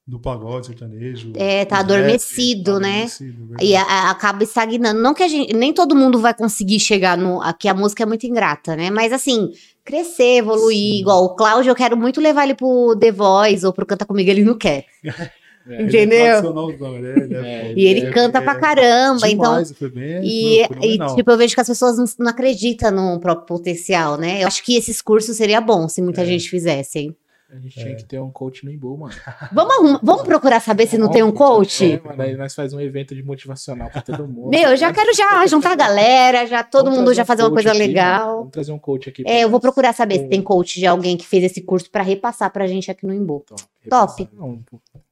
do 0.08 0.20
pagode 0.20 0.68
sertanejo. 0.68 1.32
É, 1.36 1.66
tá 1.66 1.82
do 1.82 1.94
rap, 1.94 2.00
adormecido, 2.02 2.74
tá 2.74 2.80
né? 2.80 2.90
adormecido, 2.94 3.46
verdade. 3.48 3.66
E 3.66 3.76
a- 3.76 3.82
a- 3.84 4.12
acaba 4.12 4.44
estagnando. 4.44 5.02
Não 5.02 5.14
que 5.16 5.24
a 5.24 5.28
gente, 5.28 5.54
nem 5.54 5.74
todo 5.74 5.96
mundo 5.96 6.20
vai 6.20 6.34
conseguir 6.34 6.80
chegar 6.80 7.18
no. 7.18 7.42
Aqui 7.42 7.68
a 7.68 7.74
música 7.74 8.04
é 8.04 8.06
muito 8.06 8.26
ingrata, 8.28 8.76
né? 8.76 8.92
Mas 8.92 9.12
assim, 9.12 9.50
crescer, 9.84 10.38
evoluir. 10.38 10.94
Sim. 10.94 11.00
Igual 11.00 11.24
o 11.26 11.36
Cláudio, 11.36 11.72
eu 11.72 11.76
quero 11.76 11.98
muito 11.98 12.22
levar 12.22 12.44
ele 12.44 12.54
pro 12.54 12.96
The 13.00 13.12
Voice 13.12 13.66
ou 13.66 13.74
pro 13.74 13.86
Canta 13.86 14.06
Comigo, 14.06 14.30
ele 14.30 14.44
não 14.44 14.58
quer. 14.58 14.86
É, 15.68 15.82
entendeu? 15.82 16.20
É 16.20 16.30
tradicionalzão, 16.42 16.96
ele 16.96 17.08
é- 17.08 17.24
ele 17.24 17.34
é 17.34 17.40
É. 17.40 17.74
E 17.76 17.86
ele 17.88 18.02
É- 18.06 18.12
canta 18.12 18.38
é 18.38 18.42
pra 18.42 18.54
caramba. 18.54 19.28
então, 19.28 19.52
demais, 19.54 19.72
foi 19.72 19.90
bem, 19.90 20.22
E, 20.24 20.64
foi 20.68 20.78
e, 20.90 21.16
tipo, 21.16 21.32
eu 21.32 21.38
vejo 21.40 21.56
que 21.56 21.62
as 21.62 21.68
pessoas 21.68 21.98
não, 21.98 22.06
não 22.20 22.28
acreditam 22.30 22.92
no 22.92 23.20
próprio 23.20 23.48
potencial, 23.48 24.16
né? 24.16 24.44
Eu 24.44 24.48
acho 24.48 24.64
que 24.64 24.76
esses 24.76 25.02
cursos 25.02 25.36
seria 25.36 25.60
bom 25.60 25.90
se 25.90 26.04
muita 26.04 26.22
É. 26.22 26.26
gente 26.26 26.48
fizesse, 26.52 27.00
hein? 27.00 27.16
A 27.52 27.58
gente 27.60 27.80
tinha 27.80 27.96
que 27.96 28.04
ter 28.04 28.20
um 28.20 28.32
coach 28.32 28.66
no 28.66 28.72
Imbu, 28.72 28.98
mano. 28.98 29.14
Vamos, 29.54 29.76
arrumar- 29.76 30.00
vamos 30.04 30.24
procurar 30.24 30.60
saber 30.60 30.88
se 30.88 30.98
não 30.98 31.10
tem 31.12 31.22
um 31.24 31.32
coach? 31.32 31.94
É, 31.94 32.02
mano, 32.02 32.22
aí 32.22 32.36
nós 32.36 32.56
faz 32.56 32.74
um 32.74 32.80
evento 32.82 33.14
de 33.16 33.22
motivacional 33.24 33.90
pra 33.90 34.02
todo 34.02 34.28
mundo. 34.28 34.50
Meu, 34.50 34.72
eu 34.72 34.76
já 34.78 34.92
quero 34.92 35.14
já 35.16 35.46
juntar 35.48 35.72
a 35.74 35.76
galera, 35.76 36.46
já 36.48 36.64
todo 36.64 36.86
Vamos 36.86 37.00
mundo 37.00 37.14
já 37.14 37.22
um 37.22 37.26
fazer 37.26 37.44
uma 37.44 37.52
coisa 37.52 37.70
aqui, 37.70 37.78
mano. 37.80 37.88
legal. 37.88 38.36
Vamos 38.38 38.52
trazer 38.52 38.72
um 38.72 38.80
coach 38.80 39.10
aqui. 39.10 39.24
pra 39.24 39.32
É, 39.32 39.44
eu 39.44 39.50
vou 39.50 39.60
procurar 39.60 39.94
saber 39.94 40.20
se 40.20 40.26
Ô. 40.26 40.30
tem 40.30 40.42
coach 40.42 40.80
de 40.80 40.88
alguém 40.88 41.16
que 41.16 41.26
fez 41.26 41.44
esse 41.44 41.62
curso 41.62 41.90
pra 41.90 42.02
repassar 42.04 42.52
pra 42.52 42.66
gente 42.68 42.90
aqui 42.90 43.06
no 43.06 43.14
Imbu. 43.14 43.46
Top. 43.48 43.64
Top. 43.90 44.30
Não, 44.34 44.60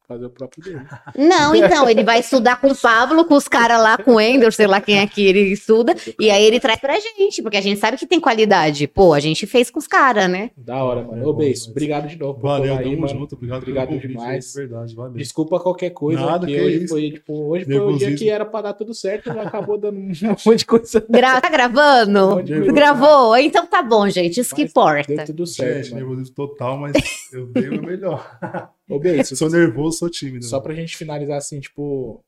fazer 0.07 0.25
o 0.25 0.29
próprio 0.29 0.63
dele. 0.63 0.85
Não, 1.17 1.55
então, 1.55 1.89
ele 1.89 2.03
vai 2.03 2.19
estudar 2.19 2.59
com 2.59 2.67
o 2.67 2.75
Pablo, 2.75 3.25
com 3.25 3.35
os 3.35 3.47
caras 3.47 3.81
lá, 3.81 3.97
com 3.97 4.15
o 4.15 4.21
Ender, 4.21 4.51
sei 4.51 4.67
lá 4.67 4.81
quem 4.81 4.99
é 4.99 5.07
que 5.07 5.25
ele 5.25 5.39
estuda, 5.51 5.95
e 6.19 6.29
aí 6.29 6.43
ele 6.43 6.59
traz 6.59 6.79
pra 6.79 6.99
gente, 6.99 7.41
porque 7.41 7.57
a 7.57 7.61
gente 7.61 7.79
sabe 7.79 7.97
que 7.97 8.05
tem 8.05 8.19
qualidade. 8.19 8.87
Pô, 8.87 9.13
a 9.13 9.19
gente 9.19 9.45
fez 9.47 9.69
com 9.69 9.79
os 9.79 9.87
caras, 9.87 10.29
né? 10.29 10.51
Da 10.57 10.83
hora, 10.83 11.03
mano. 11.03 11.23
É 11.23 11.25
Ô, 11.25 11.29
obrigado 11.69 12.07
de 12.07 12.17
novo 12.17 12.39
Valeu, 12.41 12.75
aí, 12.77 12.83
tamo 12.83 13.01
mano. 13.01 13.07
junto. 13.07 13.35
Obrigado, 13.35 13.61
Obrigado 13.61 13.87
convite, 13.89 14.07
demais. 14.07 14.53
Verdade, 14.53 14.95
valeu. 14.95 15.13
Desculpa 15.13 15.59
qualquer 15.59 15.89
coisa, 15.91 16.25
Nada, 16.25 16.45
que 16.45 16.53
que 16.53 16.61
hoje 16.61 16.77
isso. 16.83 16.93
foi, 16.93 17.11
tipo, 17.11 17.33
hoje 17.49 17.65
foi 17.65 17.79
o 17.79 17.97
dia 17.97 18.15
que 18.15 18.29
era 18.29 18.45
pra 18.45 18.61
dar 18.61 18.73
tudo 18.73 18.93
certo 18.93 19.27
e 19.29 19.39
acabou 19.39 19.77
dando 19.77 19.97
um 19.99 20.07
monte 20.09 20.57
de 20.57 20.65
coisa. 20.65 21.05
Gra 21.09 21.41
tá 21.41 21.49
gravando? 21.49 22.31
Foi? 22.31 22.73
Gravou? 22.73 23.35
Então 23.37 23.65
tá 23.65 23.81
bom, 23.81 24.07
gente. 24.09 24.39
Isso 24.39 24.55
que 24.55 24.63
Mas 24.63 24.71
importa. 24.71 25.15
Deu 25.15 25.25
tudo 25.25 25.47
certo, 25.47 25.85
Gente, 25.85 25.95
nervosismo 25.95 26.35
total, 26.35 26.77
mas 26.77 26.93
eu 27.31 27.45
dei 27.47 27.69
o 27.69 27.81
melhor. 27.83 28.37
Ô, 28.89 28.99
Beijo, 28.99 29.35
sou 29.35 29.49
nervoso, 29.49 29.99
sou 29.99 30.09
tímido. 30.09 30.45
Só 30.45 30.59
pra 30.59 30.73
gente 30.73 30.97
finalizar 30.97 31.37
assim, 31.37 31.59
tipo. 31.59 32.23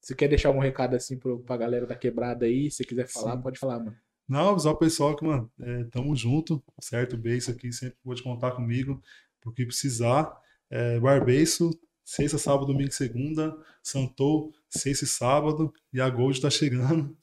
Você 0.00 0.14
quer 0.14 0.28
deixar 0.28 0.50
um 0.50 0.58
recado 0.60 0.94
assim 0.94 1.18
pro, 1.18 1.40
pra 1.40 1.56
galera 1.56 1.86
da 1.86 1.96
quebrada 1.96 2.46
aí? 2.46 2.70
Se 2.70 2.84
quiser 2.84 3.08
falar, 3.08 3.36
Sim. 3.36 3.42
pode 3.42 3.58
falar, 3.58 3.78
mano. 3.80 3.96
Não, 4.28 4.50
avisar 4.50 4.72
o 4.72 4.76
pessoal 4.76 5.14
que, 5.16 5.24
mano, 5.24 5.50
é, 5.60 5.84
tamo 5.84 6.14
junto, 6.16 6.62
certo? 6.80 7.16
Beijo 7.16 7.50
aqui, 7.50 7.72
sempre 7.72 7.96
pode 8.04 8.22
contar 8.22 8.52
comigo, 8.52 9.00
porque 9.40 9.64
precisar. 9.66 10.32
É, 10.70 10.98
Barbeiço, 10.98 11.70
sexta, 12.04 12.38
sábado, 12.38 12.66
domingo 12.66 12.88
e 12.90 12.92
segunda. 12.92 13.56
Santou, 13.82 14.52
sexta 14.68 15.04
e 15.04 15.08
sábado. 15.08 15.72
E 15.92 16.00
a 16.00 16.08
Gold 16.08 16.40
tá 16.40 16.50
chegando. 16.50 17.16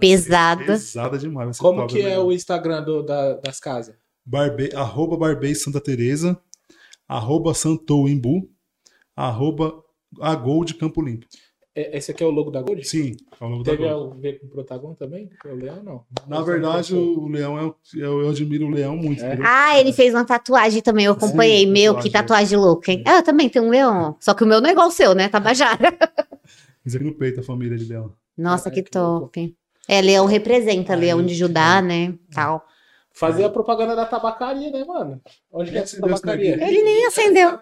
Pesada. 0.00 0.64
Pesada 0.64 1.18
demais. 1.18 1.58
Como 1.58 1.86
que 1.86 2.02
é 2.02 2.18
o 2.18 2.30
Instagram 2.30 2.82
do- 2.84 3.02
da- 3.02 3.34
das 3.34 3.58
casas? 3.58 3.96
Barbe... 4.24 4.70
Arroba 4.74 5.16
Santa 5.54 5.80
Teresa, 5.80 6.40
arroba 7.08 7.54
Santou 7.54 8.08
Imbu, 8.08 8.48
arroba 9.16 9.82
a 10.20 10.34
Gold 10.34 10.74
Campo 10.74 11.02
Limpo. 11.02 11.26
É- 11.76 11.96
Esse 11.98 12.12
aqui 12.12 12.22
é 12.22 12.26
o 12.26 12.30
logo 12.30 12.50
da 12.52 12.62
Gold? 12.62 12.84
Sim, 12.86 13.16
é 13.40 13.44
o 13.44 13.48
logo 13.48 13.62
da 13.64 13.72
Teve 13.72 13.88
Gold. 13.88 14.16
a 14.16 14.20
ver 14.20 14.38
com 14.38 14.46
o 14.46 14.48
Protagon 14.50 14.94
também? 14.94 15.28
É 15.44 15.48
o 15.52 15.56
Leão, 15.56 15.82
não? 15.82 16.04
Na 16.28 16.40
verdade, 16.40 16.94
o 16.94 17.26
Leão 17.26 17.58
é 17.58 17.64
o- 17.66 17.74
eu, 17.96 18.20
eu 18.22 18.28
admiro 18.30 18.66
o 18.66 18.70
Leão 18.70 18.96
muito. 18.96 19.24
É. 19.24 19.36
Ah, 19.44 19.78
ele 19.80 19.92
fez 19.92 20.14
uma 20.14 20.24
tatuagem 20.24 20.80
também, 20.80 21.06
eu 21.06 21.12
acompanhei. 21.12 21.64
Sim, 21.66 21.72
meu, 21.72 21.94
que 21.94 22.08
tatuagem. 22.10 22.12
tatuagem 22.12 22.58
louca, 22.58 22.92
hein? 22.92 23.02
Ah, 23.06 23.16
eu 23.16 23.22
também 23.24 23.48
tenho 23.48 23.64
um 23.64 23.70
leão. 23.70 24.16
Só 24.20 24.34
que 24.34 24.44
o 24.44 24.46
meu 24.46 24.60
não 24.60 24.68
é 24.68 24.72
igual 24.72 24.86
o 24.88 24.92
seu, 24.92 25.14
né? 25.14 25.28
Tabajara. 25.28 25.96
Fiz 26.84 26.94
aqui 26.94 27.04
no 27.04 27.14
peito 27.14 27.40
a 27.40 27.42
família 27.42 27.76
de 27.76 27.86
Leão. 27.86 28.12
Nossa, 28.38 28.70
Caraca, 28.70 28.90
que 28.90 28.98
louco. 28.98 29.20
top. 29.26 29.56
É, 29.88 30.00
leão 30.00 30.26
representa, 30.26 30.94
leão 30.94 31.24
de 31.24 31.34
Judá, 31.34 31.82
né? 31.82 32.14
Tal. 32.32 32.64
Fazer 33.14 33.44
a 33.44 33.48
propaganda 33.48 33.94
da 33.94 34.04
tabacaria, 34.04 34.70
né, 34.70 34.84
mano? 34.84 35.20
Onde 35.52 35.70
que 35.70 35.78
é 35.78 35.80
essa 35.82 35.94
Esse 35.94 36.00
tabacaria? 36.00 36.54
Ele 36.54 36.82
nem 36.82 37.06
acendeu. 37.06 37.58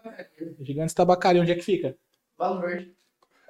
Gigantes 0.60 0.94
Tabacaria, 0.94 1.42
onde 1.42 1.52
é 1.52 1.54
que 1.54 1.62
fica? 1.62 1.94
Valor 2.38 2.62
verde. 2.62 2.92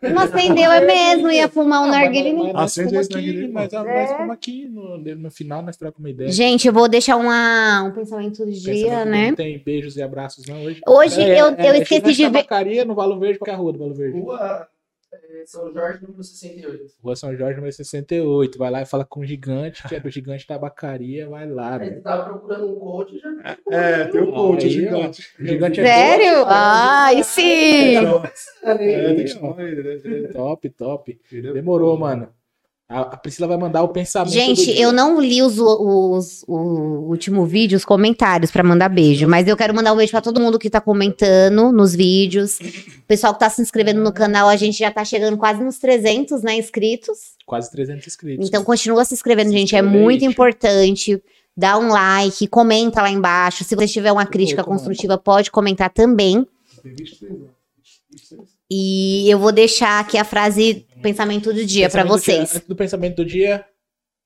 Não 0.02 0.20
acendeu, 0.20 0.68
é 0.72 0.84
mesmo. 0.84 1.30
Ia 1.30 1.48
fumar 1.48 1.84
um 1.84 1.86
mas- 1.86 2.10
mas 2.10 2.24
né? 2.24 2.32
nós 2.52 2.56
Acende 2.64 2.88
fomos 2.90 3.06
esse 3.06 3.16
aqui, 3.16 3.26
narguilé, 3.26 3.52
mas 3.52 3.72
nós 3.72 4.16
fomos 4.16 4.30
aqui 4.32 4.66
no, 4.66 4.98
no 4.98 5.30
final, 5.30 5.62
nós 5.62 5.76
trocamos 5.76 6.00
uma 6.00 6.10
ideia. 6.10 6.32
Gente, 6.32 6.66
eu 6.66 6.72
vou 6.72 6.88
deixar 6.88 7.14
uma, 7.16 7.84
um 7.84 7.92
pensamento 7.92 8.44
do 8.44 8.50
dia, 8.50 8.72
Pensamento 8.72 9.08
né? 9.08 9.28
Não 9.28 9.36
tem 9.36 9.58
beijos 9.60 9.96
e 9.96 10.02
abraços, 10.02 10.44
não, 10.46 10.64
hoje. 10.64 10.80
Hoje 10.88 11.20
É, 11.22 11.40
eu, 11.40 11.46
é, 11.50 11.68
eu 11.68 11.74
é 11.74 11.78
esqueci 11.78 12.14
de 12.14 12.24
ver. 12.24 12.32
Tabacaria 12.32 12.84
no 12.84 12.96
Valo 12.96 13.16
Verde, 13.20 13.38
qual 13.38 13.48
é 13.48 13.54
a 13.54 13.56
rua 13.56 13.72
do 13.72 13.78
Valo 13.78 13.94
Verde? 13.94 14.18
Rua 14.18 14.40
é, 14.40 14.71
São 15.46 15.72
Jorge, 15.72 16.02
número 16.02 16.22
68. 16.22 16.94
Rua 17.02 17.16
São 17.16 17.36
Jorge, 17.36 17.56
número 17.56 17.72
68. 17.72 18.58
Vai 18.58 18.70
lá 18.70 18.82
e 18.82 18.86
fala 18.86 19.04
com 19.04 19.20
o 19.20 19.24
gigante, 19.26 19.86
que 19.86 19.94
é 19.94 20.00
do 20.00 20.08
Gigante 20.10 20.46
Tabacaria, 20.46 21.28
vai 21.28 21.48
lá, 21.48 21.76
Ele 21.76 21.90
velho. 21.90 22.02
tava 22.02 22.24
procurando 22.30 22.70
um 22.70 22.78
coach 22.78 23.18
já. 23.18 23.56
É, 23.70 24.04
tem 24.06 24.20
o 24.22 24.32
coach, 24.32 24.66
o 24.66 24.70
gigante. 24.70 25.34
O 25.38 25.44
gigante 25.44 25.80
é 25.80 25.84
Sério? 25.84 26.38
top, 26.40 26.50
Ai, 26.50 27.22
sim! 27.24 27.96
É, 27.96 28.74
né? 28.74 28.90
Ele 30.04 30.26
é- 30.26 30.28
Top, 30.28 30.68
top. 30.70 31.20
é- 31.32 31.40
Demorou, 31.52 31.98
mano. 31.98 32.28
A, 32.88 33.16
Priscila 33.16 33.48
vai 33.48 33.56
mandar 33.56 33.82
o 33.82 33.88
pensamento. 33.88 34.32
Gente, 34.32 34.66
do 34.66 34.72
dia. 34.74 34.82
eu 34.82 34.92
não 34.92 35.18
li 35.18 35.42
os, 35.42 35.58
os, 35.58 36.44
o 36.46 37.08
último 37.08 37.46
vídeo, 37.46 37.76
os 37.76 37.84
comentários 37.84 38.50
pra 38.50 38.62
mandar 38.62 38.90
beijo, 38.90 39.26
mas 39.26 39.48
eu 39.48 39.56
quero 39.56 39.74
mandar 39.74 39.94
um 39.94 39.96
beijo 39.96 40.10
pra 40.10 40.20
todo 40.20 40.40
mundo 40.40 40.58
que 40.58 40.68
tá 40.68 40.80
comentando 40.80 41.72
nos 41.72 41.94
vídeos. 41.94 42.58
O 42.60 43.06
pessoal 43.06 43.32
que 43.32 43.40
tá 43.40 43.48
se 43.48 43.62
inscrevendo 43.62 44.00
no 44.02 44.12
canal, 44.12 44.48
a 44.48 44.56
gente 44.56 44.78
já 44.78 44.90
tá 44.90 45.04
chegando 45.04 45.38
quase 45.38 45.62
nos 45.62 45.78
300, 45.78 46.42
né, 46.42 46.56
inscritos. 46.56 47.18
Quase 47.46 47.70
300 47.70 48.06
inscritos. 48.06 48.46
Então 48.46 48.62
continua 48.62 49.04
se 49.04 49.14
inscrevendo, 49.14 49.50
Se 49.50 49.56
gente, 49.56 49.74
é 49.74 49.82
muito 49.82 50.24
importante. 50.24 51.22
Dá 51.56 51.78
um 51.78 51.88
like, 51.88 52.46
comenta 52.46 53.00
lá 53.02 53.10
embaixo. 53.10 53.64
Se 53.64 53.74
você 53.74 53.86
tiver 53.86 54.12
uma 54.12 54.26
crítica 54.26 54.62
construtiva, 54.64 55.16
pode 55.16 55.50
comentar 55.50 55.90
também. 55.90 56.46
Tem 56.82 56.94
23 56.94 57.32
anos. 57.32 57.50
23. 58.10 58.62
E 58.74 59.30
eu 59.30 59.38
vou 59.38 59.52
deixar 59.52 60.00
aqui 60.00 60.16
a 60.16 60.24
frase 60.24 60.86
pensamento 61.02 61.52
do 61.52 61.64
dia 61.66 61.90
pra 61.90 62.02
Pensamento 62.02 62.20
do 62.20 62.24
dia. 62.24 62.46
vocês. 62.46 62.62
Do 62.66 62.76
pensamento 62.76 63.16
do 63.16 63.24
dia, 63.24 63.64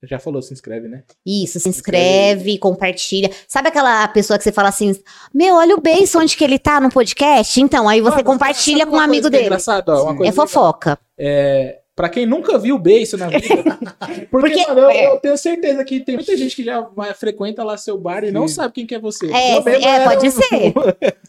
já 0.04 0.18
falou, 0.18 0.40
se 0.42 0.52
inscreve, 0.52 0.86
né? 0.88 1.02
Isso, 1.26 1.58
se 1.58 1.68
inscreve, 1.68 2.58
compartilha. 2.58 3.30
Sabe 3.48 3.68
aquela 3.68 4.06
pessoa 4.08 4.36
que 4.38 4.44
você 4.44 4.52
fala 4.52 4.68
assim: 4.68 4.92
Meu, 5.34 5.56
olha 5.56 5.74
o 5.74 5.80
beijo 5.80 6.18
onde 6.18 6.36
que 6.36 6.44
ele 6.44 6.58
tá 6.58 6.80
no 6.80 6.90
podcast? 6.90 7.60
Então, 7.60 7.88
aí 7.88 8.00
você 8.00 8.22
compartilha 8.22 8.86
com 8.86 8.96
um 8.96 9.00
amigo 9.00 9.26
é 9.28 9.30
dele. 9.30 9.44
engraçado, 9.46 9.88
ó, 9.88 10.02
uma 10.04 10.12
Sim. 10.12 10.16
coisa 10.18 10.32
É 10.32 10.34
fofoca. 10.34 10.98
É, 11.18 11.80
pra 11.96 12.08
quem 12.10 12.26
nunca 12.26 12.58
viu 12.58 12.76
o 12.76 12.78
beiço 12.78 13.16
na 13.16 13.26
vida. 13.28 13.46
porque, 14.30 14.50
Porque- 14.50 14.66
mano, 14.68 14.80
eu, 14.82 14.90
é. 14.90 15.06
eu 15.06 15.16
tenho 15.18 15.36
certeza 15.36 15.82
que 15.84 15.98
tem 16.00 16.14
muita 16.16 16.36
gente 16.36 16.54
que 16.54 16.62
já 16.62 16.80
vai, 16.82 17.12
frequenta 17.14 17.64
lá 17.64 17.76
seu 17.76 17.98
bar 17.98 18.22
e 18.22 18.30
não 18.30 18.46
Sim. 18.46 18.54
sabe 18.54 18.74
quem 18.74 18.86
que 18.86 18.94
é 18.94 18.98
você. 19.00 19.26
É, 19.32 19.56
é, 19.56 20.04
pode 20.04 20.28
um- 20.28 20.30
ser. 20.30 20.74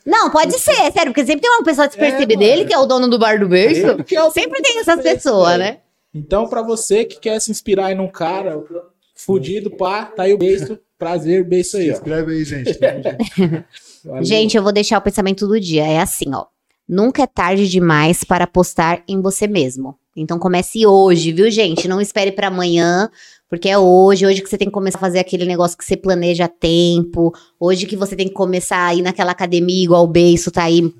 Não, 0.06 0.30
pode 0.30 0.60
ser, 0.60 0.72
é 0.72 0.92
sério, 0.92 1.12
porque 1.14 1.26
sempre 1.26 1.42
tem 1.42 1.50
uma 1.52 1.64
pessoa 1.64 1.88
despercebida 1.88 2.34
É, 2.34 2.38
dele, 2.38 2.66
que 2.66 2.74
é 2.74 2.78
o 2.78 2.86
dono 2.86 3.08
do 3.08 3.18
bar 3.18 3.40
do 3.40 3.48
beijo. 3.48 3.88
É 4.14 4.24
o 4.24 4.30
Sempre 4.32 4.62
tem 4.62 4.80
essas 4.80 5.02
pessoas, 5.02 5.58
velho. 5.58 5.64
né? 5.64 5.78
Então, 6.14 6.48
pra 6.48 6.62
você 6.62 7.06
que 7.06 7.20
quer 7.20 7.40
se 7.40 7.50
inspirar 7.50 7.92
em 7.92 8.00
um 8.00 8.08
cara 8.08 8.62
fudido, 9.16 9.72
pá, 9.72 10.06
tá 10.06 10.24
aí 10.24 10.34
o 10.34 10.38
beijo. 10.38 10.78
Prazer, 11.00 11.44
beijo 11.44 11.70
Se 11.70 11.78
aí, 11.78 11.90
ó. 11.92 11.94
inscreve 11.94 12.32
aí, 12.34 12.44
gente. 12.44 12.72
Gente, 14.22 14.56
eu 14.58 14.64
vou 14.64 14.72
deixar 14.72 14.98
o 14.98 15.02
pensamento 15.02 15.48
do 15.48 15.60
dia. 15.60 15.86
É 15.86 16.00
assim, 16.00 16.34
ó. 16.34 16.46
Nunca 16.88 17.24
é 17.24 17.28
tarde 17.28 17.68
demais 17.68 18.24
para 18.24 18.46
apostar 18.46 19.04
em 19.08 19.22
você 19.22 19.48
mesmo. 19.48 19.96
Então 20.20 20.40
comece 20.40 20.86
hoje, 20.86 21.32
viu, 21.32 21.50
gente? 21.52 21.88
Não 21.88 22.02
espere 22.02 22.32
pra 22.32 22.48
amanhã, 22.48 23.10
porque 23.50 23.70
é 23.70 23.78
hoje, 23.78 24.26
hoje 24.26 24.42
que 24.42 24.50
você 24.50 24.58
tem 24.58 24.68
que 24.68 24.74
começar 24.74 24.98
a 24.98 25.02
fazer 25.02 25.20
aquele 25.20 25.46
negócio 25.46 25.78
que 25.78 25.86
você 25.86 25.96
planeja 25.96 26.46
há 26.46 26.48
tempo, 26.50 27.32
hoje 27.60 27.86
que 27.86 27.96
você 27.96 28.16
tem 28.16 28.28
que 28.28 28.34
começar 28.34 28.86
a 28.88 28.96
ir 28.96 29.02
naquela 29.02 29.32
academia 29.32 29.84
igual 29.84 30.04
o 30.04 30.08
Beiço 30.08 30.50
tá 30.52 30.64
aí 30.64 30.94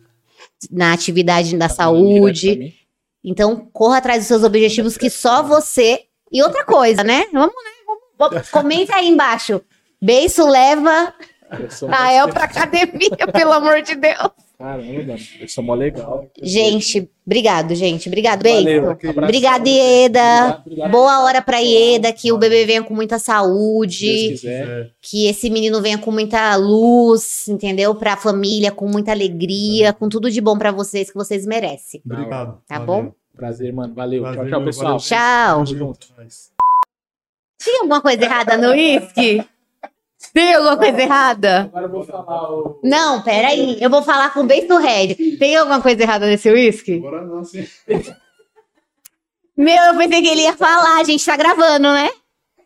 na 0.72 0.94
atividade 0.94 1.56
da 1.58 1.68
Tá 1.68 1.74
saúde. 1.76 2.76
Então, 3.24 3.68
corra 3.74 3.98
atrás 3.98 4.20
dos 4.20 4.28
seus 4.28 4.44
objetivos 4.44 4.98
que 4.98 5.10
só 5.10 5.42
você. 5.44 6.02
E 6.32 6.42
outra 6.44 6.64
coisa, 6.64 7.04
né? 7.04 7.26
Vamos, 7.34 7.56
né? 7.56 7.72
Vamos- 8.18 8.50
Comenta 8.50 8.96
aí 8.96 9.08
embaixo. 9.08 9.62
Beiço 10.02 10.48
leva 10.48 11.14
Eu 11.60 11.70
sou 11.72 11.90
a 11.92 12.14
El 12.14 12.30
pra 12.30 12.44
academia, 12.44 13.10
pelo 13.34 13.52
amor 13.54 13.82
de 13.82 13.96
Deus. 13.96 14.30
Caramba. 14.58 15.16
Eu 15.40 15.48
sou 15.48 15.64
mó 15.64 15.76
legal. 15.76 16.28
Gente, 16.42 17.08
obrigado, 17.24 17.76
gente. 17.76 18.10
Obrigado, 18.10 18.42
Valeu. 18.42 18.90
Abração. 18.90 19.24
Obrigada, 19.24 19.70
Ieda. 19.70 20.20
Obrigado, 20.20 20.62
obrigado. 20.66 20.92
Boa 20.92 21.24
hora 21.24 21.42
pra 21.44 21.60
Ieda, 21.60 22.12
que 22.12 22.32
o 22.32 22.40
bebê 22.40 22.66
venha 22.66 22.82
com 22.82 22.96
muita 22.96 23.20
Se 23.20 23.28
Deus 23.28 23.38
saúde, 23.38 24.30
quiser. 24.30 24.68
É, 24.68 24.90
que 25.00 25.28
esse 25.28 25.50
menino 25.52 25.80
venha 25.80 26.00
com 26.00 26.10
muita 26.12 26.56
luz, 26.56 27.48
entendeu? 27.48 27.94
Pra 27.94 28.18
família, 28.18 28.72
com 28.72 28.88
muita 28.88 29.12
alegria, 29.12 29.94
com 29.94 30.10
tudo 30.10 30.32
de 30.32 30.42
bom 30.42 30.58
pra 30.58 30.72
vocês 30.72 31.12
que 31.12 31.16
vocês 31.16 31.46
merecem. 31.46 32.02
Obrigado. 32.04 32.60
Tá 32.68 32.80
Valeu. 32.80 32.86
bom? 33.04 33.14
Prazer, 33.36 33.72
mano. 33.72 33.94
Valeu. 33.94 34.24
Prazer, 34.24 34.40
tchau, 34.40 34.50
tchau, 34.50 34.60
meu, 34.60 34.66
pessoal. 34.66 34.86
valeu. 34.88 35.00
Tchau. 35.00 35.66
Tamo 35.66 35.78
junto. 35.78 36.08
Tem 37.64 37.76
alguma 37.78 38.02
coisa 38.02 38.24
errada 38.24 38.58
no 38.58 38.72
uísque? 38.72 39.46
Tem 40.34 40.54
alguma 40.56 40.78
coisa 40.78 41.02
errada? 41.02 41.62
Agora 41.62 41.86
eu 41.86 41.92
vou 41.92 42.04
falar 42.04 42.52
o. 42.52 42.80
Não, 42.84 43.22
peraí. 43.22 43.78
Eu 43.80 43.90
vou 43.90 44.02
falar 44.02 44.34
com 44.34 44.42
o 44.42 44.46
beijo 44.46 44.68
do 44.68 44.78
Red. 44.78 45.16
Tem 45.38 45.56
alguma 45.56 45.82
coisa 45.82 46.02
errada 46.02 46.26
nesse 46.26 46.50
uísque? 46.50 46.98
Agora 46.98 47.24
não, 47.24 47.44
sim. 47.44 47.68
Meu, 49.56 49.84
eu 49.86 49.98
pensei 49.98 50.22
que 50.22 50.28
ele 50.28 50.42
ia 50.42 50.56
falar. 50.56 51.00
A 51.00 51.04
gente 51.04 51.24
tá 51.24 51.36
gravando, 51.36 51.94
né? 51.94 52.10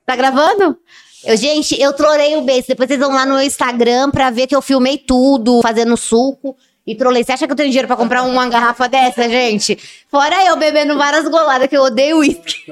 Tá 0.06 0.16
gravando? 0.16 0.78
Eu, 1.26 1.38
gente, 1.38 1.80
eu 1.80 1.94
trolei 1.94 2.36
o 2.38 2.42
beijo. 2.42 2.68
Depois 2.68 2.88
vocês 2.88 3.00
vão 3.00 3.12
lá 3.12 3.26
no 3.26 3.36
meu 3.36 3.44
Instagram 3.44 4.10
pra 4.12 4.30
ver 4.30 4.48
que 4.48 4.56
eu 4.56 4.62
filmei 4.62 4.98
tudo, 4.98 5.62
fazendo 5.62 5.96
suco. 5.98 6.56
E 6.88 6.96
trolei. 6.96 7.24
Você 7.24 7.34
acha 7.34 7.46
que 7.46 7.52
eu 7.52 7.58
tenho 7.58 7.70
dinheiro 7.70 7.88
pra 7.88 7.98
comprar 7.98 8.24
uma 8.24 8.48
garrafa 8.50 8.88
dessa, 8.88 9.30
gente? 9.30 9.78
Fora 10.10 10.46
eu 10.46 10.56
bebendo 10.56 10.98
várias 10.98 11.28
goladas, 11.28 11.68
que 11.68 11.78
eu 11.78 11.84
odeio 11.84 12.20
uísque. 12.20 12.66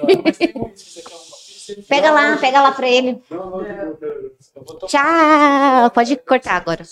Pega 1.87 2.11
lá, 2.11 2.37
pega 2.37 2.61
lá 2.61 2.71
pra 2.71 2.87
ele. 2.87 3.21
Tchau. 4.87 5.89
Pode 5.93 6.15
cortar 6.17 6.55
agora. 6.55 6.83